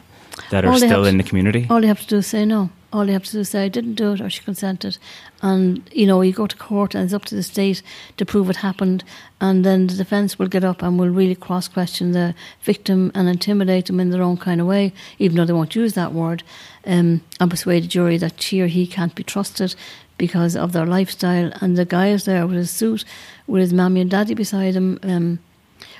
that 0.50 0.64
are 0.64 0.76
still 0.76 1.04
in 1.04 1.16
to- 1.18 1.22
the 1.22 1.28
community. 1.28 1.66
All 1.70 1.80
they 1.80 1.86
have 1.86 2.00
to 2.00 2.06
do 2.06 2.16
is 2.18 2.26
say 2.26 2.44
no. 2.44 2.70
All 2.92 3.06
they 3.06 3.12
have 3.12 3.24
to 3.24 3.32
do 3.32 3.40
is 3.40 3.50
say 3.50 3.64
I 3.64 3.68
didn't 3.68 3.94
do 3.94 4.12
it 4.14 4.20
or 4.20 4.28
she 4.28 4.42
consented. 4.42 4.98
And 5.42 5.88
you 5.92 6.06
know, 6.06 6.22
you 6.22 6.32
go 6.32 6.46
to 6.46 6.56
court 6.56 6.94
and 6.94 7.04
it's 7.04 7.12
up 7.14 7.24
to 7.26 7.34
the 7.36 7.42
state 7.42 7.82
to 8.16 8.26
prove 8.26 8.50
it 8.50 8.56
happened 8.56 9.04
and 9.40 9.64
then 9.64 9.86
the 9.86 9.94
defence 9.94 10.38
will 10.38 10.48
get 10.48 10.64
up 10.64 10.82
and 10.82 10.98
will 10.98 11.08
really 11.08 11.36
cross 11.36 11.68
question 11.68 12.12
the 12.12 12.34
victim 12.62 13.12
and 13.14 13.28
intimidate 13.28 13.86
them 13.86 14.00
in 14.00 14.10
their 14.10 14.22
own 14.22 14.36
kind 14.36 14.60
of 14.60 14.66
way, 14.66 14.92
even 15.18 15.36
though 15.36 15.44
they 15.44 15.52
won't 15.52 15.76
use 15.76 15.94
that 15.94 16.12
word, 16.12 16.42
um, 16.84 17.22
and 17.38 17.50
persuade 17.50 17.84
the 17.84 17.88
jury 17.88 18.18
that 18.18 18.40
she 18.42 18.60
or 18.60 18.66
he 18.66 18.86
can't 18.86 19.14
be 19.14 19.22
trusted 19.22 19.74
because 20.18 20.54
of 20.56 20.72
their 20.72 20.84
lifestyle 20.84 21.50
and 21.62 21.78
the 21.78 21.84
guy 21.86 22.08
is 22.08 22.24
there 22.26 22.46
with 22.46 22.56
his 22.56 22.70
suit 22.70 23.04
with 23.46 23.62
his 23.62 23.72
mammy 23.72 24.00
and 24.00 24.10
daddy 24.10 24.34
beside 24.34 24.74
him, 24.74 24.98
um, 25.02 25.38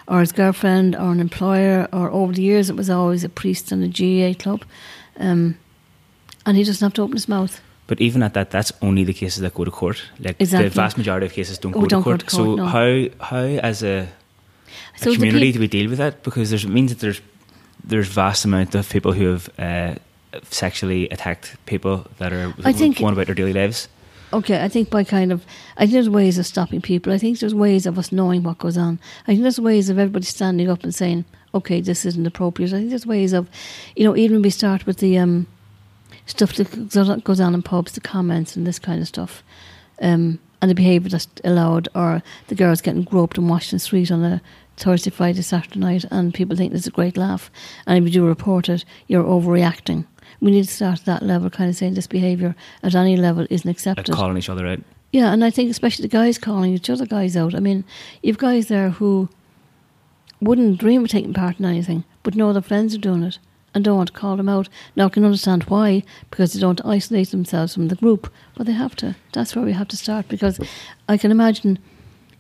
or 0.09 0.20
his 0.20 0.33
girlfriend 0.33 0.95
or 0.97 1.11
an 1.12 1.20
employer 1.20 1.89
or 1.93 2.11
over 2.11 2.33
the 2.33 2.43
years 2.43 2.68
it 2.70 2.76
was 2.76 2.91
always 2.91 3.24
a 3.24 3.28
priest 3.28 3.72
in 3.72 3.83
a 3.83 3.89
GAA 3.89 4.35
club. 4.43 4.62
Um, 5.18 5.57
and 6.47 6.57
he 6.57 6.64
doesn't 6.64 6.85
have 6.85 6.95
to 6.95 7.03
open 7.03 7.16
his 7.16 7.28
mouth. 7.28 7.61
But 7.87 8.01
even 8.01 8.22
at 8.22 8.35
that, 8.35 8.51
that's 8.51 8.72
only 8.83 9.05
the 9.05 9.12
cases 9.12 9.41
that 9.41 9.55
go 9.55 9.64
to 9.64 9.70
court. 9.70 10.03
Like 10.18 10.37
Exactly. 10.41 10.68
the 10.68 10.74
vast 10.74 10.97
majority 10.97 11.26
of 11.26 11.33
cases 11.33 11.59
don't 11.59 11.74
Oh, 11.76 11.81
go, 11.81 11.87
don't 11.87 12.01
to, 12.01 12.05
go 12.05 12.11
court. 12.11 12.20
to 12.20 12.26
court, 12.26 12.47
So 12.47 12.55
no. 12.57 12.66
how 12.66 13.09
how 13.20 13.45
as 13.62 13.83
a, 13.83 14.09
a 14.95 14.99
So 14.99 15.12
community 15.14 15.53
do 15.53 15.59
we 15.61 15.66
deal 15.68 15.89
with 15.91 15.99
that? 15.99 16.22
Because 16.22 16.51
there's, 16.51 16.64
it 16.64 16.70
means 16.70 16.91
that 16.93 17.01
there's 17.01 17.20
there's 17.83 18.09
vast 18.09 18.45
amount 18.45 18.74
of 18.74 18.89
people 18.89 19.12
who 19.12 19.26
have 19.33 19.51
uh, 19.59 19.95
sexually 20.51 21.09
attacked 21.09 21.57
people 21.66 22.07
that 22.18 22.33
are 22.33 22.55
I 22.64 22.72
think- 22.72 22.99
going 22.99 23.12
about 23.12 23.26
their 23.26 23.35
daily 23.35 23.53
lives. 23.53 23.89
Okay, 24.33 24.62
I 24.62 24.68
think 24.68 24.91
by 24.91 25.03
kind 25.03 25.33
of, 25.33 25.45
I 25.76 25.81
think 25.81 25.93
there's 25.93 26.09
ways 26.09 26.39
of 26.39 26.47
stopping 26.47 26.81
people. 26.81 27.12
I 27.12 27.18
think 27.18 27.41
there's 27.41 27.55
ways 27.55 27.85
of 27.85 27.99
us 27.99 28.12
knowing 28.12 28.45
what 28.45 28.59
goes 28.59 28.78
on. 28.78 29.01
I 29.24 29.33
think 29.33 29.43
there's 29.43 29.59
ways 29.59 29.91
of 29.91 29.99
everybody 29.99 30.24
standing 30.24 30.70
up 30.70 30.85
and 30.85 30.95
saying, 30.95 31.24
okay, 31.53 31.81
this 31.81 32.07
isn't 32.07 32.26
appropriate. 32.26 32.72
I 32.72 32.78
think 32.78 32.91
there's 32.91 33.07
ways 33.07 33.33
of, 33.33 33.49
you 33.97 34.05
know, 34.05 34.16
even 34.16 34.41
we 34.41 34.51
start 34.51 34.87
with 34.87 34.99
the 34.99 35.18
um, 35.18 35.49
stuff 36.26 36.55
that 36.55 37.24
goes 37.24 37.41
on- 37.41 37.55
in 37.55 37.62
pubs, 37.62 37.93
the 37.93 38.01
comments 38.01 38.55
and 38.55 38.64
this 38.66 38.78
kind 38.78 39.01
of 39.01 39.09
stuff, 39.09 39.43
um, 40.01 40.39
and 40.62 40.70
the 40.70 40.76
behaviour 40.76 41.09
that's 41.09 41.26
allowed, 41.43 41.89
or 41.97 42.22
the 42.47 42.55
girls 42.55 42.81
getting 42.81 43.03
groped 43.03 43.37
and 43.37 43.49
washed 43.49 43.72
in 43.72 43.76
the 43.76 43.81
street 43.81 44.12
on 44.12 44.22
a 44.22 44.41
Thursday, 44.76 45.11
Friday, 45.11 45.43
Saturday 45.43 45.81
night, 45.81 46.05
and 46.11 46.33
people 46.33 46.57
think 46.57 46.70
there's 46.70 46.87
a 46.87 46.91
great 46.91 47.16
laugh. 47.16 47.51
And 47.87 47.99
if 47.99 48.05
you 48.05 48.20
do 48.20 48.26
report 48.26 48.68
it, 48.68 48.85
you're 49.09 49.24
overreacting. 49.24 50.07
We 50.41 50.51
need 50.51 50.64
to 50.64 50.72
start 50.72 51.01
at 51.01 51.05
that 51.05 51.22
level, 51.22 51.51
kind 51.51 51.68
of 51.68 51.76
saying 51.76 51.95
this 51.95 52.07
behaviour 52.07 52.55
at 52.82 52.95
any 52.95 53.16
level 53.16 53.47
isn't 53.51 53.68
accepted. 53.70 54.07
calling 54.14 54.38
each 54.38 54.49
other 54.49 54.66
out. 54.66 54.80
Yeah, 55.12 55.32
and 55.32 55.45
I 55.45 55.51
think 55.51 55.70
especially 55.70 56.05
the 56.05 56.09
guys 56.09 56.38
calling 56.38 56.72
each 56.72 56.88
other 56.88 57.05
guys 57.05 57.36
out. 57.36 57.55
I 57.55 57.61
mean, 57.61 57.84
you've 58.22 58.38
guys 58.38 58.68
there 58.68 58.91
who 58.91 59.28
wouldn't 60.41 60.78
dream 60.78 61.05
of 61.05 61.11
taking 61.11 61.34
part 61.34 61.59
in 61.59 61.66
anything, 61.66 62.05
but 62.22 62.34
know 62.34 62.53
their 62.53 62.62
friends 62.62 62.95
are 62.95 62.99
doing 62.99 63.22
it 63.22 63.38
and 63.74 63.84
don't 63.84 63.97
want 63.97 64.09
to 64.09 64.18
call 64.18 64.36
them 64.36 64.49
out. 64.49 64.68
Now, 64.97 65.07
I 65.07 65.11
can 65.11 65.24
understand 65.24 65.64
why, 65.64 66.03
because 66.30 66.53
they 66.53 66.61
don't 66.61 66.84
isolate 66.84 67.30
themselves 67.30 67.74
from 67.74 67.88
the 67.88 67.97
group, 67.97 68.32
but 68.57 68.66
they 68.66 68.72
have 68.72 68.97
to. 68.97 69.16
That's 69.32 69.55
where 69.55 69.64
we 69.64 69.72
have 69.72 69.88
to 69.88 69.97
start, 69.97 70.28
because 70.28 70.59
I 71.09 71.16
can 71.16 71.30
imagine 71.30 71.78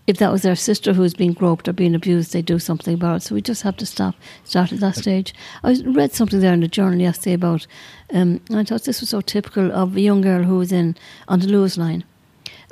if 0.06 0.18
that 0.18 0.32
was 0.32 0.42
their 0.42 0.56
sister 0.56 0.92
who 0.92 1.02
was 1.02 1.14
being 1.14 1.32
groped 1.32 1.68
or 1.68 1.72
being 1.72 1.94
abused, 1.94 2.32
they'd 2.32 2.44
do 2.44 2.58
something 2.58 2.94
about 2.94 3.16
it. 3.16 3.22
So 3.22 3.34
we 3.34 3.42
just 3.42 3.62
have 3.62 3.76
to 3.76 3.86
stop, 3.86 4.14
start 4.44 4.72
at 4.72 4.80
that 4.80 4.96
stage. 4.96 5.34
I 5.62 5.80
read 5.84 6.12
something 6.12 6.40
there 6.40 6.52
in 6.52 6.60
the 6.60 6.68
journal 6.68 7.00
yesterday 7.00 7.34
about, 7.34 7.66
um, 8.12 8.40
and 8.48 8.58
I 8.58 8.64
thought 8.64 8.84
this 8.84 9.00
was 9.00 9.10
so 9.10 9.20
typical 9.20 9.70
of 9.70 9.96
a 9.96 10.00
young 10.00 10.20
girl 10.20 10.42
who 10.42 10.58
was 10.58 10.72
in 10.72 10.96
on 11.28 11.40
the 11.40 11.46
Luas 11.46 11.78
line 11.78 12.04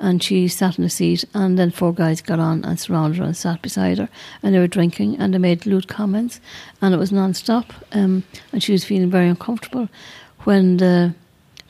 and 0.01 0.23
she 0.23 0.49
sat 0.49 0.79
in 0.79 0.85
a 0.85 0.91
seat 0.91 1.25
and 1.35 1.59
then 1.59 1.71
four 1.71 1.93
guys 1.93 2.21
got 2.21 2.39
on 2.39 2.65
and 2.65 2.79
surrounded 2.79 3.19
her 3.19 3.25
and 3.25 3.37
sat 3.37 3.61
beside 3.63 3.99
her 3.99 4.09
and 4.43 4.55
they 4.55 4.59
were 4.59 4.69
drinking 4.69 5.17
and 5.19 5.35
they 5.35 5.39
made 5.39 5.67
lewd 5.67 5.89
comments 5.89 6.41
and 6.81 6.95
it 6.95 6.99
was 6.99 7.13
non-stop 7.13 7.73
um, 7.93 8.25
and 8.53 8.63
she 8.63 8.73
was 8.73 8.85
feeling 8.85 9.11
very 9.11 9.29
uncomfortable 9.29 9.89
when 10.45 10.77
the 10.77 11.15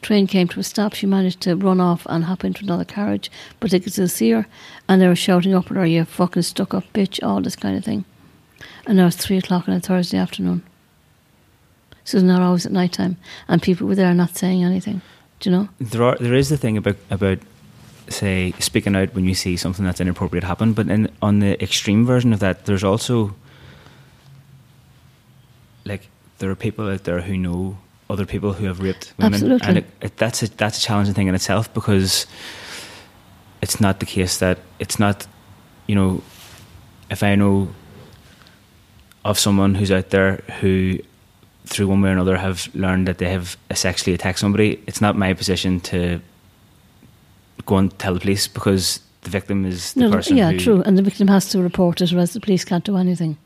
train 0.02 0.26
came 0.26 0.48
to 0.48 0.60
a 0.60 0.62
stop. 0.62 0.94
She 0.94 1.06
managed 1.06 1.40
to 1.42 1.56
run 1.56 1.80
off 1.80 2.06
and 2.06 2.24
hop 2.24 2.44
into 2.44 2.64
another 2.64 2.84
carriage 2.84 3.30
but 3.60 3.70
they 3.70 3.80
could 3.80 3.92
still 3.92 4.08
see 4.08 4.30
her 4.30 4.46
and 4.88 5.00
they 5.00 5.08
were 5.08 5.16
shouting 5.16 5.54
up 5.54 5.70
at 5.70 5.76
her 5.76 5.86
you 5.86 6.04
fucking 6.04 6.42
stuck 6.42 6.74
up 6.74 6.84
bitch? 6.92 7.22
All 7.22 7.40
this 7.40 7.56
kind 7.56 7.76
of 7.76 7.84
thing. 7.84 8.04
And 8.86 8.96
now 8.96 9.06
it's 9.06 9.16
three 9.16 9.38
o'clock 9.38 9.68
on 9.68 9.74
a 9.74 9.80
Thursday 9.80 10.18
afternoon. 10.18 10.62
So 12.04 12.18
it's 12.18 12.24
not 12.24 12.40
always 12.40 12.64
at 12.64 12.72
night 12.72 12.92
time 12.92 13.16
and 13.48 13.62
people 13.62 13.86
were 13.86 13.94
there 13.94 14.14
not 14.14 14.36
saying 14.36 14.64
anything 14.64 15.02
do 15.40 15.50
you 15.50 15.56
know? 15.56 15.68
There 15.78 16.02
are 16.02 16.16
there 16.18 16.34
is 16.34 16.48
the 16.48 16.56
thing 16.56 16.76
about 16.76 16.96
about 17.10 17.38
say 18.08 18.52
speaking 18.58 18.96
out 18.96 19.14
when 19.14 19.24
you 19.24 19.34
see 19.34 19.56
something 19.56 19.84
that's 19.84 20.00
inappropriate 20.00 20.44
happen, 20.44 20.72
but 20.72 20.88
in 20.88 21.10
on 21.22 21.38
the 21.40 21.62
extreme 21.62 22.04
version 22.04 22.32
of 22.32 22.40
that, 22.40 22.64
there's 22.64 22.84
also 22.84 23.34
like 25.84 26.08
there 26.38 26.50
are 26.50 26.56
people 26.56 26.88
out 26.88 27.04
there 27.04 27.20
who 27.20 27.36
know 27.36 27.78
other 28.10 28.24
people 28.26 28.52
who 28.52 28.66
have 28.66 28.80
raped 28.80 29.12
women, 29.18 29.34
Absolutely. 29.34 29.68
and 29.68 29.78
it, 29.78 29.84
it, 30.00 30.16
that's 30.16 30.42
a 30.42 30.48
that's 30.56 30.78
a 30.78 30.80
challenging 30.80 31.14
thing 31.14 31.28
in 31.28 31.34
itself 31.34 31.72
because 31.74 32.26
it's 33.62 33.80
not 33.80 34.00
the 34.00 34.06
case 34.06 34.38
that 34.38 34.58
it's 34.78 34.98
not, 34.98 35.26
you 35.86 35.94
know, 35.94 36.22
if 37.10 37.22
I 37.22 37.34
know 37.34 37.68
of 39.24 39.38
someone 39.38 39.74
who's 39.74 39.90
out 39.90 40.10
there 40.10 40.36
who 40.60 40.98
through 41.66 41.88
one 41.88 42.00
way 42.00 42.08
or 42.08 42.12
another 42.12 42.36
have 42.38 42.74
learned 42.74 43.06
that 43.08 43.18
they 43.18 43.28
have 43.30 43.56
sexually 43.74 44.14
attacked 44.14 44.38
somebody, 44.38 44.82
it's 44.86 45.00
not 45.00 45.16
my 45.16 45.34
position 45.34 45.80
to 45.80 46.20
go 47.66 47.76
and 47.76 47.96
tell 47.98 48.14
the 48.14 48.20
police 48.20 48.48
because 48.48 49.00
the 49.22 49.30
victim 49.30 49.66
is 49.66 49.92
the 49.92 50.00
No, 50.00 50.12
person 50.12 50.36
yeah, 50.36 50.52
who, 50.52 50.58
true. 50.58 50.82
And 50.82 50.96
the 50.96 51.02
victim 51.02 51.28
has 51.28 51.50
to 51.50 51.60
report 51.62 52.00
it, 52.00 52.12
or 52.12 52.18
else 52.18 52.32
the 52.32 52.40
police 52.40 52.64
can't 52.64 52.84
do 52.84 52.96
anything. 52.96 53.36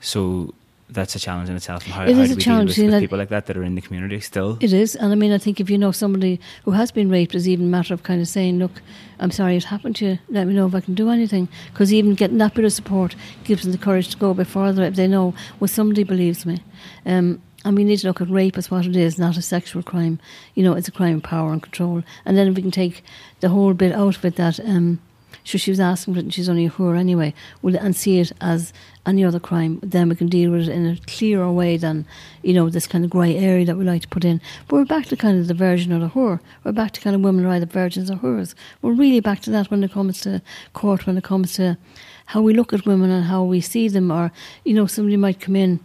So 0.00 0.54
that's 0.88 1.14
a 1.16 1.18
challenge 1.18 1.48
in 1.48 1.56
itself. 1.56 1.84
And 1.84 1.92
how, 1.92 2.04
It 2.04 2.14
how 2.14 2.22
is 2.22 2.28
do 2.28 2.34
a 2.34 2.36
we 2.36 2.42
challenge, 2.42 2.74
deal 2.74 2.86
with, 2.86 2.94
with 2.94 3.02
people 3.02 3.18
like 3.18 3.28
that 3.30 3.46
that 3.46 3.56
are 3.56 3.62
in 3.62 3.74
the 3.74 3.80
community 3.80 4.20
still? 4.20 4.56
It 4.60 4.72
is, 4.72 4.94
and 4.94 5.12
I 5.12 5.14
mean, 5.16 5.32
I 5.32 5.38
think 5.38 5.60
if 5.60 5.68
you 5.68 5.78
know 5.78 5.92
somebody 5.92 6.40
who 6.64 6.72
has 6.72 6.92
been 6.92 7.10
raped, 7.10 7.34
it's 7.34 7.46
even 7.46 7.66
a 7.66 7.68
matter 7.68 7.92
of 7.94 8.02
kind 8.02 8.20
of 8.20 8.28
saying, 8.28 8.58
"Look, 8.58 8.82
I'm 9.18 9.30
sorry 9.30 9.56
it 9.56 9.64
happened 9.64 9.96
to 9.96 10.06
you. 10.06 10.18
Let 10.28 10.46
me 10.46 10.54
know 10.54 10.66
if 10.66 10.74
I 10.74 10.80
can 10.80 10.94
do 10.94 11.10
anything." 11.10 11.48
Because 11.72 11.92
even 11.92 12.14
getting 12.14 12.38
that 12.38 12.54
bit 12.54 12.64
of 12.64 12.72
support 12.72 13.16
gives 13.44 13.62
them 13.62 13.72
the 13.72 13.78
courage 13.78 14.08
to 14.10 14.16
go 14.16 14.30
a 14.30 14.34
bit 14.34 14.46
further 14.46 14.84
if 14.84 14.94
they 14.94 15.08
know, 15.08 15.34
well, 15.58 15.68
somebody 15.68 16.04
believes 16.04 16.46
me. 16.46 16.62
Um, 17.04 17.42
and 17.64 17.76
we 17.76 17.82
need 17.82 17.98
to 17.98 18.06
look 18.06 18.20
at 18.20 18.30
rape 18.30 18.56
as 18.56 18.70
what 18.70 18.86
it 18.86 18.94
is, 18.94 19.18
not 19.18 19.36
a 19.36 19.42
sexual 19.42 19.82
crime. 19.82 20.20
You 20.54 20.62
know, 20.62 20.74
it's 20.74 20.86
a 20.86 20.92
crime 20.92 21.16
of 21.16 21.24
power 21.24 21.52
and 21.52 21.60
control. 21.60 22.04
And 22.24 22.36
then 22.36 22.46
if 22.46 22.54
we 22.54 22.62
can 22.62 22.70
take 22.70 23.02
the 23.40 23.48
whole 23.48 23.74
bit 23.74 23.92
out 23.92 24.16
of 24.16 24.24
it 24.24 24.36
that, 24.36 24.60
um, 24.60 25.00
sure, 25.46 25.58
she 25.58 25.70
was 25.70 25.80
asking 25.80 26.14
for 26.14 26.20
it 26.20 26.24
and 26.24 26.34
she's 26.34 26.48
only 26.48 26.66
a 26.66 26.70
whore 26.70 26.98
anyway, 26.98 27.32
well, 27.62 27.76
and 27.76 27.94
see 27.94 28.18
it 28.18 28.32
as 28.40 28.72
any 29.06 29.24
other 29.24 29.38
crime, 29.38 29.78
then 29.82 30.08
we 30.08 30.16
can 30.16 30.26
deal 30.26 30.50
with 30.50 30.62
it 30.62 30.72
in 30.72 30.86
a 30.86 30.96
clearer 31.06 31.50
way 31.52 31.76
than, 31.76 32.04
you 32.42 32.52
know, 32.52 32.68
this 32.68 32.88
kind 32.88 33.04
of 33.04 33.10
grey 33.10 33.36
area 33.36 33.64
that 33.64 33.76
we 33.76 33.84
like 33.84 34.02
to 34.02 34.08
put 34.08 34.24
in. 34.24 34.40
But 34.66 34.76
we're 34.76 34.84
back 34.84 35.06
to 35.06 35.16
kind 35.16 35.38
of 35.38 35.46
the 35.46 35.54
version 35.54 35.92
of 35.92 36.00
the 36.00 36.08
whore. 36.08 36.40
We're 36.64 36.72
back 36.72 36.90
to 36.92 37.00
kind 37.00 37.14
of 37.14 37.22
women 37.22 37.46
are 37.46 37.50
either 37.50 37.66
virgins 37.66 38.10
or 38.10 38.16
whores. 38.16 38.54
We're 38.82 38.92
really 38.92 39.20
back 39.20 39.40
to 39.42 39.50
that 39.50 39.70
when 39.70 39.84
it 39.84 39.92
comes 39.92 40.20
to 40.22 40.42
court, 40.72 41.06
when 41.06 41.16
it 41.16 41.24
comes 41.24 41.54
to 41.54 41.78
how 42.26 42.42
we 42.42 42.52
look 42.52 42.72
at 42.72 42.84
women 42.84 43.10
and 43.10 43.26
how 43.26 43.44
we 43.44 43.60
see 43.60 43.88
them. 43.88 44.10
Or, 44.10 44.32
you 44.64 44.74
know, 44.74 44.86
somebody 44.86 45.16
might 45.16 45.40
come 45.40 45.54
in 45.54 45.78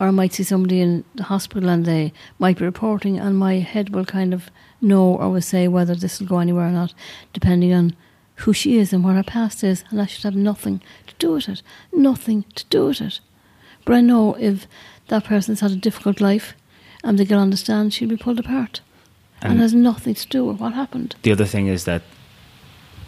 or 0.00 0.08
I 0.08 0.10
might 0.10 0.32
see 0.32 0.44
somebody 0.44 0.80
in 0.80 1.04
the 1.14 1.24
hospital 1.24 1.68
and 1.68 1.84
they 1.84 2.12
might 2.38 2.58
be 2.58 2.64
reporting, 2.64 3.18
and 3.18 3.36
my 3.36 3.54
head 3.54 3.92
will 3.94 4.04
kind 4.04 4.32
of 4.32 4.48
know 4.80 5.16
or 5.16 5.30
will 5.30 5.42
say 5.42 5.66
whether 5.66 5.94
this 5.94 6.20
will 6.20 6.28
go 6.28 6.38
anywhere 6.38 6.68
or 6.68 6.70
not, 6.70 6.94
depending 7.32 7.72
on 7.72 7.96
who 8.38 8.52
she 8.52 8.78
is 8.78 8.92
and 8.92 9.02
what 9.04 9.16
her 9.16 9.22
past 9.22 9.64
is, 9.64 9.84
and 9.90 10.00
I 10.00 10.06
should 10.06 10.24
have 10.24 10.36
nothing 10.36 10.80
to 11.06 11.14
do 11.18 11.32
with 11.32 11.48
it. 11.48 11.62
Nothing 11.92 12.44
to 12.54 12.64
do 12.70 12.86
with 12.86 13.00
it. 13.00 13.20
But 13.84 13.94
I 13.94 14.00
know 14.00 14.34
if 14.34 14.66
that 15.08 15.24
person's 15.24 15.60
had 15.60 15.70
a 15.70 15.76
difficult 15.76 16.20
life 16.20 16.54
and 17.02 17.18
they 17.18 17.24
can 17.26 17.38
understand, 17.38 17.92
she'll 17.94 18.08
be 18.08 18.16
pulled 18.16 18.38
apart. 18.38 18.80
And, 19.40 19.52
And- 19.52 19.60
has 19.60 19.74
nothing 19.74 20.14
to 20.14 20.26
do 20.28 20.44
with 20.44 20.60
what 20.60 20.74
happened. 20.74 21.16
The 21.22 21.32
other 21.32 21.46
thing 21.46 21.68
is 21.68 21.84
that 21.84 22.02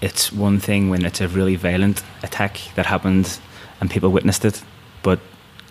it's 0.00 0.32
one 0.32 0.58
thing 0.58 0.88
when 0.88 1.04
it's 1.04 1.20
a 1.20 1.28
really 1.28 1.56
violent 1.56 2.02
attack 2.22 2.60
that 2.74 2.86
happened 2.86 3.38
and 3.80 3.90
people 3.90 4.10
witnessed 4.10 4.44
it, 4.44 4.62
but 5.02 5.20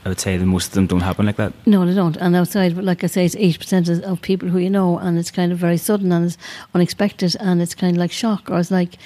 I 0.06 0.10
would 0.10 0.20
say 0.20 0.38
that 0.38 0.46
most 0.46 0.68
of 0.68 0.74
them 0.74 0.88
don't 0.88 1.02
happen 1.02 1.26
like 1.26 1.38
that. 1.38 1.54
No, 1.66 1.86
they 1.86 1.94
don't. 1.94 2.16
And 2.18 2.36
outside, 2.36 2.78
like 2.78 3.04
I 3.04 3.08
say, 3.08 3.26
it's 3.26 3.36
eight 3.38 3.60
percent 3.60 3.90
of 3.90 4.22
people 4.22 4.48
who 4.50 4.60
you 4.60 4.70
know, 4.70 4.98
and 4.98 5.18
it's 5.18 5.32
kind 5.32 5.52
of 5.52 5.58
very 5.58 5.78
sudden 5.78 6.12
and 6.12 6.26
it's 6.28 6.38
unexpected, 6.74 7.36
and 7.40 7.62
it's 7.62 7.76
kind 7.76 7.96
of 7.96 8.00
like 8.00 8.12
shock, 8.12 8.50
or 8.50 8.60
it's 8.60 8.72
like, 8.72 8.98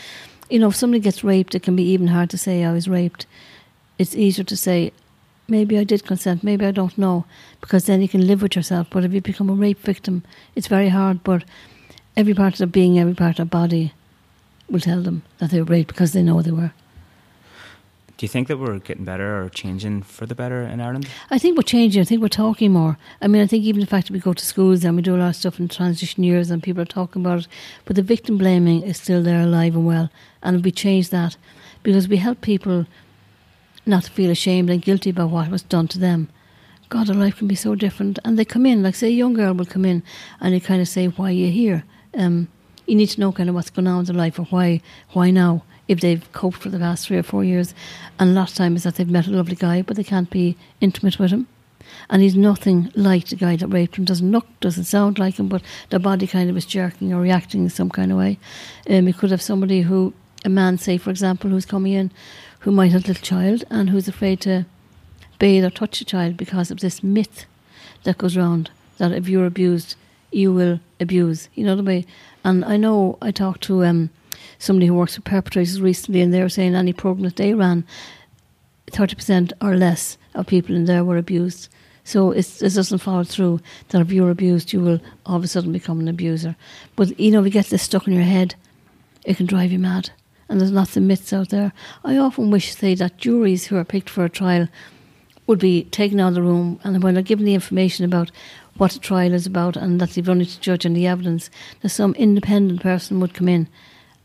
you 0.50 0.60
know, 0.60 0.70
if 0.70 0.76
somebody 0.76 1.00
gets 1.00 1.24
raped, 1.24 1.56
it 1.56 1.64
can 1.64 1.76
be 1.76 1.84
even 1.84 2.08
hard 2.08 2.30
to 2.32 2.38
say 2.38 2.64
I 2.64 2.72
was 2.72 2.88
raped. 2.88 3.26
It's 3.98 4.16
easier 4.16 4.44
to 4.46 4.58
say, 4.58 4.92
maybe 5.48 5.78
I 5.78 5.84
did 5.84 6.06
consent, 6.06 6.44
maybe 6.44 6.66
I 6.66 6.72
don't 6.72 6.98
know, 6.98 7.26
because 7.62 7.86
then 7.86 8.02
you 8.02 8.10
can 8.10 8.28
live 8.28 8.42
with 8.42 8.56
yourself. 8.56 8.88
But 8.90 9.04
if 9.04 9.14
you 9.14 9.22
become 9.22 9.50
a 9.50 9.54
rape 9.54 9.80
victim, 9.80 10.24
it's 10.56 10.68
very 10.68 10.90
hard. 10.90 11.24
But 11.24 11.44
every 12.16 12.34
part 12.34 12.54
of 12.54 12.58
their 12.60 12.68
being, 12.68 13.00
every 13.00 13.14
part 13.14 13.32
of 13.32 13.38
their 13.38 13.46
body, 13.46 13.94
will 14.70 14.80
tell 14.80 15.02
them 15.02 15.24
that 15.40 15.52
they 15.52 15.60
were 15.60 15.66
raped 15.66 15.90
because 15.90 16.14
they 16.14 16.24
know 16.24 16.42
they 16.42 16.52
were. 16.52 16.72
Do 18.16 18.26
you 18.26 18.30
think 18.30 18.48
that 18.48 18.58
we're 18.58 18.78
getting 18.78 19.06
better 19.06 19.44
or 19.44 19.50
changing 19.50 20.04
for 20.04 20.28
the 20.28 20.36
better 20.36 20.62
in 20.62 20.80
Ireland? 20.80 21.10
I 21.32 21.40
think 21.40 21.58
we're 21.58 21.64
changing. 21.64 22.02
I 22.02 22.06
think 22.06 22.22
we're 22.22 22.28
talking 22.28 22.72
more. 22.72 22.98
I 23.22 23.28
mean, 23.28 23.42
I 23.42 23.48
think 23.48 23.64
even 23.64 23.82
the 23.82 23.88
fact 23.88 24.08
that 24.08 24.14
we 24.14 24.20
go 24.20 24.34
to 24.34 24.46
schools 24.46 24.84
and 24.84 24.96
we 24.96 25.02
do 25.02 25.16
a 25.16 25.18
lot 25.18 25.30
of 25.30 25.36
stuff 25.36 25.60
in 25.60 25.68
transition 25.68 26.24
years 26.24 26.52
and 26.52 26.62
people 26.62 26.84
are 26.84 26.86
talking 26.86 27.24
about 27.24 27.40
it, 27.40 27.48
but 27.86 27.96
the 27.96 28.04
victim 28.04 28.38
blaming 28.38 28.84
is 28.84 28.98
still 28.98 29.24
there 29.24 29.42
alive 29.42 29.76
and 29.76 29.88
well. 29.88 30.12
And 30.44 30.64
we 30.64 30.72
change 30.72 31.10
that, 31.10 31.38
because 31.82 32.08
we 32.08 32.18
help 32.18 32.42
people 32.42 32.86
not 33.86 34.04
to 34.04 34.12
feel 34.12 34.30
ashamed 34.30 34.70
and 34.70 34.82
guilty 34.82 35.10
about 35.10 35.32
what 35.32 35.50
was 35.50 35.64
done 35.64 35.88
to 35.90 36.00
them. 36.00 36.30
God, 36.90 37.08
their 37.08 37.16
life 37.16 37.38
can 37.38 37.48
be 37.48 37.56
so 37.56 37.74
different. 37.74 38.20
And 38.24 38.38
they 38.38 38.46
come 38.46 38.68
in, 38.68 38.84
like 38.84 38.94
say 38.94 39.08
a 39.08 39.12
young 39.12 39.34
girl 39.34 39.54
will 39.54 39.66
come 39.66 39.86
in 39.86 40.04
and 40.40 40.54
they 40.54 40.60
kind 40.60 40.82
of 40.82 40.88
say, 40.88 41.08
why 41.08 41.30
are 41.30 41.32
you 41.32 41.52
here? 41.52 41.84
Um, 42.14 42.48
you 42.86 42.96
need 42.96 43.08
to 43.08 43.20
know 43.20 43.32
kind 43.32 43.50
of 43.50 43.56
what's 43.56 43.72
going 43.72 43.88
on 43.88 44.02
in 44.02 44.06
their 44.06 44.16
life 44.16 44.38
or 44.38 44.44
why, 44.44 44.82
why 45.14 45.32
now? 45.32 45.64
If 45.94 46.02
they've 46.02 46.32
coped 46.34 46.58
for 46.58 46.70
the 46.70 46.80
past 46.80 47.06
three 47.06 47.18
or 47.18 47.24
four 47.24 47.44
years, 47.44 47.76
and 48.18 48.32
a 48.32 48.34
lot 48.34 48.50
of 48.50 48.56
time 48.56 48.76
is 48.76 48.82
that 48.82 48.96
they've 48.96 49.08
met 49.08 49.28
a 49.28 49.32
lovely 49.32 49.56
guy, 49.56 49.84
but 49.84 49.96
they 49.96 50.04
can't 50.04 50.30
be 50.32 50.58
intimate 50.82 51.20
with 51.20 51.30
him, 51.30 51.48
and 52.10 52.24
he's 52.24 52.36
nothing 52.36 52.92
like 52.96 53.28
the 53.28 53.36
guy 53.36 53.56
that 53.58 53.68
raped 53.68 53.98
him. 53.98 54.06
Doesn't 54.06 54.32
look, 54.32 54.48
doesn't 54.60 54.86
sound 54.86 55.20
like 55.20 55.38
him, 55.38 55.48
but 55.48 55.62
their 55.92 56.00
body 56.00 56.26
kind 56.26 56.50
of 56.50 56.58
is 56.58 56.66
jerking 56.66 57.14
or 57.14 57.22
reacting 57.22 57.62
in 57.64 57.70
some 57.70 57.92
kind 57.92 58.12
of 58.12 58.18
way. 58.18 58.40
Um, 58.90 59.06
you 59.06 59.14
could 59.14 59.30
have 59.30 59.42
somebody 59.42 59.82
who, 59.82 60.16
a 60.44 60.50
man, 60.50 60.80
say 60.80 60.98
for 60.98 61.12
example, 61.12 61.52
who's 61.52 61.66
coming 61.68 61.94
in, 61.94 62.12
who 62.62 62.72
might 62.72 62.92
have 62.92 63.06
a 63.06 63.10
little 63.10 63.24
child 63.24 63.64
and 63.70 63.92
who's 63.92 64.08
afraid 64.08 64.42
to 64.42 64.66
bathe 65.38 65.64
or 65.64 65.70
touch 65.70 66.02
a 66.02 66.06
child 66.06 66.38
because 66.38 66.72
of 66.72 66.80
this 66.80 67.04
myth 67.04 67.46
that 68.04 68.18
goes 68.18 68.36
round 68.36 68.72
that 68.98 69.12
if 69.12 69.28
you're 69.28 69.46
abused, 69.46 69.96
you 70.32 70.52
will 70.52 70.80
abuse. 71.00 71.50
You 71.54 71.66
know 71.66 71.76
the 71.76 71.84
way. 71.84 72.06
And 72.44 72.66
I 72.66 72.78
know 72.78 73.20
I 73.22 73.30
talked 73.32 73.62
to 73.64 73.86
um, 73.86 74.10
somebody 74.60 74.88
who 74.88 74.94
works 74.94 75.16
with 75.16 75.26
perpetrators 75.26 75.82
recently, 75.82 76.22
and 76.22 76.34
they 76.34 76.42
were 76.42 76.50
saying 76.50 76.76
any 76.76 76.94
program 76.94 77.24
that 77.24 77.36
they 77.36 77.54
ran, 77.54 77.86
thirty 78.88 79.16
percent 79.16 79.54
or 79.62 79.76
less 79.76 80.18
of 80.36 80.48
people 80.48 80.76
in 80.76 80.86
there 80.86 81.04
were 81.04 81.18
abused. 81.18 81.70
So 82.04 82.32
it 82.32 82.58
doesn't 82.60 82.98
follow 82.98 83.24
through 83.24 83.62
that 83.90 84.02
if 84.02 84.12
you're 84.12 84.30
abused, 84.30 84.74
you 84.74 84.82
will 84.82 85.00
all 85.26 85.38
of 85.38 85.44
a 85.44 85.48
sudden 85.48 85.72
become 85.72 86.00
an 86.00 86.10
abuser. 86.10 86.56
But 86.96 87.18
you 87.20 87.32
know, 87.32 87.40
if 87.40 87.46
you 87.46 87.52
get 87.52 87.68
this 87.68 87.84
stuck 87.84 88.08
in 88.08 88.14
your 88.14 88.24
head, 88.24 88.56
it 89.24 89.38
can 89.38 89.46
drive 89.46 89.72
you 89.72 89.80
mad. 89.80 90.10
And 90.50 90.60
there's 90.60 90.72
lots 90.72 90.98
of 90.98 91.04
myths 91.04 91.32
out 91.32 91.50
there. 91.50 91.72
I 92.04 92.18
often 92.18 92.52
wish, 92.52 92.76
say, 92.76 92.94
that 92.96 93.18
juries 93.18 93.66
who 93.66 93.78
are 93.78 93.86
picked 93.86 94.10
for 94.10 94.26
a 94.26 94.30
trial 94.30 94.68
would 95.48 95.60
be 95.60 95.86
taken 95.86 96.20
out 96.20 96.30
of 96.30 96.34
the 96.36 96.42
room 96.42 96.80
and 96.84 97.02
when 97.04 97.14
they're 97.14 97.24
given 97.24 97.46
the 97.46 97.54
information 97.54 98.06
about 98.06 98.32
what 98.78 98.96
a 98.96 99.00
trial 99.00 99.34
is 99.34 99.46
about 99.46 99.76
and 99.76 100.00
that 100.02 100.12
they've 100.12 100.30
only 100.30 100.46
to 100.46 100.60
judge 100.60 100.86
on 100.86 100.94
the 100.94 101.08
evidence, 101.08 101.50
that 101.82 101.90
some 101.90 102.16
independent 102.16 102.82
person 102.82 103.20
would 103.20 103.34
come 103.34 103.48
in 103.48 103.68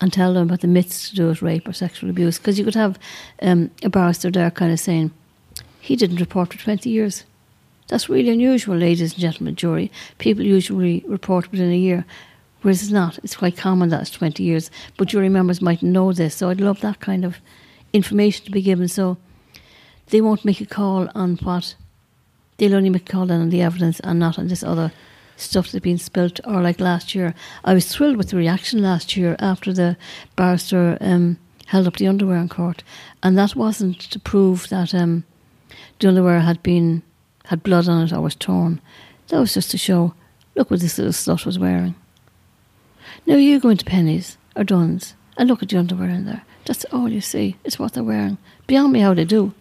and 0.00 0.12
tell 0.12 0.34
them 0.34 0.44
about 0.44 0.60
the 0.60 0.68
myths 0.68 1.10
to 1.10 1.16
do 1.16 1.26
with 1.26 1.42
rape 1.42 1.66
or 1.66 1.72
sexual 1.72 2.10
abuse. 2.10 2.38
Because 2.38 2.58
you 2.58 2.64
could 2.64 2.74
have 2.74 2.98
um, 3.42 3.70
a 3.82 3.88
barrister 3.88 4.30
there 4.30 4.50
kind 4.50 4.72
of 4.72 4.80
saying, 4.80 5.10
he 5.80 5.96
didn't 5.96 6.20
report 6.20 6.52
for 6.52 6.58
20 6.58 6.88
years. 6.88 7.24
That's 7.88 8.08
really 8.08 8.30
unusual, 8.30 8.76
ladies 8.76 9.12
and 9.12 9.20
gentlemen, 9.20 9.56
jury. 9.56 9.90
People 10.18 10.44
usually 10.44 11.02
report 11.06 11.50
within 11.50 11.72
a 11.72 11.76
year, 11.76 12.04
whereas 12.62 12.82
it's 12.82 12.92
not. 12.92 13.18
It's 13.24 13.36
quite 13.36 13.56
common 13.56 13.88
that 13.88 14.02
it's 14.02 14.10
20 14.10 14.42
years. 14.42 14.70
But 14.96 15.08
jury 15.08 15.30
members 15.30 15.62
might 15.62 15.82
know 15.82 16.12
this, 16.12 16.34
so 16.34 16.50
I'd 16.50 16.60
love 16.60 16.80
that 16.82 17.00
kind 17.00 17.24
of 17.24 17.38
information 17.92 18.44
to 18.44 18.50
be 18.50 18.62
given. 18.62 18.88
So 18.88 19.16
they 20.08 20.20
won't 20.20 20.44
make 20.44 20.60
a 20.60 20.66
call 20.66 21.08
on 21.14 21.36
what 21.36 21.74
they'll 22.58 22.74
only 22.74 22.90
make 22.90 23.08
a 23.08 23.12
call 23.12 23.32
on 23.32 23.48
the 23.48 23.62
evidence 23.62 24.00
and 24.00 24.18
not 24.18 24.38
on 24.38 24.48
this 24.48 24.62
other 24.62 24.92
stuff 25.40 25.70
that's 25.70 25.82
been 25.82 25.98
spilt. 25.98 26.40
Or 26.44 26.60
like 26.60 26.80
last 26.80 27.14
year, 27.14 27.34
I 27.64 27.74
was 27.74 27.86
thrilled 27.86 28.16
with 28.16 28.30
the 28.30 28.36
reaction 28.36 28.82
last 28.82 29.16
year 29.16 29.36
after 29.38 29.72
the 29.72 29.96
barrister 30.36 30.98
um, 31.00 31.38
held 31.66 31.86
up 31.86 31.96
the 31.96 32.08
underwear 32.08 32.38
in 32.38 32.48
court, 32.48 32.82
and 33.22 33.36
that 33.38 33.56
wasn't 33.56 34.00
to 34.00 34.18
prove 34.18 34.68
that 34.68 34.94
um, 34.94 35.24
the 35.98 36.08
underwear 36.08 36.40
had 36.40 36.62
been 36.62 37.02
had 37.46 37.62
blood 37.62 37.88
on 37.88 38.04
it 38.04 38.12
or 38.12 38.20
was 38.20 38.34
torn. 38.34 38.80
That 39.28 39.40
was 39.40 39.54
just 39.54 39.70
to 39.70 39.78
show, 39.78 40.14
look 40.54 40.70
what 40.70 40.80
this 40.80 40.98
little 40.98 41.12
slut 41.12 41.46
was 41.46 41.58
wearing. 41.58 41.94
Now 43.26 43.36
you 43.36 43.60
go 43.60 43.70
into 43.70 43.84
Penneys 43.84 44.36
or 44.54 44.64
Dunnes 44.64 45.14
and 45.36 45.48
look 45.48 45.62
at 45.62 45.68
the 45.70 45.78
underwear 45.78 46.10
in 46.10 46.26
there. 46.26 46.44
That's 46.66 46.84
all 46.86 47.08
you 47.08 47.20
see. 47.20 47.56
It's 47.64 47.78
what 47.78 47.94
they're 47.94 48.02
wearing. 48.02 48.38
Beyond 48.66 48.92
me 48.92 49.00
how 49.00 49.14
they 49.14 49.24
do. 49.24 49.54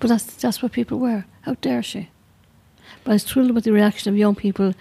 But 0.00 0.08
that's 0.08 0.24
that's 0.24 0.62
what 0.62 0.72
people 0.72 0.98
wear. 0.98 1.26
How 1.42 1.54
dare 1.54 1.82
she? 1.82 2.10
But 3.02 3.12
I 3.12 3.14
was 3.14 3.24
thrilled 3.24 3.52
with 3.52 3.64
the 3.64 3.72
reaction 3.72 4.10
of 4.10 4.18
young 4.18 4.34
people 4.34 4.74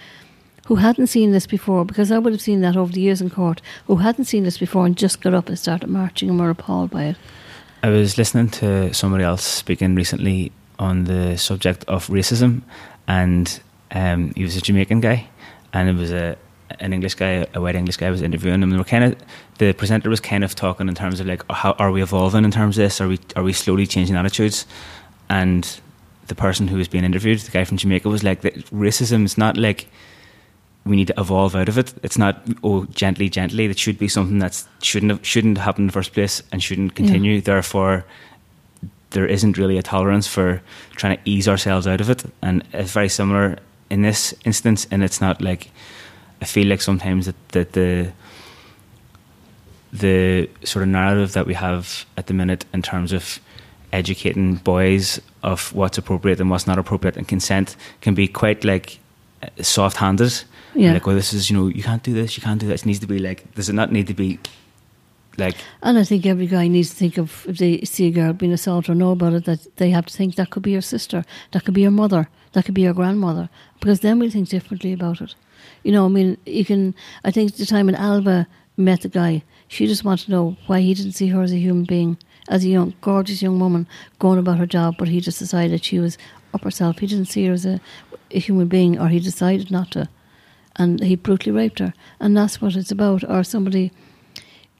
who 0.67 0.75
hadn't 0.75 1.07
seen 1.07 1.31
this 1.31 1.45
before, 1.45 1.85
because 1.85 2.11
I 2.11 2.17
would 2.17 2.33
have 2.33 2.41
seen 2.41 2.61
that 2.61 2.77
over 2.77 2.91
the 2.91 3.01
years 3.01 3.21
in 3.21 3.29
court, 3.29 3.61
who 3.87 3.97
hadn't 3.97 4.25
seen 4.25 4.43
this 4.43 4.57
before 4.57 4.85
and 4.85 4.97
just 4.97 5.21
got 5.21 5.33
up 5.33 5.49
and 5.49 5.59
started 5.59 5.89
marching 5.89 6.29
and 6.29 6.39
were 6.39 6.49
appalled 6.49 6.91
by 6.91 7.03
it. 7.05 7.17
I 7.83 7.89
was 7.89 8.17
listening 8.17 8.49
to 8.51 8.93
somebody 8.93 9.25
else 9.25 9.43
speaking 9.43 9.95
recently 9.95 10.51
on 10.79 11.03
the 11.03 11.37
subject 11.37 11.83
of 11.85 12.07
racism, 12.07 12.61
and 13.07 13.59
um, 13.91 14.33
he 14.35 14.43
was 14.43 14.55
a 14.55 14.61
Jamaican 14.61 15.01
guy, 15.01 15.27
and 15.73 15.89
it 15.89 15.95
was 15.95 16.11
a 16.11 16.37
an 16.79 16.91
English 16.91 17.15
guy, 17.15 17.45
a 17.53 17.61
white 17.61 17.75
English 17.75 17.97
guy, 17.97 18.09
was 18.09 18.21
interviewing 18.21 18.63
him. 18.63 18.71
And 18.71 18.77
were 18.77 18.83
kind 18.83 19.03
of 19.03 19.15
the 19.57 19.73
presenter 19.73 20.09
was 20.09 20.19
kind 20.19 20.43
of 20.43 20.55
talking 20.55 20.87
in 20.87 20.95
terms 20.95 21.19
of 21.19 21.27
like, 21.27 21.43
how 21.51 21.73
are 21.73 21.91
we 21.91 22.01
evolving 22.01 22.45
in 22.45 22.51
terms 22.51 22.77
of 22.77 22.83
this? 22.83 23.01
Are 23.01 23.07
we 23.07 23.19
are 23.35 23.43
we 23.43 23.53
slowly 23.53 23.85
changing 23.85 24.15
attitudes? 24.15 24.65
And 25.29 25.79
the 26.27 26.35
person 26.35 26.67
who 26.67 26.77
was 26.77 26.87
being 26.87 27.03
interviewed, 27.03 27.39
the 27.39 27.51
guy 27.51 27.63
from 27.63 27.77
Jamaica, 27.77 28.09
was 28.09 28.23
like, 28.23 28.41
racism 28.41 29.25
is 29.25 29.37
not 29.37 29.57
like 29.57 29.89
we 30.85 30.95
need 30.95 31.07
to 31.07 31.19
evolve 31.19 31.55
out 31.55 31.69
of 31.69 31.77
it. 31.77 31.93
It's 32.03 32.17
not 32.17 32.41
oh 32.63 32.85
gently, 32.85 33.29
gently. 33.29 33.65
It 33.65 33.79
should 33.79 33.97
be 33.97 34.07
something 34.07 34.39
that 34.39 34.63
shouldn't 34.81 35.11
have, 35.11 35.25
shouldn't 35.25 35.57
happen 35.57 35.83
in 35.83 35.87
the 35.87 35.93
first 35.93 36.13
place 36.13 36.43
and 36.51 36.61
shouldn't 36.61 36.95
continue. 36.95 37.35
Yeah. 37.35 37.41
Therefore, 37.41 38.05
there 39.11 39.25
isn't 39.25 39.57
really 39.57 39.77
a 39.77 39.83
tolerance 39.83 40.27
for 40.27 40.61
trying 40.95 41.17
to 41.17 41.21
ease 41.23 41.47
ourselves 41.47 41.87
out 41.87 42.01
of 42.01 42.09
it. 42.09 42.23
And 42.41 42.63
it's 42.73 42.91
very 42.91 43.09
similar 43.09 43.59
in 43.89 44.01
this 44.01 44.33
instance. 44.43 44.87
And 44.91 45.03
it's 45.03 45.21
not 45.21 45.41
like 45.41 45.71
I 46.41 46.45
feel 46.45 46.67
like 46.67 46.81
sometimes 46.81 47.27
that, 47.27 47.49
that 47.49 47.73
the 47.73 48.11
the 49.93 50.49
sort 50.63 50.81
of 50.83 50.89
narrative 50.89 51.33
that 51.33 51.45
we 51.45 51.53
have 51.53 52.05
at 52.17 52.25
the 52.25 52.33
minute 52.33 52.65
in 52.73 52.81
terms 52.81 53.13
of 53.13 53.39
educating 53.91 54.55
boys 54.55 55.21
of 55.43 55.71
what's 55.73 55.99
appropriate 55.99 56.41
and 56.41 56.49
what's 56.49 56.65
not 56.65 56.79
appropriate 56.79 57.15
and 57.15 57.27
consent 57.27 57.75
can 58.01 58.15
be 58.15 58.27
quite 58.27 58.63
like 58.65 58.99
soft 59.61 59.97
handed. 59.97 60.43
Yeah. 60.75 60.93
Like, 60.93 61.05
well, 61.05 61.15
this 61.15 61.33
is, 61.33 61.49
you 61.49 61.57
know, 61.57 61.67
you 61.67 61.83
can't 61.83 62.03
do 62.03 62.13
this, 62.13 62.35
you 62.37 62.43
can't 62.43 62.59
do 62.59 62.67
this. 62.67 62.81
It 62.81 62.85
needs 62.87 62.99
to 62.99 63.07
be 63.07 63.19
like, 63.19 63.53
does 63.53 63.69
it 63.69 63.73
not 63.73 63.91
need 63.91 64.07
to 64.07 64.13
be 64.13 64.39
like. 65.37 65.55
And 65.81 65.97
I 65.97 66.03
think 66.03 66.25
every 66.25 66.47
guy 66.47 66.67
needs 66.67 66.89
to 66.89 66.95
think 66.95 67.17
of, 67.17 67.45
if 67.47 67.57
they 67.57 67.81
see 67.81 68.07
a 68.07 68.11
girl 68.11 68.33
being 68.33 68.53
assaulted 68.53 68.89
or 68.91 68.95
know 68.95 69.11
about 69.11 69.33
it, 69.33 69.45
that 69.45 69.77
they 69.77 69.89
have 69.91 70.05
to 70.07 70.13
think 70.13 70.35
that 70.35 70.49
could 70.49 70.63
be 70.63 70.71
your 70.71 70.81
sister, 70.81 71.23
that 71.51 71.65
could 71.65 71.73
be 71.73 71.81
your 71.81 71.91
mother, 71.91 72.27
that 72.53 72.65
could 72.65 72.73
be 72.73 72.81
your 72.81 72.93
grandmother, 72.93 73.49
because 73.79 73.99
then 73.99 74.19
we'll 74.19 74.31
think 74.31 74.49
differently 74.49 74.93
about 74.93 75.21
it. 75.21 75.35
You 75.83 75.91
know, 75.91 76.05
I 76.05 76.09
mean, 76.09 76.37
you 76.45 76.65
can, 76.65 76.95
I 77.23 77.31
think 77.31 77.55
the 77.55 77.65
time 77.65 77.87
when 77.87 77.95
Ailbhe 77.95 78.45
met 78.77 79.01
the 79.01 79.09
guy, 79.09 79.43
she 79.67 79.87
just 79.87 80.03
wanted 80.03 80.25
to 80.25 80.31
know 80.31 80.57
why 80.67 80.81
he 80.81 80.93
didn't 80.93 81.13
see 81.13 81.27
her 81.27 81.41
as 81.41 81.51
a 81.51 81.57
human 81.57 81.85
being, 81.85 82.17
as 82.49 82.63
a 82.63 82.69
young, 82.69 82.93
gorgeous 83.01 83.41
young 83.41 83.59
woman 83.59 83.87
going 84.19 84.39
about 84.39 84.57
her 84.57 84.65
job, 84.65 84.95
but 84.97 85.07
he 85.07 85.19
just 85.19 85.39
decided 85.39 85.83
she 85.83 85.99
was 85.99 86.17
up 86.53 86.63
herself. 86.63 86.99
He 86.99 87.07
didn't 87.07 87.25
see 87.25 87.45
her 87.47 87.53
as 87.53 87.65
a, 87.65 87.79
a 88.31 88.39
human 88.39 88.67
being, 88.67 88.99
or 88.99 89.07
he 89.07 89.19
decided 89.19 89.71
not 89.71 89.91
to. 89.91 90.09
And 90.75 91.03
he 91.03 91.15
brutally 91.15 91.51
raped 91.51 91.79
her. 91.79 91.93
And 92.19 92.35
that's 92.35 92.61
what 92.61 92.75
it's 92.75 92.91
about. 92.91 93.23
Or 93.29 93.43
somebody 93.43 93.91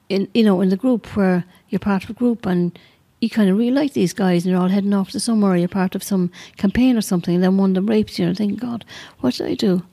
in 0.09 0.27
you 0.33 0.43
know, 0.43 0.61
in 0.61 0.69
the 0.69 0.77
group 0.77 1.15
where 1.15 1.45
you're 1.69 1.79
part 1.79 2.03
of 2.03 2.09
a 2.09 2.13
group 2.13 2.45
and 2.45 2.77
you 3.19 3.29
kind 3.29 3.49
of 3.49 3.57
really 3.57 3.71
like 3.71 3.93
these 3.93 4.13
guys 4.13 4.43
and 4.43 4.51
you're 4.51 4.61
all 4.61 4.67
heading 4.67 4.93
off 4.93 5.11
to 5.11 5.19
somewhere, 5.19 5.55
you're 5.55 5.67
part 5.69 5.95
of 5.95 6.03
some 6.03 6.29
campaign 6.57 6.97
or 6.97 7.01
something, 7.01 7.35
and 7.35 7.43
then 7.43 7.57
one 7.57 7.71
of 7.71 7.75
them 7.75 7.87
rapes 7.87 8.19
you 8.19 8.27
and 8.27 8.37
thinking, 8.37 8.57
God, 8.57 8.83
what 9.21 9.35
did 9.35 9.47
I 9.47 9.55
do? 9.55 9.83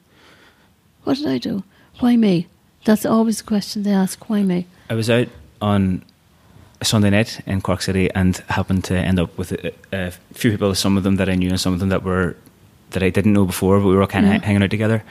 What 1.05 1.17
did 1.17 1.29
I 1.29 1.39
do? 1.39 1.63
Why 2.01 2.17
me? 2.17 2.49
That's 2.85 3.07
always 3.07 3.39
the 3.39 3.45
question 3.45 3.83
they 3.83 3.93
ask. 3.93 4.29
Why 4.29 4.43
me? 4.43 4.67
I 4.89 4.95
was 4.95 5.09
out 5.09 5.29
on 5.63 6.03
a 6.81 6.85
Sunday 6.85 7.11
night 7.11 7.41
in 7.47 7.61
Cork 7.61 7.83
City 7.83 8.11
and 8.15 8.37
happened 8.49 8.85
to 8.85 8.97
end 8.97 9.21
up 9.21 9.37
with 9.39 9.53
a, 9.53 9.73
a, 9.93 10.11
few 10.33 10.51
people, 10.51 10.75
some 10.75 10.97
of 10.97 11.05
them 11.05 11.17
that 11.17 11.29
I 11.29 11.37
knew 11.37 11.51
and 11.51 11.61
some 11.61 11.73
of 11.73 11.79
them 11.79 11.91
that 11.91 12.03
were 12.03 12.37
that 12.91 13.03
I 13.05 13.11
didn't 13.11 13.33
know 13.33 13.45
before, 13.45 13.79
but 13.79 13.87
we 13.87 13.95
were 13.95 14.01
all 14.01 14.09
kind 14.09 14.27
of 14.27 14.33
mm-hmm. 14.33 14.43
yeah. 14.43 14.47
hanging 14.47 14.63
out 14.65 14.71
together. 14.71 15.05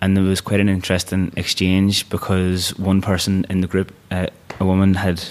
And 0.00 0.16
there 0.16 0.24
was 0.24 0.40
quite 0.40 0.60
an 0.60 0.68
interesting 0.68 1.32
exchange 1.36 2.08
because 2.08 2.76
one 2.78 3.00
person 3.00 3.44
in 3.50 3.60
the 3.60 3.66
group, 3.66 3.92
uh, 4.10 4.26
a 4.60 4.64
woman, 4.64 4.94
had 4.94 5.22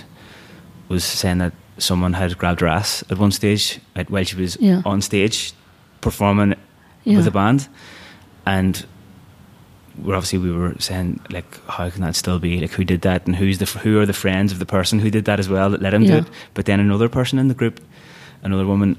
was 0.89 1.03
saying 1.03 1.37
that 1.37 1.53
someone 1.77 2.13
had 2.13 2.37
grabbed 2.37 2.61
her 2.61 2.67
ass 2.67 3.03
at 3.09 3.17
one 3.17 3.31
stage 3.31 3.79
while 4.07 4.23
she 4.23 4.35
was 4.35 4.57
yeah. 4.59 4.81
on 4.85 5.01
stage 5.01 5.53
performing 6.01 6.55
yeah. 7.03 7.17
with 7.17 7.27
a 7.27 7.31
band, 7.31 7.67
and 8.45 8.85
we're 10.03 10.15
obviously 10.15 10.39
we 10.39 10.51
were 10.51 10.75
saying 10.79 11.19
like 11.31 11.65
how 11.67 11.89
can 11.89 12.01
that 12.01 12.15
still 12.15 12.39
be 12.39 12.59
like 12.59 12.71
who 12.71 12.83
did 12.83 13.01
that 13.01 13.25
and 13.25 13.35
who's 13.35 13.57
the 13.57 13.65
who 13.65 13.99
are 13.99 14.05
the 14.05 14.13
friends 14.13 14.51
of 14.51 14.59
the 14.59 14.65
person 14.65 14.99
who 14.99 15.09
did 15.09 15.25
that 15.25 15.39
as 15.39 15.49
well 15.49 15.71
that 15.71 15.81
let 15.81 15.93
him 15.93 16.03
yeah. 16.03 16.11
do 16.11 16.17
it 16.17 16.25
but 16.53 16.65
then 16.65 16.79
another 16.79 17.09
person 17.09 17.39
in 17.39 17.47
the 17.47 17.53
group 17.55 17.81
another 18.43 18.65
woman 18.65 18.95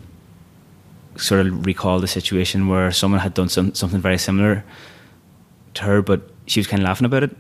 sort 1.17 1.47
of 1.47 1.67
recalled 1.67 2.03
a 2.05 2.07
situation 2.07 2.69
where 2.69 2.91
someone 2.93 3.21
had 3.21 3.35
done 3.35 3.49
some, 3.49 3.75
something 3.75 4.01
very 4.01 4.19
similar 4.19 4.65
to 5.75 5.85
her 5.85 6.03
but 6.03 6.31
she 6.47 6.61
was 6.61 6.67
kind 6.67 6.83
of 6.83 6.87
laughing 6.87 7.05
about 7.05 7.23
it 7.23 7.37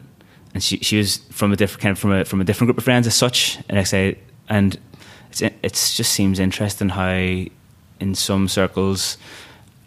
and 0.54 0.62
she 0.62 0.78
she 0.78 0.96
was 0.96 1.18
from 1.30 1.52
a 1.52 1.56
different 1.56 1.82
kind 1.82 1.92
of 1.92 1.98
from 1.98 2.12
a 2.12 2.24
from 2.24 2.40
a 2.40 2.44
different 2.44 2.68
group 2.68 2.78
of 2.78 2.84
friends 2.84 3.06
as 3.06 3.14
such 3.14 3.58
and 3.68 3.78
I 3.78 3.82
say 3.82 4.18
and 4.48 4.78
it's 5.30 5.42
it 5.42 5.72
just 5.72 6.12
seems 6.12 6.38
interesting 6.38 6.88
how 6.90 7.44
in 8.00 8.14
some 8.14 8.48
circles 8.48 9.18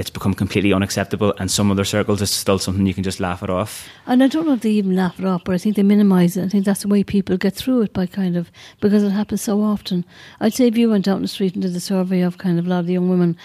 it's 0.02 0.10
become 0.10 0.34
completely 0.34 0.74
unacceptable, 0.74 1.34
and 1.38 1.52
some 1.52 1.70
other 1.70 1.86
circles 1.86 2.22
it's 2.22 2.32
still 2.32 2.58
something 2.58 2.88
you 2.88 2.94
can 2.94 3.04
just 3.04 3.20
laugh 3.20 3.44
it 3.44 3.50
off. 3.50 3.88
And 4.08 4.24
I 4.24 4.28
don't 4.28 4.48
know 4.48 4.54
if 4.54 4.62
they 4.62 4.72
even 4.72 4.96
laugh 4.96 5.20
it 5.20 5.26
off, 5.26 5.44
but 5.44 5.54
I 5.54 5.60
think 5.60 5.76
they 5.76 5.84
minimise 5.84 6.36
it. 6.38 6.46
I 6.46 6.50
think 6.50 6.66
that's 6.66 6.82
the 6.82 6.88
way 6.88 7.04
people 7.04 7.38
get 7.38 7.54
through 7.54 7.84
it 7.84 7.94
by 7.94 8.08
kind 8.08 8.36
of 8.36 8.52
because 8.80 9.04
it 9.04 9.12
happens 9.12 9.42
so 9.44 9.62
often. 9.62 10.04
I'd 10.40 10.56
say 10.56 10.68
if 10.68 10.78
you 10.78 10.90
went 10.90 11.08
out 11.08 11.18
in 11.18 11.22
the 11.22 11.28
street 11.28 11.54
and 11.54 11.62
did 11.62 11.76
a 11.76 11.80
survey 11.80 12.22
of 12.22 12.40
kind 12.40 12.58
of 12.58 12.66
a 12.66 12.70
lot 12.70 12.80
of 12.80 12.88
the 12.88 12.94
young 12.94 13.10
women 13.10 13.38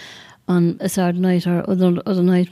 on 0.47 0.77
a 0.79 0.89
Saturday 0.89 1.19
night 1.19 1.45
or 1.45 1.69
other 1.69 2.01
other 2.07 2.23
night, 2.23 2.49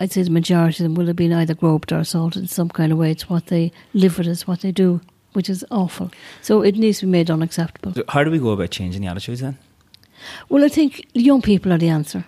I'd 0.00 0.12
say 0.12 0.22
the 0.22 0.30
majority 0.30 0.82
of 0.82 0.84
them 0.84 0.94
will 0.94 1.06
have 1.06 1.16
been 1.16 1.32
either 1.32 1.54
groped 1.54 1.90
or 1.90 1.98
assaulted 1.98 2.42
in 2.42 2.48
some 2.48 2.68
kind 2.68 2.92
of 2.92 2.98
way. 2.98 3.10
It's 3.10 3.28
what 3.28 3.46
they 3.46 3.72
live 3.94 4.18
with, 4.18 4.28
it's 4.28 4.46
what 4.46 4.60
they 4.60 4.70
do, 4.70 5.00
which 5.32 5.48
is 5.48 5.64
awful. 5.70 6.10
So 6.40 6.62
it 6.62 6.76
needs 6.76 7.00
to 7.00 7.06
be 7.06 7.12
made 7.12 7.30
unacceptable. 7.30 7.94
So 7.94 8.04
how 8.08 8.22
do 8.22 8.30
we 8.30 8.38
go 8.38 8.50
about 8.50 8.70
changing 8.70 9.02
the 9.02 9.08
attitudes 9.08 9.40
then? 9.40 9.58
Well, 10.48 10.64
I 10.64 10.68
think 10.68 11.06
young 11.14 11.42
people 11.42 11.72
are 11.72 11.78
the 11.78 11.88
answer. 11.88 12.24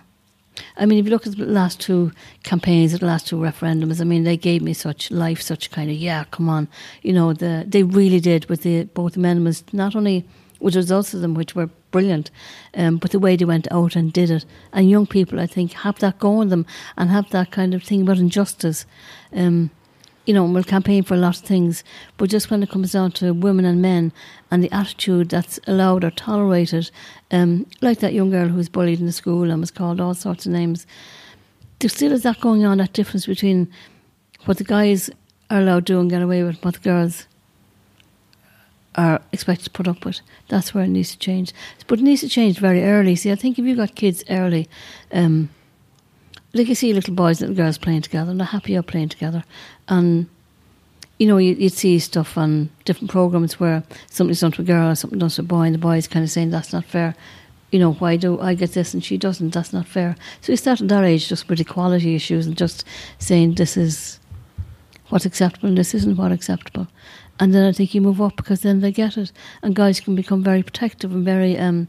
I 0.77 0.85
mean, 0.85 0.99
if 0.99 1.05
you 1.05 1.11
look 1.11 1.25
at 1.25 1.37
the 1.37 1.45
last 1.45 1.79
two 1.79 2.11
campaigns, 2.43 2.97
the 2.97 3.05
last 3.05 3.27
two 3.27 3.37
referendums, 3.37 4.01
I 4.01 4.03
mean, 4.03 4.23
they 4.25 4.37
gave 4.37 4.61
me 4.61 4.73
such 4.73 5.09
life, 5.09 5.41
such 5.41 5.71
kind 5.71 5.89
of 5.89 5.95
yeah, 5.95 6.25
come 6.25 6.49
on, 6.49 6.67
you 7.03 7.13
know, 7.13 7.33
the 7.33 7.63
they 7.67 7.83
really 7.83 8.19
did 8.19 8.45
with 8.49 8.63
the 8.63 8.83
both 8.83 9.15
amendments, 9.15 9.63
not 9.71 9.95
only 9.95 10.25
with 10.59 10.73
the 10.73 10.79
results 10.79 11.13
of 11.13 11.21
them, 11.21 11.33
which 11.33 11.55
were 11.55 11.69
brilliant, 11.91 12.31
um, 12.73 12.97
but 12.97 13.11
the 13.11 13.19
way 13.19 13.35
they 13.35 13.45
went 13.45 13.71
out 13.71 13.95
and 13.95 14.11
did 14.11 14.31
it. 14.31 14.45
And 14.73 14.89
young 14.89 15.05
people, 15.05 15.39
I 15.39 15.47
think, 15.47 15.73
have 15.73 15.99
that 15.99 16.19
going 16.19 16.49
them 16.49 16.65
and 16.97 17.09
have 17.09 17.29
that 17.31 17.51
kind 17.51 17.73
of 17.73 17.83
thing 17.83 18.01
about 18.01 18.17
injustice. 18.17 18.85
Um, 19.33 19.69
you 20.25 20.33
know, 20.33 20.45
we'll 20.45 20.63
campaign 20.63 21.03
for 21.03 21.15
a 21.15 21.17
lot 21.17 21.37
of 21.37 21.43
things, 21.43 21.83
but 22.17 22.29
just 22.29 22.51
when 22.51 22.61
it 22.61 22.69
comes 22.69 22.91
down 22.91 23.11
to 23.13 23.33
women 23.33 23.65
and 23.65 23.81
men 23.81 24.13
and 24.51 24.63
the 24.63 24.71
attitude 24.71 25.29
that's 25.29 25.59
allowed 25.65 26.03
or 26.03 26.11
tolerated, 26.11 26.91
um, 27.31 27.65
like 27.81 27.99
that 27.99 28.13
young 28.13 28.29
girl 28.29 28.47
who 28.47 28.57
was 28.57 28.69
bullied 28.69 28.99
in 28.99 29.07
the 29.07 29.11
school 29.11 29.49
and 29.49 29.59
was 29.59 29.71
called 29.71 29.99
all 29.99 30.13
sorts 30.13 30.45
of 30.45 30.51
names, 30.51 30.85
there 31.79 31.89
still 31.89 32.11
is 32.11 32.21
that 32.23 32.39
going 32.39 32.63
on, 32.63 32.77
that 32.77 32.93
difference 32.93 33.25
between 33.25 33.71
what 34.45 34.57
the 34.57 34.63
guys 34.63 35.09
are 35.49 35.59
allowed 35.59 35.87
to 35.87 35.93
do 35.93 35.99
and 35.99 36.09
get 36.09 36.21
away 36.21 36.43
with, 36.43 36.63
what 36.63 36.75
the 36.75 36.79
girls 36.79 37.27
are 38.95 39.21
expected 39.31 39.65
to 39.65 39.71
put 39.71 39.87
up 39.87 40.05
with. 40.05 40.21
That's 40.49 40.73
where 40.73 40.83
it 40.83 40.89
needs 40.89 41.11
to 41.11 41.17
change. 41.17 41.53
But 41.87 41.99
it 41.99 42.03
needs 42.03 42.21
to 42.21 42.29
change 42.29 42.59
very 42.59 42.83
early. 42.83 43.15
See, 43.15 43.31
I 43.31 43.35
think 43.35 43.57
if 43.57 43.65
you 43.65 43.75
got 43.75 43.95
kids 43.95 44.23
early, 44.29 44.67
um, 45.13 45.49
like 46.53 46.67
you 46.67 46.75
see 46.75 46.93
little 46.93 47.13
boys 47.13 47.41
and 47.41 47.49
little 47.49 47.63
girls 47.63 47.77
playing 47.77 48.01
together, 48.01 48.31
and 48.31 48.39
they're 48.39 48.47
happy 48.47 48.75
out 48.75 48.87
playing 48.87 49.09
together. 49.09 49.43
And, 49.87 50.27
you 51.17 51.27
know, 51.27 51.37
you, 51.37 51.55
would 51.55 51.73
see 51.73 51.99
stuff 51.99 52.37
on 52.37 52.69
different 52.83 53.11
programs 53.11 53.59
where 53.59 53.83
something's 54.09 54.41
done 54.41 54.51
to 54.53 54.61
a 54.61 54.65
girl 54.65 54.89
or 54.89 54.95
something 54.95 55.19
done 55.19 55.29
to 55.29 55.41
a 55.41 55.45
boy, 55.45 55.63
and 55.63 55.75
the 55.75 55.79
boy 55.79 55.97
is 55.97 56.07
kind 56.07 56.23
of 56.23 56.31
saying, 56.31 56.49
that's 56.49 56.73
not 56.73 56.85
fair. 56.85 57.15
You 57.71 57.79
know, 57.79 57.93
why 57.93 58.17
do 58.17 58.39
I 58.41 58.53
get 58.53 58.73
this 58.73 58.93
and 58.93 59.01
she 59.01 59.17
doesn't? 59.17 59.53
That's 59.53 59.71
not 59.71 59.87
fair. 59.87 60.17
So 60.41 60.51
you 60.51 60.57
start 60.57 60.81
at 60.81 60.89
that 60.89 61.05
age 61.05 61.29
just 61.29 61.47
with 61.47 61.61
equality 61.61 62.15
issues 62.15 62.45
and 62.45 62.57
just 62.57 62.83
saying 63.17 63.55
this 63.55 63.77
is 63.77 64.19
what's 65.07 65.25
acceptable 65.25 65.69
and 65.69 65.77
this 65.77 65.93
isn't 65.93 66.17
what's 66.17 66.33
acceptable. 66.33 66.87
And 67.41 67.55
then 67.55 67.65
I 67.65 67.71
think 67.71 67.95
you 67.95 68.01
move 68.01 68.21
up 68.21 68.35
because 68.37 68.61
then 68.61 68.81
they 68.81 68.91
get 68.91 69.17
it. 69.17 69.31
And 69.63 69.75
guys 69.75 69.99
can 69.99 70.15
become 70.15 70.43
very 70.43 70.61
protective 70.61 71.11
and 71.11 71.25
very 71.25 71.57
um, 71.57 71.87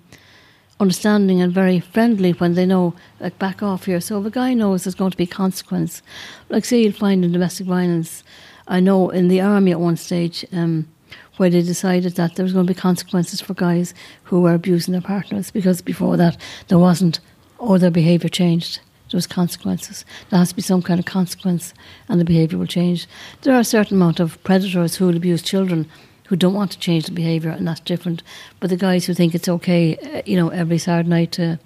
understanding 0.80 1.42
and 1.42 1.52
very 1.52 1.78
friendly 1.78 2.32
when 2.32 2.54
they 2.54 2.64
know, 2.64 2.94
like, 3.20 3.38
back 3.38 3.62
off 3.62 3.84
here. 3.84 4.00
So 4.00 4.18
if 4.18 4.26
a 4.26 4.30
guy 4.30 4.54
knows 4.54 4.84
there's 4.84 4.94
going 4.94 5.10
to 5.10 5.16
be 5.16 5.26
consequence, 5.26 6.00
like, 6.48 6.64
say, 6.64 6.82
you'll 6.82 6.92
find 6.92 7.22
in 7.22 7.32
domestic 7.32 7.66
violence, 7.66 8.24
I 8.66 8.80
know 8.80 9.10
in 9.10 9.28
the 9.28 9.42
army 9.42 9.72
at 9.72 9.80
one 9.80 9.98
stage, 9.98 10.46
um, 10.52 10.88
where 11.36 11.50
they 11.50 11.60
decided 11.60 12.14
that 12.14 12.34
there 12.36 12.44
was 12.44 12.54
going 12.54 12.66
to 12.66 12.74
be 12.74 12.80
consequences 12.80 13.42
for 13.42 13.52
guys 13.52 13.92
who 14.24 14.40
were 14.40 14.54
abusing 14.54 14.92
their 14.92 15.02
partners 15.02 15.50
because 15.50 15.82
before 15.82 16.16
that 16.16 16.38
there 16.68 16.78
wasn't, 16.78 17.20
or 17.58 17.78
their 17.78 17.90
behaviour 17.90 18.30
changed. 18.30 18.80
There 19.12 19.18
was 19.18 19.26
consequences. 19.26 20.06
There 20.30 20.38
has 20.38 20.48
to 20.48 20.56
be 20.56 20.62
some 20.62 20.80
kind 20.80 20.98
of 20.98 21.04
consequence, 21.04 21.74
and 22.08 22.18
the 22.18 22.24
behaviour 22.24 22.58
will 22.58 22.66
change. 22.66 23.06
There 23.42 23.54
are 23.54 23.60
a 23.60 23.64
certain 23.64 23.98
amount 23.98 24.20
of 24.20 24.42
predators 24.42 24.96
who 24.96 25.06
will 25.06 25.16
abuse 25.16 25.42
children 25.42 25.86
who 26.28 26.36
don't 26.36 26.54
want 26.54 26.70
to 26.72 26.78
change 26.78 27.04
the 27.04 27.12
behaviour, 27.12 27.50
and 27.50 27.68
that's 27.68 27.80
different. 27.80 28.22
But 28.58 28.70
the 28.70 28.76
guys 28.78 29.04
who 29.04 29.12
think 29.12 29.34
it's 29.34 29.50
okay, 29.50 29.98
uh, 29.98 30.22
you 30.24 30.34
know, 30.34 30.48
every 30.48 30.78
Saturday 30.78 31.10
night 31.10 31.32
to, 31.32 31.58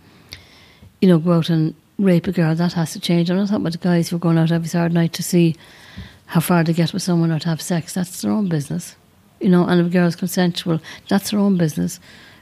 you 1.01 1.07
know, 1.07 1.21
go 1.21 1.35
out 1.35 1.51
and 1.51 1.77
rape 2.01 2.27
a 2.27 2.33
girl, 2.33 2.53
that 2.53 2.73
has 2.73 2.93
to 2.95 3.01
change. 3.01 3.31
I'm 3.31 3.37
not 3.37 3.47
talking 3.47 3.63
about 3.63 3.73
the 3.73 3.79
guys 3.79 4.09
who 4.09 4.17
are 4.17 4.19
going 4.19 4.39
out 4.39 4.51
every 4.51 4.67
Saturday 4.67 4.95
night 4.95 5.13
to 5.13 5.23
see 5.23 5.55
how 6.27 6.41
far 6.41 6.65
to 6.65 6.73
get 6.73 6.93
with 6.93 7.05
someone 7.05 7.31
or 7.31 7.39
to 7.39 7.49
have 7.49 7.63
sex. 7.63 7.95
That's 7.95 8.23
their 8.23 8.33
own 8.33 8.49
business, 8.49 8.97
you 9.41 9.51
know. 9.51 9.67
And 9.67 9.81
if 9.81 9.87
a 9.87 9.91
girl's 9.91 10.17
consensual, 10.17 10.81
that's 11.09 11.31
their 11.31 11.39
own 11.39 11.57
business. 11.57 12.01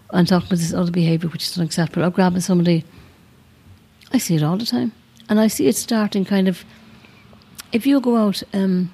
I'm 0.08 0.24
talking 0.24 0.46
about 0.46 0.60
this 0.60 0.72
other 0.72 0.92
behaviour 0.92 1.28
which 1.28 1.42
is 1.42 1.58
unacceptable. 1.58 2.06
Or 2.06 2.10
grabbing 2.10 2.40
somebody, 2.40 2.84
I 4.14 4.18
see 4.18 4.36
it 4.36 4.42
all 4.42 4.56
the 4.56 4.64
time, 4.64 4.92
and 5.28 5.38
I 5.38 5.48
see 5.48 5.66
it 5.66 5.76
starting 5.76 6.24
kind 6.24 6.48
of. 6.48 6.64
If 7.72 7.86
you 7.86 8.00
go 8.00 8.16
out. 8.16 8.42
Um, 8.54 8.90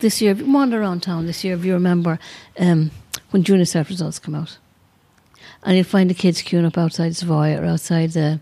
this 0.00 0.20
year, 0.20 0.32
if 0.32 0.38
you 0.38 0.50
wander 0.50 0.80
around 0.80 1.02
town 1.02 1.26
this 1.26 1.44
year, 1.44 1.54
if 1.54 1.64
you 1.64 1.74
remember 1.74 2.18
um, 2.58 2.90
when 3.30 3.42
junior 3.42 3.64
cert 3.64 3.88
results 3.88 4.18
come 4.18 4.34
out, 4.34 4.58
and 5.62 5.76
you'll 5.76 5.84
find 5.84 6.10
the 6.10 6.14
kids 6.14 6.42
queuing 6.42 6.66
up 6.66 6.76
outside 6.78 7.14
Savoy 7.14 7.56
or 7.56 7.64
outside 7.64 8.12
the, 8.12 8.40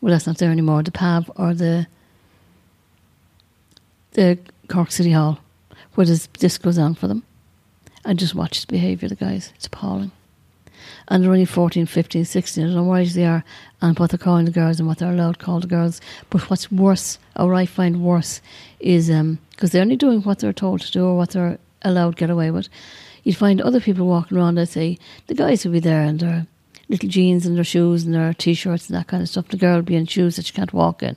well, 0.00 0.12
that's 0.12 0.26
not 0.26 0.38
there 0.38 0.50
anymore, 0.50 0.82
the 0.82 0.92
PAV 0.92 1.30
or 1.36 1.54
the, 1.54 1.86
the 4.12 4.38
Cork 4.68 4.90
City 4.90 5.12
Hall, 5.12 5.38
where 5.94 6.06
this, 6.06 6.28
this 6.38 6.56
goes 6.56 6.78
on 6.78 6.94
for 6.94 7.08
them, 7.08 7.24
and 8.04 8.18
just 8.18 8.34
watch 8.34 8.60
the 8.60 8.72
behaviour 8.72 9.06
of 9.06 9.10
the 9.10 9.24
guys. 9.24 9.52
It's 9.56 9.66
appalling. 9.66 10.12
And 11.08 11.22
they're 11.22 11.32
only 11.32 11.44
14, 11.44 11.86
15, 11.86 12.24
16. 12.24 12.62
I 12.62 12.66
don't 12.66 12.76
know 12.76 12.82
what 12.84 13.00
age 13.00 13.14
they 13.14 13.26
are 13.26 13.44
and 13.80 13.98
what 13.98 14.10
they're 14.10 14.18
calling 14.18 14.44
the 14.44 14.50
girls 14.50 14.78
and 14.78 14.88
what 14.88 14.98
they're 14.98 15.12
allowed 15.12 15.38
to 15.38 15.44
call 15.44 15.60
the 15.60 15.66
girls. 15.66 16.00
But 16.28 16.48
what's 16.50 16.70
worse, 16.70 17.18
or 17.36 17.54
I 17.54 17.66
find 17.66 18.02
worse, 18.02 18.40
is 18.78 19.08
because 19.08 19.20
um, 19.20 19.38
they're 19.58 19.82
only 19.82 19.96
doing 19.96 20.22
what 20.22 20.38
they're 20.38 20.52
told 20.52 20.80
to 20.82 20.92
do 20.92 21.06
or 21.06 21.16
what 21.16 21.30
they're 21.30 21.58
allowed 21.82 22.16
to 22.16 22.20
get 22.20 22.30
away 22.30 22.50
with. 22.50 22.68
You'd 23.22 23.36
find 23.36 23.60
other 23.60 23.80
people 23.80 24.06
walking 24.06 24.38
around 24.38 24.54
that 24.56 24.68
say, 24.68 24.98
the 25.26 25.34
guys 25.34 25.64
will 25.64 25.72
be 25.72 25.80
there 25.80 26.02
and 26.02 26.20
their 26.20 26.46
little 26.88 27.08
jeans 27.08 27.46
and 27.46 27.56
their 27.56 27.64
shoes 27.64 28.04
and 28.04 28.14
their 28.14 28.34
t 28.34 28.54
shirts 28.54 28.88
and 28.88 28.98
that 28.98 29.06
kind 29.06 29.22
of 29.22 29.28
stuff. 29.28 29.48
The 29.48 29.56
girl 29.56 29.76
will 29.76 29.82
be 29.82 29.96
in 29.96 30.06
shoes 30.06 30.36
that 30.36 30.46
she 30.46 30.52
can't 30.52 30.72
walk 30.72 31.02
in 31.02 31.16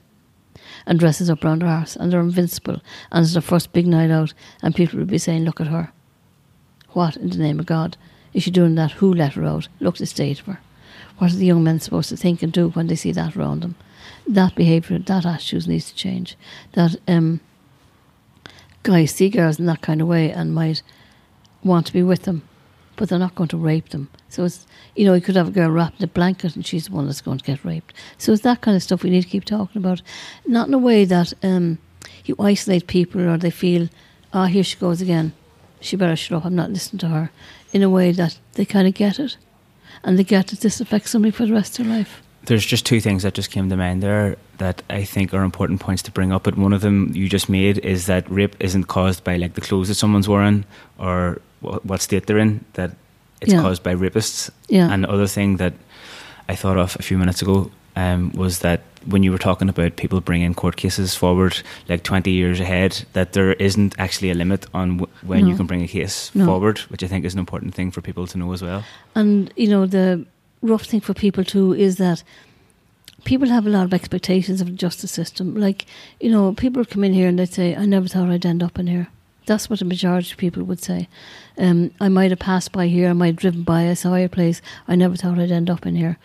and 0.85 0.99
dresses 0.99 1.29
up 1.29 1.43
round 1.43 1.61
her 1.61 1.67
arse 1.67 1.95
and 1.95 2.11
they're 2.11 2.19
invincible 2.19 2.81
and 3.11 3.23
it's 3.23 3.33
their 3.33 3.41
first 3.41 3.73
big 3.73 3.87
night 3.87 4.11
out 4.11 4.33
and 4.61 4.75
people 4.75 4.99
will 4.99 5.05
be 5.05 5.17
saying, 5.17 5.43
Look 5.43 5.61
at 5.61 5.67
her. 5.67 5.91
What 6.89 7.17
in 7.17 7.29
the 7.29 7.37
name 7.37 7.59
of 7.59 7.65
God? 7.65 7.97
Is 8.33 8.43
she 8.43 8.51
doing 8.51 8.75
that? 8.75 8.93
Who 8.93 9.13
let 9.13 9.33
her 9.33 9.45
out? 9.45 9.67
Look 9.79 9.97
the 9.97 10.05
state 10.05 10.39
of 10.39 10.45
her. 10.47 10.59
What 11.17 11.31
are 11.31 11.35
the 11.35 11.45
young 11.45 11.63
men 11.63 11.79
supposed 11.79 12.09
to 12.09 12.17
think 12.17 12.41
and 12.41 12.51
do 12.51 12.69
when 12.69 12.87
they 12.87 12.95
see 12.95 13.11
that 13.11 13.35
around 13.37 13.61
them? 13.61 13.75
That 14.27 14.55
behaviour, 14.55 14.99
that 14.99 15.25
attitude 15.25 15.67
needs 15.67 15.89
to 15.89 15.95
change. 15.95 16.35
That 16.73 16.95
um, 17.07 17.39
guys 18.83 19.11
see 19.11 19.29
girls 19.29 19.59
in 19.59 19.65
that 19.67 19.81
kind 19.81 20.01
of 20.01 20.07
way 20.07 20.31
and 20.31 20.53
might 20.53 20.81
want 21.63 21.87
to 21.87 21.93
be 21.93 22.03
with 22.03 22.23
them, 22.23 22.41
but 22.95 23.09
they're 23.09 23.19
not 23.19 23.35
going 23.35 23.49
to 23.49 23.57
rape 23.57 23.89
them. 23.89 24.09
So 24.29 24.43
it's, 24.43 24.65
you 24.95 25.05
know, 25.05 25.13
you 25.13 25.21
could 25.21 25.35
have 25.35 25.49
a 25.49 25.51
girl 25.51 25.69
wrapped 25.69 25.99
in 25.99 26.05
a 26.05 26.07
blanket 26.07 26.55
and 26.55 26.65
she's 26.65 26.87
the 26.87 26.91
one 26.91 27.05
that's 27.05 27.21
going 27.21 27.37
to 27.37 27.45
get 27.45 27.63
raped. 27.63 27.93
So 28.17 28.33
it's 28.33 28.43
that 28.43 28.61
kind 28.61 28.75
of 28.75 28.83
stuff 28.83 29.03
we 29.03 29.09
need 29.09 29.23
to 29.23 29.29
keep 29.29 29.45
talking 29.45 29.79
about. 29.79 30.01
Not 30.45 30.67
in 30.67 30.73
a 30.73 30.79
way 30.79 31.05
that 31.05 31.33
um, 31.43 31.77
you 32.25 32.35
isolate 32.39 32.87
people 32.87 33.21
or 33.21 33.37
they 33.37 33.51
feel, 33.51 33.89
ah, 34.33 34.43
oh, 34.43 34.45
here 34.47 34.63
she 34.63 34.77
goes 34.77 35.01
again. 35.01 35.33
She 35.79 35.95
better 35.95 36.15
shut 36.15 36.37
up, 36.37 36.45
I'm 36.45 36.55
not 36.55 36.71
listening 36.71 36.99
to 36.99 37.09
her. 37.09 37.31
In 37.73 37.83
a 37.83 37.89
way 37.89 38.11
that 38.11 38.39
they 38.53 38.65
kind 38.65 38.87
of 38.87 38.93
get 38.93 39.19
it. 39.19 39.37
And 40.03 40.17
they 40.17 40.23
get 40.23 40.47
that 40.47 40.61
this 40.61 40.79
affects 40.79 41.11
somebody 41.11 41.31
for 41.31 41.45
the 41.45 41.53
rest 41.53 41.79
of 41.79 41.85
their 41.85 41.97
life. 41.97 42.21
There's 42.45 42.65
just 42.65 42.85
two 42.85 42.99
things 42.99 43.23
that 43.23 43.33
just 43.33 43.51
came 43.51 43.69
to 43.69 43.77
mind 43.77 44.03
there 44.03 44.35
that 44.57 44.83
I 44.89 45.05
think 45.05 45.33
are 45.33 45.43
important 45.43 45.79
points 45.79 46.03
to 46.03 46.11
bring 46.11 46.31
up. 46.31 46.43
But 46.43 46.57
one 46.57 46.73
of 46.73 46.81
them 46.81 47.11
you 47.13 47.29
just 47.29 47.49
made 47.49 47.77
is 47.79 48.05
that 48.05 48.29
rape 48.29 48.55
isn't 48.59 48.85
caused 48.85 49.23
by 49.23 49.37
like 49.37 49.53
the 49.53 49.61
clothes 49.61 49.87
that 49.87 49.95
someone's 49.95 50.27
wearing 50.27 50.65
or 50.97 51.41
what 51.61 52.01
state 52.01 52.27
they're 52.27 52.37
in. 52.37 52.63
That 52.73 52.91
it's 53.41 53.53
yeah. 53.53 53.61
caused 53.61 53.81
by 53.81 53.95
rapists. 53.95 54.49
Yeah. 54.67 54.91
And 54.91 55.03
the 55.03 55.09
other 55.09 55.27
thing 55.27 55.57
that 55.57 55.73
I 56.49 56.55
thought 56.55 56.77
of 56.77 56.95
a 56.97 57.01
few 57.01 57.17
minutes 57.17 57.41
ago 57.41 57.71
um, 57.95 58.31
was 58.31 58.59
that 58.59 58.81
when 59.05 59.23
you 59.23 59.31
were 59.31 59.37
talking 59.37 59.69
about 59.69 59.95
people 59.95 60.21
bringing 60.21 60.53
court 60.53 60.75
cases 60.77 61.13
forward 61.13 61.61
like 61.89 62.03
20 62.03 62.31
years 62.31 62.59
ahead, 62.59 63.03
that 63.13 63.33
there 63.33 63.53
isn't 63.53 63.95
actually 63.99 64.31
a 64.31 64.33
limit 64.33 64.65
on 64.73 64.97
w- 64.97 65.17
when 65.23 65.41
no. 65.41 65.49
you 65.49 65.55
can 65.55 65.65
bring 65.65 65.81
a 65.81 65.87
case 65.87 66.33
no. 66.33 66.45
forward, 66.45 66.79
which 66.79 67.03
I 67.03 67.07
think 67.07 67.25
is 67.25 67.33
an 67.33 67.39
important 67.39 67.75
thing 67.75 67.91
for 67.91 68.01
people 68.01 68.27
to 68.27 68.37
know 68.37 68.51
as 68.53 68.61
well. 68.61 68.83
And, 69.15 69.51
you 69.55 69.67
know, 69.67 69.85
the 69.85 70.25
rough 70.61 70.83
thing 70.83 71.01
for 71.01 71.13
people 71.13 71.43
too 71.43 71.73
is 71.73 71.97
that 71.97 72.23
people 73.25 73.49
have 73.49 73.65
a 73.65 73.69
lot 73.69 73.85
of 73.85 73.93
expectations 73.93 74.61
of 74.61 74.67
the 74.67 74.73
justice 74.73 75.11
system. 75.11 75.55
Like, 75.55 75.85
you 76.19 76.31
know, 76.31 76.53
people 76.53 76.85
come 76.85 77.03
in 77.03 77.13
here 77.13 77.27
and 77.27 77.39
they 77.39 77.45
say, 77.45 77.75
I 77.75 77.85
never 77.85 78.07
thought 78.07 78.29
I'd 78.29 78.45
end 78.45 78.63
up 78.63 78.79
in 78.79 78.87
here. 78.87 79.07
That's 79.45 79.69
what 79.69 79.79
the 79.79 79.85
majority 79.85 80.31
of 80.31 80.37
people 80.37 80.63
would 80.63 80.81
say. 80.81 81.09
Um, 81.57 81.91
I 81.99 82.09
might 82.09 82.31
have 82.31 82.39
passed 82.39 82.71
by 82.71 82.87
here, 82.87 83.09
I 83.09 83.13
might 83.13 83.27
have 83.27 83.35
driven 83.35 83.63
by, 83.63 83.89
I 83.89 83.93
saw 83.93 84.15
your 84.15 84.29
place, 84.29 84.61
I 84.87 84.95
never 84.95 85.15
thought 85.15 85.39
I'd 85.39 85.51
end 85.51 85.69
up 85.69 85.85
in 85.85 85.95
here. 85.95 86.17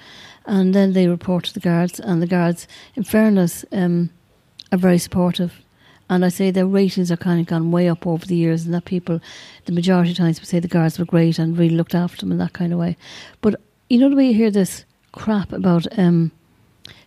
And 0.46 0.74
then 0.74 0.92
they 0.92 1.08
report 1.08 1.44
to 1.44 1.54
the 1.54 1.60
guards, 1.60 2.00
and 2.00 2.22
the 2.22 2.26
guards, 2.26 2.66
in 2.94 3.04
fairness, 3.04 3.64
um, 3.72 4.10
are 4.72 4.78
very 4.78 4.98
supportive. 4.98 5.60
And 6.10 6.24
I 6.24 6.30
say 6.30 6.50
their 6.50 6.66
ratings 6.66 7.12
are 7.12 7.18
kind 7.18 7.38
of 7.38 7.46
gone 7.46 7.70
way 7.70 7.88
up 7.88 8.06
over 8.06 8.24
the 8.24 8.36
years, 8.36 8.64
and 8.64 8.72
that 8.72 8.86
people, 8.86 9.20
the 9.66 9.72
majority 9.72 10.12
of 10.12 10.16
times, 10.16 10.40
would 10.40 10.48
say 10.48 10.58
the 10.58 10.68
guards 10.68 10.98
were 10.98 11.04
great 11.04 11.38
and 11.38 11.58
really 11.58 11.76
looked 11.76 11.94
after 11.94 12.20
them 12.20 12.32
in 12.32 12.38
that 12.38 12.54
kind 12.54 12.72
of 12.72 12.78
way. 12.78 12.96
But 13.42 13.60
you 13.90 13.98
know 13.98 14.08
the 14.08 14.16
way 14.16 14.28
you 14.28 14.34
hear 14.34 14.50
this 14.50 14.84
crap 15.12 15.52
about 15.52 15.86
um, 15.98 16.32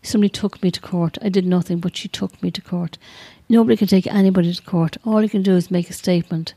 somebody 0.01 0.29
took 0.29 0.61
me 0.63 0.71
to 0.71 0.81
court. 0.81 1.17
I 1.21 1.29
did 1.29 1.45
nothing, 1.45 1.79
but 1.79 1.95
she 1.95 2.07
took 2.07 2.41
me 2.41 2.51
to 2.51 2.61
court. 2.61 2.97
Nobody 3.49 3.77
can 3.77 3.87
take 3.87 4.07
anybody 4.07 4.53
to 4.53 4.61
court. 4.61 4.97
All 5.05 5.21
you 5.21 5.29
can 5.29 5.43
do 5.43 5.55
is 5.55 5.69
make 5.69 5.89
a 5.89 5.93
statement 5.93 6.53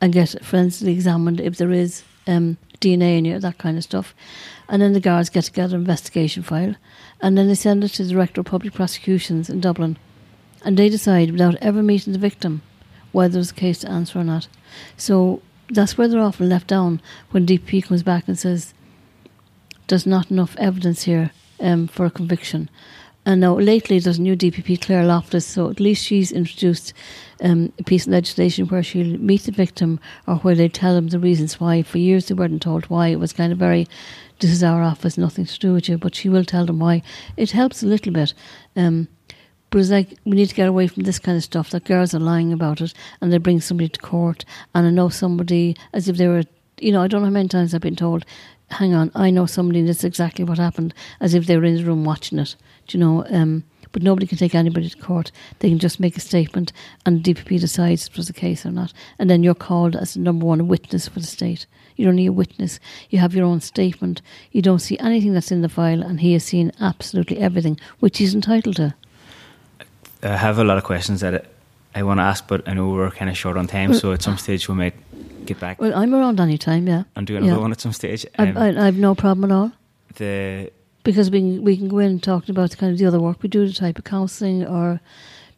and 0.00 0.12
get 0.12 0.44
forensically 0.44 0.92
examined 0.92 1.40
if 1.40 1.56
there 1.56 1.72
is 1.72 2.04
um, 2.26 2.56
DNA 2.80 3.18
in 3.18 3.24
you, 3.24 3.38
that 3.38 3.58
kind 3.58 3.76
of 3.76 3.84
stuff. 3.84 4.14
And 4.68 4.80
then 4.80 4.92
the 4.92 5.00
guards 5.00 5.30
get 5.30 5.44
together 5.44 5.76
an 5.76 5.82
investigation 5.82 6.42
file 6.42 6.74
and 7.20 7.36
then 7.36 7.48
they 7.48 7.54
send 7.54 7.82
it 7.84 7.88
to 7.90 8.04
the 8.04 8.12
Director 8.12 8.40
of 8.40 8.46
Public 8.46 8.74
Prosecutions 8.74 9.48
in 9.48 9.60
Dublin. 9.60 9.96
And 10.64 10.76
they 10.76 10.88
decide, 10.88 11.30
without 11.30 11.56
ever 11.56 11.82
meeting 11.82 12.12
the 12.12 12.18
victim, 12.18 12.62
whether 13.12 13.34
there's 13.34 13.50
a 13.50 13.54
case 13.54 13.80
to 13.80 13.90
answer 13.90 14.18
or 14.18 14.24
not. 14.24 14.48
So 14.96 15.42
that's 15.68 15.98
where 15.98 16.08
they're 16.08 16.20
often 16.20 16.48
left 16.48 16.66
down 16.66 17.00
when 17.30 17.46
DP 17.46 17.84
comes 17.84 18.02
back 18.02 18.28
and 18.28 18.38
says, 18.38 18.72
there's 19.88 20.06
not 20.06 20.30
enough 20.30 20.56
evidence 20.58 21.02
here 21.02 21.30
um, 21.60 21.86
for 21.86 22.06
a 22.06 22.10
conviction. 22.10 22.68
And 23.26 23.40
now 23.40 23.54
lately 23.54 23.98
there's 23.98 24.18
a 24.18 24.22
new 24.22 24.36
DPP, 24.36 24.82
Claire 24.82 25.06
Loftus, 25.06 25.46
so 25.46 25.70
at 25.70 25.80
least 25.80 26.04
she's 26.04 26.30
introduced 26.30 26.92
um, 27.42 27.72
a 27.78 27.82
piece 27.82 28.06
of 28.06 28.12
legislation 28.12 28.66
where 28.66 28.82
she'll 28.82 29.18
meet 29.18 29.44
the 29.44 29.52
victim 29.52 29.98
or 30.26 30.36
where 30.36 30.54
they 30.54 30.68
tell 30.68 30.94
them 30.94 31.08
the 31.08 31.18
reasons 31.18 31.58
why. 31.58 31.82
For 31.82 31.96
years 31.98 32.26
they 32.26 32.34
weren't 32.34 32.60
told 32.60 32.84
why. 32.86 33.08
It 33.08 33.18
was 33.20 33.32
kind 33.32 33.50
of 33.50 33.58
very, 33.58 33.88
this 34.40 34.50
is 34.50 34.62
our 34.62 34.82
office, 34.82 35.16
nothing 35.16 35.46
to 35.46 35.58
do 35.58 35.72
with 35.72 35.88
you, 35.88 35.96
but 35.96 36.14
she 36.14 36.28
will 36.28 36.44
tell 36.44 36.66
them 36.66 36.80
why. 36.80 37.02
It 37.38 37.52
helps 37.52 37.82
a 37.82 37.86
little 37.86 38.12
bit. 38.12 38.34
Um, 38.76 39.08
but 39.70 39.80
it's 39.80 39.90
like 39.90 40.18
we 40.24 40.36
need 40.36 40.50
to 40.50 40.54
get 40.54 40.68
away 40.68 40.86
from 40.86 41.04
this 41.04 41.18
kind 41.18 41.36
of 41.36 41.42
stuff 41.42 41.70
that 41.70 41.84
girls 41.84 42.14
are 42.14 42.20
lying 42.20 42.52
about 42.52 42.80
it 42.80 42.92
and 43.20 43.32
they 43.32 43.38
bring 43.38 43.60
somebody 43.60 43.88
to 43.88 44.00
court 44.00 44.44
and 44.72 44.86
I 44.86 44.90
know 44.90 45.08
somebody 45.08 45.76
as 45.92 46.08
if 46.08 46.16
they 46.16 46.28
were 46.28 46.44
you 46.80 46.92
know, 46.92 47.02
I 47.02 47.08
don't 47.08 47.20
know 47.20 47.26
how 47.26 47.32
many 47.32 47.48
times 47.48 47.74
I've 47.74 47.80
been 47.80 47.96
told, 47.96 48.24
hang 48.70 48.94
on, 48.94 49.10
I 49.14 49.30
know 49.30 49.46
somebody 49.46 49.82
that's 49.82 50.04
exactly 50.04 50.44
what 50.44 50.58
happened, 50.58 50.94
as 51.20 51.34
if 51.34 51.46
they 51.46 51.56
were 51.56 51.64
in 51.64 51.76
the 51.76 51.84
room 51.84 52.04
watching 52.04 52.38
it. 52.38 52.56
Do 52.86 52.98
you 52.98 53.04
know? 53.04 53.26
Um, 53.30 53.64
but 53.92 54.02
nobody 54.02 54.26
can 54.26 54.38
take 54.38 54.56
anybody 54.56 54.90
to 54.90 54.98
court. 54.98 55.30
They 55.60 55.68
can 55.68 55.78
just 55.78 56.00
make 56.00 56.16
a 56.16 56.20
statement, 56.20 56.72
and 57.06 57.22
the 57.22 57.34
DPP 57.34 57.60
decides 57.60 58.08
if 58.08 58.14
it 58.14 58.16
was 58.16 58.26
the 58.26 58.32
case 58.32 58.66
or 58.66 58.72
not. 58.72 58.92
And 59.20 59.30
then 59.30 59.44
you're 59.44 59.54
called 59.54 59.94
as 59.94 60.14
the 60.14 60.20
number 60.20 60.44
one 60.44 60.66
witness 60.66 61.06
for 61.06 61.20
the 61.20 61.26
state. 61.26 61.66
You're 61.94 62.10
only 62.10 62.26
a 62.26 62.32
witness. 62.32 62.80
You 63.10 63.20
have 63.20 63.36
your 63.36 63.46
own 63.46 63.60
statement. 63.60 64.20
You 64.50 64.62
don't 64.62 64.80
see 64.80 64.98
anything 64.98 65.32
that's 65.32 65.52
in 65.52 65.62
the 65.62 65.68
file, 65.68 66.02
and 66.02 66.20
he 66.20 66.32
has 66.32 66.44
seen 66.44 66.72
absolutely 66.80 67.38
everything, 67.38 67.78
which 68.00 68.18
he's 68.18 68.34
entitled 68.34 68.76
to. 68.76 68.94
I 70.24 70.36
have 70.36 70.58
a 70.58 70.64
lot 70.64 70.76
of 70.76 70.82
questions 70.82 71.20
that 71.20 71.46
I 71.94 72.02
want 72.02 72.18
to 72.18 72.24
ask, 72.24 72.48
but 72.48 72.68
I 72.68 72.74
know 72.74 72.88
we're 72.88 73.12
kind 73.12 73.30
of 73.30 73.36
short 73.36 73.56
on 73.56 73.68
time, 73.68 73.90
well, 73.90 74.00
so 74.00 74.12
at 74.12 74.22
some 74.22 74.38
stage 74.38 74.68
we 74.68 74.74
might 74.74 74.94
get 75.46 75.60
back. 75.60 75.80
Well, 75.80 75.94
I'm 75.94 76.14
around 76.14 76.40
any 76.40 76.58
time, 76.58 76.86
yeah. 76.86 77.04
And 77.16 77.26
do 77.26 77.36
another 77.36 77.54
yeah. 77.54 77.58
one 77.58 77.72
at 77.72 77.80
some 77.80 77.92
stage. 77.92 78.26
Um, 78.38 78.56
I've, 78.56 78.76
I've 78.78 78.96
no 78.96 79.14
problem 79.14 79.50
at 79.50 79.54
all. 79.54 79.72
The 80.16 80.70
because 81.02 81.30
we 81.30 81.40
can, 81.40 81.62
we 81.62 81.76
can 81.76 81.88
go 81.88 81.98
in 81.98 82.12
and 82.12 82.22
talk 82.22 82.48
about 82.48 82.70
the 82.70 82.76
kind 82.76 82.92
of 82.92 82.98
the 82.98 83.06
other 83.06 83.20
work 83.20 83.42
we 83.42 83.48
do, 83.48 83.66
the 83.66 83.72
type 83.72 83.98
of 83.98 84.04
counselling 84.04 84.66
or 84.66 85.00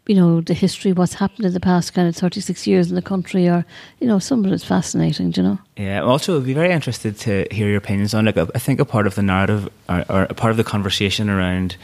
you 0.07 0.14
know 0.14 0.41
the 0.41 0.55
history, 0.55 0.93
what's 0.93 1.14
happened 1.14 1.47
in 1.47 1.53
the 1.53 1.61
past 1.61 1.93
kind 1.93 2.09
of 2.09 2.14
thirty 2.14 2.41
six 2.41 2.66
years 2.66 2.89
in 2.89 2.95
the 2.95 3.03
country, 3.03 3.49
or 3.49 3.64
you 4.01 4.07
know 4.07 4.18
some 4.18 4.45
of 4.45 4.53
it's 4.53 4.64
fascinating. 4.64 5.30
Do 5.30 5.41
you 5.41 5.49
know? 5.49 5.59
Yeah. 5.76 6.03
Also, 6.03 6.39
I'd 6.39 6.47
be 6.47 6.55
very 6.55 6.72
interested 6.72 7.18
to 7.18 7.47
hear 7.51 7.68
your 7.68 7.78
opinions 7.78 8.14
on 8.14 8.24
like 8.24 8.37
I 8.37 8.59
think 8.59 8.78
a 8.80 8.84
part 8.84 9.07
of 9.07 9.14
the 9.16 9.22
narrative 9.22 9.68
or, 9.89 10.05
or 10.09 10.22
a 10.24 10.34
part 10.34 10.53
of 10.53 10.57
the 10.57 10.64
conversation 10.64 11.28
around 11.28 11.76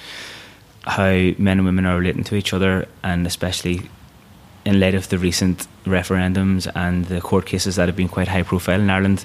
how 0.84 1.11
men 1.38 1.59
and 1.59 1.64
women 1.64 1.86
are 1.86 1.98
relating 1.98 2.24
to 2.24 2.36
each 2.36 2.53
other, 2.53 2.86
and 3.03 3.26
especially 3.26 3.90
in 4.64 4.80
light 4.80 4.94
of 4.94 5.08
the 5.08 5.18
recent 5.18 5.66
referendums 5.84 6.70
and 6.74 7.06
the 7.06 7.20
court 7.20 7.46
cases 7.46 7.76
that 7.76 7.88
have 7.88 7.96
been 7.96 8.08
quite 8.08 8.28
high 8.28 8.42
profile 8.42 8.80
in 8.80 8.90
Ireland, 8.90 9.24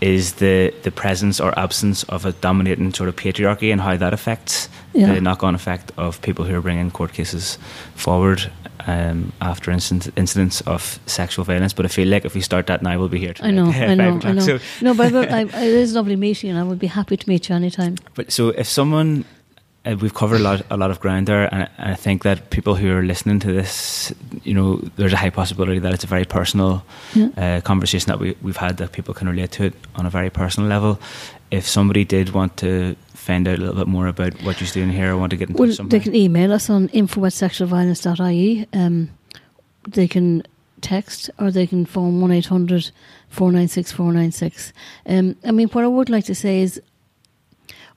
is 0.00 0.34
the, 0.34 0.72
the 0.82 0.90
presence 0.90 1.40
or 1.40 1.58
absence 1.58 2.04
of 2.04 2.24
a 2.24 2.32
dominating 2.32 2.92
sort 2.94 3.08
of 3.08 3.16
patriarchy 3.16 3.72
and 3.72 3.80
how 3.80 3.96
that 3.96 4.12
affects 4.12 4.68
yeah. 4.92 5.12
the 5.12 5.20
knock 5.20 5.42
on 5.42 5.54
effect 5.54 5.90
of 5.96 6.22
people 6.22 6.44
who 6.44 6.54
are 6.54 6.60
bringing 6.60 6.90
court 6.90 7.12
cases 7.12 7.58
forward 7.96 8.50
um, 8.86 9.32
after 9.40 9.70
incident, 9.70 10.16
incidents 10.16 10.60
of 10.62 11.00
sexual 11.06 11.44
violence. 11.44 11.72
But 11.72 11.84
I 11.84 11.88
feel 11.88 12.08
like 12.08 12.24
if 12.24 12.34
we 12.34 12.40
start 12.40 12.68
that 12.68 12.82
now, 12.82 12.98
we'll 12.98 13.08
be 13.08 13.18
here. 13.18 13.34
I 13.40 13.50
know, 13.50 13.66
I 13.70 13.94
know, 13.94 14.20
I 14.22 14.32
know. 14.32 14.40
So 14.40 14.58
no, 14.80 14.94
but 14.94 15.14
I, 15.14 15.40
I, 15.40 15.42
it 15.42 15.52
is 15.54 15.94
lovely 15.94 16.16
meeting, 16.16 16.50
and 16.50 16.58
I 16.58 16.62
would 16.62 16.78
be 16.78 16.86
happy 16.86 17.16
to 17.16 17.28
meet 17.28 17.48
you 17.48 17.54
anytime. 17.56 17.96
But 18.14 18.32
so 18.32 18.48
if 18.50 18.68
someone 18.68 19.24
uh, 19.88 19.96
we've 19.96 20.14
covered 20.14 20.40
a 20.40 20.42
lot, 20.42 20.62
a 20.70 20.76
lot 20.76 20.90
of 20.90 21.00
ground 21.00 21.26
there, 21.26 21.52
and, 21.52 21.68
I 21.78 21.94
think 21.94 22.22
that 22.22 22.50
people 22.50 22.74
who 22.74 22.92
are 22.94 23.02
listening 23.02 23.38
to 23.40 23.52
this, 23.52 24.12
you 24.44 24.54
know, 24.54 24.76
there's 24.96 25.12
a 25.12 25.16
high 25.16 25.30
possibility 25.30 25.78
that 25.78 25.94
it's 25.94 26.04
a 26.04 26.08
very 26.08 26.24
personal 26.24 26.84
yeah. 27.14 27.28
uh, 27.36 27.60
conversation 27.62 28.08
that 28.08 28.18
we, 28.18 28.36
we've 28.42 28.56
had 28.56 28.76
that 28.78 28.92
people 28.92 29.14
can 29.14 29.28
relate 29.28 29.52
to 29.52 29.64
it 29.64 29.74
on 29.94 30.06
a 30.06 30.10
very 30.10 30.30
personal 30.30 30.68
level. 30.68 31.00
If 31.50 31.66
somebody 31.66 32.04
did 32.04 32.30
want 32.30 32.56
to 32.58 32.96
find 33.14 33.48
out 33.48 33.58
a 33.58 33.60
little 33.60 33.76
bit 33.76 33.86
more 33.86 34.06
about 34.06 34.34
what 34.42 34.60
you're 34.60 34.70
doing 34.70 34.90
here, 34.90 35.12
or 35.12 35.16
want 35.16 35.30
to 35.30 35.36
get 35.36 35.48
in 35.48 35.56
well, 35.56 35.72
touch, 35.72 35.88
they 35.88 36.00
can 36.00 36.14
email 36.14 36.52
us 36.52 36.68
on 36.68 36.88
info 36.88 37.24
at 37.24 37.32
sexualviolence.ie. 37.32 38.66
Um, 38.72 39.10
they 39.86 40.08
can 40.08 40.42
text 40.80 41.30
or 41.38 41.50
they 41.50 41.66
can 41.66 41.84
phone 41.84 42.20
1 42.20 42.30
800 42.30 42.90
496 43.30 43.92
496. 43.92 44.72
Um, 45.06 45.36
I 45.44 45.50
mean, 45.50 45.68
what 45.68 45.84
I 45.84 45.88
would 45.88 46.10
like 46.10 46.24
to 46.26 46.34
say 46.34 46.60
is 46.60 46.80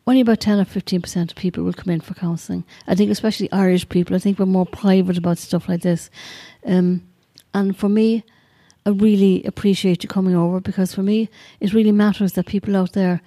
only 0.07 0.21
about 0.21 0.39
10 0.39 0.59
or 0.59 0.65
15% 0.65 1.31
of 1.31 1.35
people 1.35 1.63
will 1.63 1.73
come 1.73 1.93
in 1.93 2.01
for 2.01 2.13
counselling. 2.13 2.63
I 2.87 2.95
think, 2.95 3.11
especially 3.11 3.51
Irish 3.51 3.87
people, 3.87 4.15
I 4.15 4.19
think 4.19 4.39
we're 4.39 4.45
more 4.45 4.65
private 4.65 5.17
about 5.17 5.37
stuff 5.37 5.69
like 5.69 5.81
this. 5.81 6.09
Um, 6.65 7.03
And 7.53 7.75
for 7.75 7.89
me, 7.89 8.23
I 8.85 8.89
really 8.89 9.43
appreciate 9.43 10.03
you 10.03 10.09
coming 10.09 10.35
over 10.35 10.59
because 10.59 10.95
for 10.95 11.03
me, 11.03 11.29
it 11.59 11.73
really 11.73 11.91
matters 11.91 12.33
that 12.33 12.45
people 12.45 12.75
out 12.75 12.93
there 12.93 13.21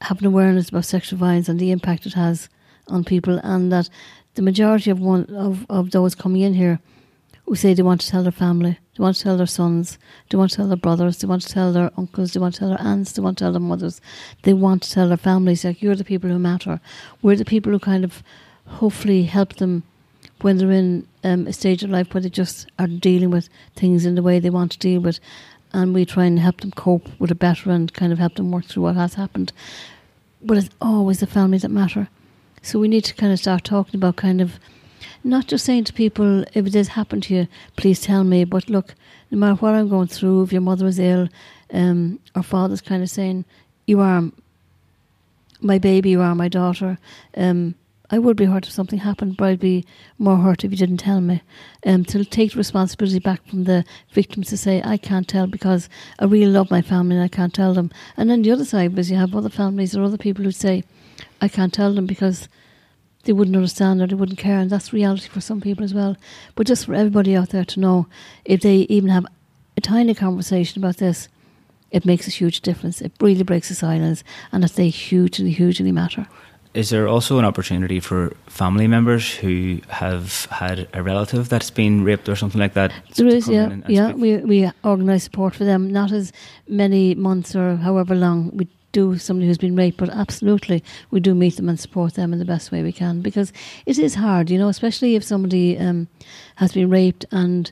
have 0.00 0.20
an 0.20 0.26
awareness 0.26 0.68
about 0.68 0.84
sexual 0.84 1.18
violence 1.18 1.48
and 1.48 1.60
the 1.60 1.70
impact 1.70 2.06
it 2.06 2.14
has 2.14 2.48
on 2.88 3.04
people, 3.04 3.38
and 3.42 3.70
that 3.70 3.90
the 4.34 4.42
majority 4.42 4.90
of 4.90 4.98
one 5.00 5.24
of, 5.36 5.66
of 5.68 5.90
those 5.90 6.14
coming 6.14 6.42
in 6.42 6.54
here 6.54 6.80
who 7.44 7.54
say 7.54 7.74
they 7.74 7.82
want 7.82 8.00
to 8.00 8.08
tell 8.08 8.22
their 8.22 8.32
family, 8.32 8.78
they 8.98 9.02
want 9.04 9.16
to 9.16 9.22
tell 9.22 9.36
their 9.36 9.46
sons, 9.46 9.96
they 10.28 10.36
want 10.36 10.50
to 10.50 10.56
tell 10.56 10.66
their 10.66 10.76
brothers, 10.76 11.18
they 11.18 11.28
want 11.28 11.42
to 11.42 11.48
tell 11.48 11.72
their 11.72 11.92
uncles, 11.96 12.32
they 12.32 12.40
want 12.40 12.54
to 12.54 12.58
tell 12.58 12.68
their 12.70 12.80
aunts, 12.80 13.12
they 13.12 13.22
want 13.22 13.38
to 13.38 13.44
tell 13.44 13.52
their 13.52 13.60
mothers, 13.60 14.00
they 14.42 14.52
want 14.52 14.82
to 14.82 14.90
tell 14.90 15.06
their 15.06 15.16
families. 15.16 15.64
Like 15.64 15.80
you're 15.80 15.94
the 15.94 16.02
people 16.02 16.28
who 16.28 16.38
matter. 16.38 16.80
We're 17.22 17.36
the 17.36 17.44
people 17.44 17.70
who 17.70 17.78
kind 17.78 18.02
of 18.02 18.24
hopefully 18.66 19.22
help 19.22 19.54
them 19.54 19.84
when 20.40 20.58
they're 20.58 20.72
in 20.72 21.06
um, 21.22 21.46
a 21.46 21.52
stage 21.52 21.84
of 21.84 21.90
life 21.90 22.12
where 22.12 22.20
they 22.20 22.28
just 22.28 22.68
are 22.78 22.88
dealing 22.88 23.30
with 23.30 23.48
things 23.76 24.04
in 24.04 24.16
the 24.16 24.22
way 24.22 24.40
they 24.40 24.50
want 24.50 24.72
to 24.72 24.78
deal 24.78 25.00
with, 25.00 25.20
and 25.72 25.94
we 25.94 26.04
try 26.04 26.24
and 26.24 26.40
help 26.40 26.60
them 26.60 26.72
cope 26.72 27.08
with 27.20 27.30
it 27.30 27.38
better 27.38 27.70
and 27.70 27.94
kind 27.94 28.12
of 28.12 28.18
help 28.18 28.34
them 28.34 28.50
work 28.50 28.64
through 28.64 28.82
what 28.82 28.96
has 28.96 29.14
happened. 29.14 29.52
But 30.42 30.56
it's 30.56 30.70
always 30.80 31.20
the 31.20 31.26
families 31.28 31.62
that 31.62 31.70
matter. 31.70 32.08
So 32.62 32.80
we 32.80 32.88
need 32.88 33.04
to 33.04 33.14
kind 33.14 33.32
of 33.32 33.38
start 33.38 33.62
talking 33.62 33.94
about 33.94 34.16
kind 34.16 34.40
of 34.40 34.58
not 35.24 35.46
just 35.46 35.64
saying 35.64 35.84
to 35.84 35.92
people, 35.92 36.44
if 36.54 36.66
it 36.66 36.72
does 36.72 36.88
happen 36.88 37.20
to 37.22 37.34
you, 37.34 37.48
please 37.76 38.00
tell 38.00 38.24
me. 38.24 38.44
But 38.44 38.68
look, 38.68 38.94
no 39.30 39.38
matter 39.38 39.54
what 39.54 39.74
I'm 39.74 39.88
going 39.88 40.08
through, 40.08 40.42
if 40.44 40.52
your 40.52 40.62
mother 40.62 40.84
was 40.84 40.98
ill, 40.98 41.28
um, 41.72 42.20
or 42.34 42.42
father's 42.42 42.80
kind 42.80 43.02
of 43.02 43.10
saying, 43.10 43.44
you 43.86 44.00
are 44.00 44.30
my 45.60 45.78
baby, 45.78 46.10
you 46.10 46.20
are 46.20 46.34
my 46.34 46.48
daughter. 46.48 46.98
Um, 47.36 47.74
I 48.10 48.18
would 48.18 48.36
be 48.38 48.46
hurt 48.46 48.66
if 48.66 48.72
something 48.72 49.00
happened, 49.00 49.36
but 49.36 49.44
I'd 49.46 49.60
be 49.60 49.84
more 50.18 50.38
hurt 50.38 50.64
if 50.64 50.70
you 50.70 50.78
didn't 50.78 50.96
tell 50.96 51.20
me. 51.20 51.42
Um, 51.84 52.06
to 52.06 52.24
take 52.24 52.54
responsibility 52.54 53.18
back 53.18 53.46
from 53.46 53.64
the 53.64 53.84
victims 54.12 54.48
to 54.48 54.56
say, 54.56 54.80
I 54.82 54.96
can't 54.96 55.28
tell 55.28 55.46
because 55.46 55.90
I 56.18 56.24
really 56.24 56.50
love 56.50 56.70
my 56.70 56.80
family 56.80 57.16
and 57.16 57.24
I 57.24 57.28
can't 57.28 57.52
tell 57.52 57.74
them. 57.74 57.90
And 58.16 58.30
then 58.30 58.42
the 58.42 58.52
other 58.52 58.64
side 58.64 58.96
was 58.96 59.10
you 59.10 59.18
have 59.18 59.36
other 59.36 59.50
families 59.50 59.94
or 59.94 60.02
other 60.02 60.16
people 60.16 60.44
who 60.44 60.52
say, 60.52 60.84
I 61.42 61.48
can't 61.48 61.72
tell 61.72 61.92
them 61.92 62.06
because 62.06 62.48
they 63.24 63.32
wouldn't 63.32 63.56
understand 63.56 64.00
or 64.00 64.06
they 64.06 64.14
wouldn't 64.14 64.38
care, 64.38 64.58
and 64.58 64.70
that's 64.70 64.92
reality 64.92 65.28
for 65.28 65.40
some 65.40 65.60
people 65.60 65.84
as 65.84 65.94
well. 65.94 66.16
But 66.54 66.66
just 66.66 66.86
for 66.86 66.94
everybody 66.94 67.36
out 67.36 67.50
there 67.50 67.64
to 67.64 67.80
know, 67.80 68.06
if 68.44 68.60
they 68.60 68.86
even 68.88 69.10
have 69.10 69.26
a 69.76 69.80
tiny 69.80 70.14
conversation 70.14 70.82
about 70.82 70.96
this, 70.96 71.28
it 71.90 72.04
makes 72.04 72.26
a 72.26 72.30
huge 72.30 72.60
difference. 72.60 73.00
It 73.00 73.12
really 73.20 73.42
breaks 73.42 73.68
the 73.68 73.74
silence, 73.74 74.24
and 74.52 74.62
that 74.62 74.74
they 74.74 74.88
hugely, 74.88 75.50
hugely 75.50 75.92
matter. 75.92 76.26
Is 76.74 76.90
there 76.90 77.08
also 77.08 77.38
an 77.38 77.44
opportunity 77.44 77.98
for 77.98 78.34
family 78.46 78.86
members 78.86 79.34
who 79.34 79.80
have 79.88 80.46
had 80.50 80.86
a 80.92 81.02
relative 81.02 81.48
that's 81.48 81.70
been 81.70 82.04
raped 82.04 82.28
or 82.28 82.36
something 82.36 82.60
like 82.60 82.74
that? 82.74 82.92
There 83.16 83.26
is, 83.26 83.48
yeah, 83.48 83.74
yeah. 83.88 84.10
Speak? 84.10 84.20
We 84.20 84.36
we 84.36 84.70
organise 84.84 85.24
support 85.24 85.54
for 85.54 85.64
them. 85.64 85.90
Not 85.90 86.12
as 86.12 86.30
many 86.68 87.14
months 87.14 87.56
or 87.56 87.76
however 87.76 88.14
long 88.14 88.50
we 88.54 88.68
do 88.92 89.18
somebody 89.18 89.46
who's 89.46 89.58
been 89.58 89.76
raped, 89.76 89.98
but 89.98 90.08
absolutely 90.10 90.82
we 91.10 91.20
do 91.20 91.34
meet 91.34 91.56
them 91.56 91.68
and 91.68 91.78
support 91.78 92.14
them 92.14 92.32
in 92.32 92.38
the 92.38 92.44
best 92.44 92.72
way 92.72 92.82
we 92.82 92.92
can 92.92 93.20
because 93.20 93.52
it 93.86 93.98
is 93.98 94.14
hard, 94.14 94.50
you 94.50 94.58
know, 94.58 94.68
especially 94.68 95.14
if 95.14 95.24
somebody 95.24 95.78
um, 95.78 96.08
has 96.56 96.72
been 96.72 96.90
raped 96.90 97.24
and 97.30 97.70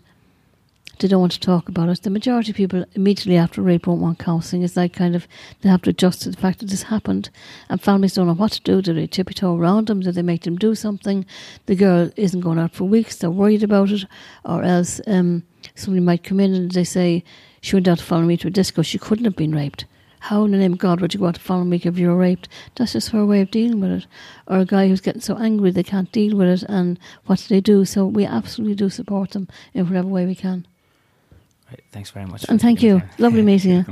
they 0.99 1.09
don't 1.09 1.21
want 1.21 1.33
to 1.33 1.41
talk 1.41 1.69
about 1.69 1.89
it. 1.89 2.03
The 2.03 2.11
majority 2.11 2.53
of 2.53 2.57
people 2.57 2.85
immediately 2.95 3.37
after 3.37 3.61
rape 3.61 3.87
won't 3.87 4.01
want 4.01 4.19
counselling. 4.19 4.63
It's 4.63 4.77
like 4.77 4.95
kind 4.95 5.15
of 5.15 5.29
they 5.61 5.69
have 5.69 5.83
to 5.83 5.91
adjust 5.91 6.23
to 6.23 6.31
the 6.31 6.37
fact 6.37 6.61
that 6.61 6.71
this 6.71 6.85
happened, 6.85 7.29
and 7.69 7.81
families 7.81 8.15
don't 8.15 8.27
know 8.27 8.35
what 8.35 8.53
to 8.53 8.63
do. 8.63 8.81
Do 8.81 8.95
they 8.95 9.07
tippy 9.07 9.35
toe 9.35 9.57
around 9.57 9.89
them? 9.89 10.01
Do 10.01 10.11
they 10.11 10.23
make 10.23 10.43
them 10.43 10.57
do 10.57 10.75
something? 10.75 11.27
The 11.67 11.77
girl 11.77 12.11
isn't 12.17 12.41
going 12.41 12.59
out 12.59 12.75
for 12.75 12.85
weeks. 12.85 13.17
They're 13.17 13.31
worried 13.31 13.63
about 13.63 13.91
it, 13.91 14.05
or 14.45 14.63
else 14.63 15.01
um, 15.07 15.43
somebody 15.75 16.01
might 16.01 16.25
come 16.25 16.41
in 16.41 16.55
and 16.55 16.71
they 16.71 16.85
say 16.85 17.25
she 17.61 17.77
went 17.77 17.89
out 17.89 17.99
to 17.99 18.05
follow 18.05 18.23
me 18.23 18.37
to 18.39 18.49
a 18.49 18.51
disco. 18.51 18.83
She 18.83 18.99
couldn't 18.99 19.27
have 19.27 19.37
been 19.37 19.55
raped. 19.55 19.85
How 20.27 20.45
in 20.45 20.51
the 20.51 20.59
name 20.59 20.73
of 20.73 20.81
God 20.81 21.01
would 21.01 21.15
you 21.15 21.21
go 21.21 21.27
out 21.27 21.37
to 21.37 21.41
follow 21.41 21.63
me 21.63 21.81
if 21.85 21.97
you 21.97 22.09
were 22.09 22.17
raped? 22.17 22.49
That's 22.75 22.95
just 22.95 23.11
her 23.11 23.25
way 23.25 23.43
of 23.43 23.53
dealing 23.53 23.79
with 23.79 23.93
it. 23.93 24.07
Or 24.49 24.59
a 24.59 24.65
guy 24.65 24.89
who's 24.89 25.01
getting 25.01 25.21
so 25.21 25.37
angry 25.37 25.71
they 25.71 25.85
can't 25.85 26.11
deal 26.11 26.37
with 26.37 26.49
it, 26.49 26.69
and 26.69 26.99
what 27.27 27.39
do 27.39 27.47
they 27.47 27.61
do? 27.61 27.85
So 27.85 28.07
we 28.07 28.27
absolutely 28.27 28.75
do 28.75 28.91
support 28.91 29.31
them 29.31 29.47
in 29.73 29.87
whatever 29.87 30.09
way 30.09 30.27
we 30.27 30.35
can. 30.35 30.67
Right, 31.71 31.81
thanks 31.93 32.11
very 32.11 32.27
much. 32.27 32.45
And 32.49 32.61
thank 32.61 32.83
you. 32.83 33.03
Lovely 33.19 33.43
meeting 33.43 33.71
you. 33.71 33.85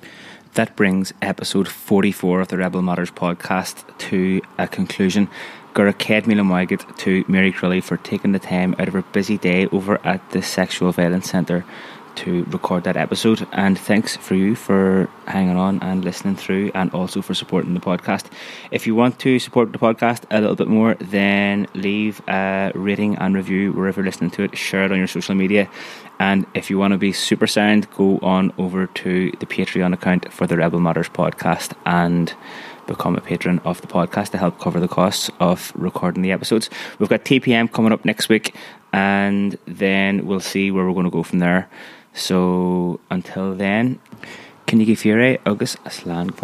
that 0.52 0.76
brings 0.76 1.14
episode 1.22 1.66
44 1.66 2.42
of 2.42 2.48
the 2.48 2.58
Rebel 2.58 2.82
Matters 2.82 3.10
podcast 3.10 3.82
to 4.10 4.42
a 4.58 4.68
conclusion. 4.68 5.30
Gura 5.72 5.96
Ked 5.96 6.24
Milamoigat 6.24 6.98
to 6.98 7.24
Mary 7.26 7.52
Crilly 7.52 7.82
for 7.82 7.96
taking 7.96 8.32
the 8.32 8.38
time 8.38 8.74
out 8.78 8.88
of 8.88 8.92
her 8.92 9.02
busy 9.02 9.38
day 9.38 9.66
over 9.68 9.98
at 10.06 10.30
the 10.32 10.42
Sexual 10.42 10.92
Violence 10.92 11.30
Centre 11.30 11.64
to 12.16 12.44
record 12.44 12.84
that 12.84 12.96
episode. 12.96 13.46
And 13.52 13.78
thanks 13.78 14.16
for 14.16 14.34
you 14.34 14.54
for 14.54 15.08
hanging 15.26 15.56
on 15.56 15.80
and 15.82 16.04
listening 16.04 16.36
through, 16.36 16.70
and 16.74 16.92
also 16.92 17.22
for 17.22 17.34
supporting 17.34 17.74
the 17.74 17.80
podcast. 17.80 18.26
If 18.70 18.86
you 18.86 18.94
want 18.94 19.18
to 19.20 19.38
support 19.38 19.72
the 19.72 19.78
podcast 19.78 20.24
a 20.30 20.40
little 20.40 20.56
bit 20.56 20.68
more, 20.68 20.94
then 20.94 21.66
leave 21.74 22.20
a 22.28 22.72
rating 22.74 23.16
and 23.16 23.34
review 23.34 23.72
wherever 23.72 24.00
you're 24.00 24.06
listening 24.06 24.30
to 24.32 24.42
it. 24.44 24.56
Share 24.56 24.84
it 24.84 24.92
on 24.92 24.98
your 24.98 25.06
social 25.06 25.34
media. 25.34 25.68
And 26.18 26.46
if 26.54 26.68
you 26.68 26.78
want 26.78 26.92
to 26.92 26.98
be 26.98 27.12
super 27.12 27.46
sound, 27.46 27.90
go 27.92 28.18
on 28.18 28.52
over 28.58 28.86
to 28.86 29.30
the 29.40 29.46
Patreon 29.46 29.94
account 29.94 30.32
for 30.32 30.46
the 30.46 30.56
Rebel 30.56 30.80
Matters 30.80 31.08
podcast 31.08 31.72
and 31.86 32.34
become 32.86 33.14
a 33.14 33.20
patron 33.20 33.60
of 33.64 33.80
the 33.80 33.86
podcast 33.86 34.30
to 34.30 34.38
help 34.38 34.58
cover 34.58 34.80
the 34.80 34.88
costs 34.88 35.30
of 35.38 35.72
recording 35.76 36.22
the 36.22 36.32
episodes. 36.32 36.68
We've 36.98 37.08
got 37.08 37.24
TPM 37.24 37.72
coming 37.72 37.92
up 37.92 38.04
next 38.04 38.28
week, 38.28 38.54
and 38.92 39.56
then 39.64 40.26
we'll 40.26 40.40
see 40.40 40.70
where 40.70 40.84
we're 40.84 40.92
going 40.92 41.04
to 41.04 41.10
go 41.10 41.22
from 41.22 41.38
there. 41.38 41.70
So 42.14 43.00
until 43.10 43.54
then, 43.54 43.98
can 44.66 44.80
you 44.80 44.86
give 44.86 45.04
your 45.04 45.18
a 45.84 45.90
slán 45.90 46.34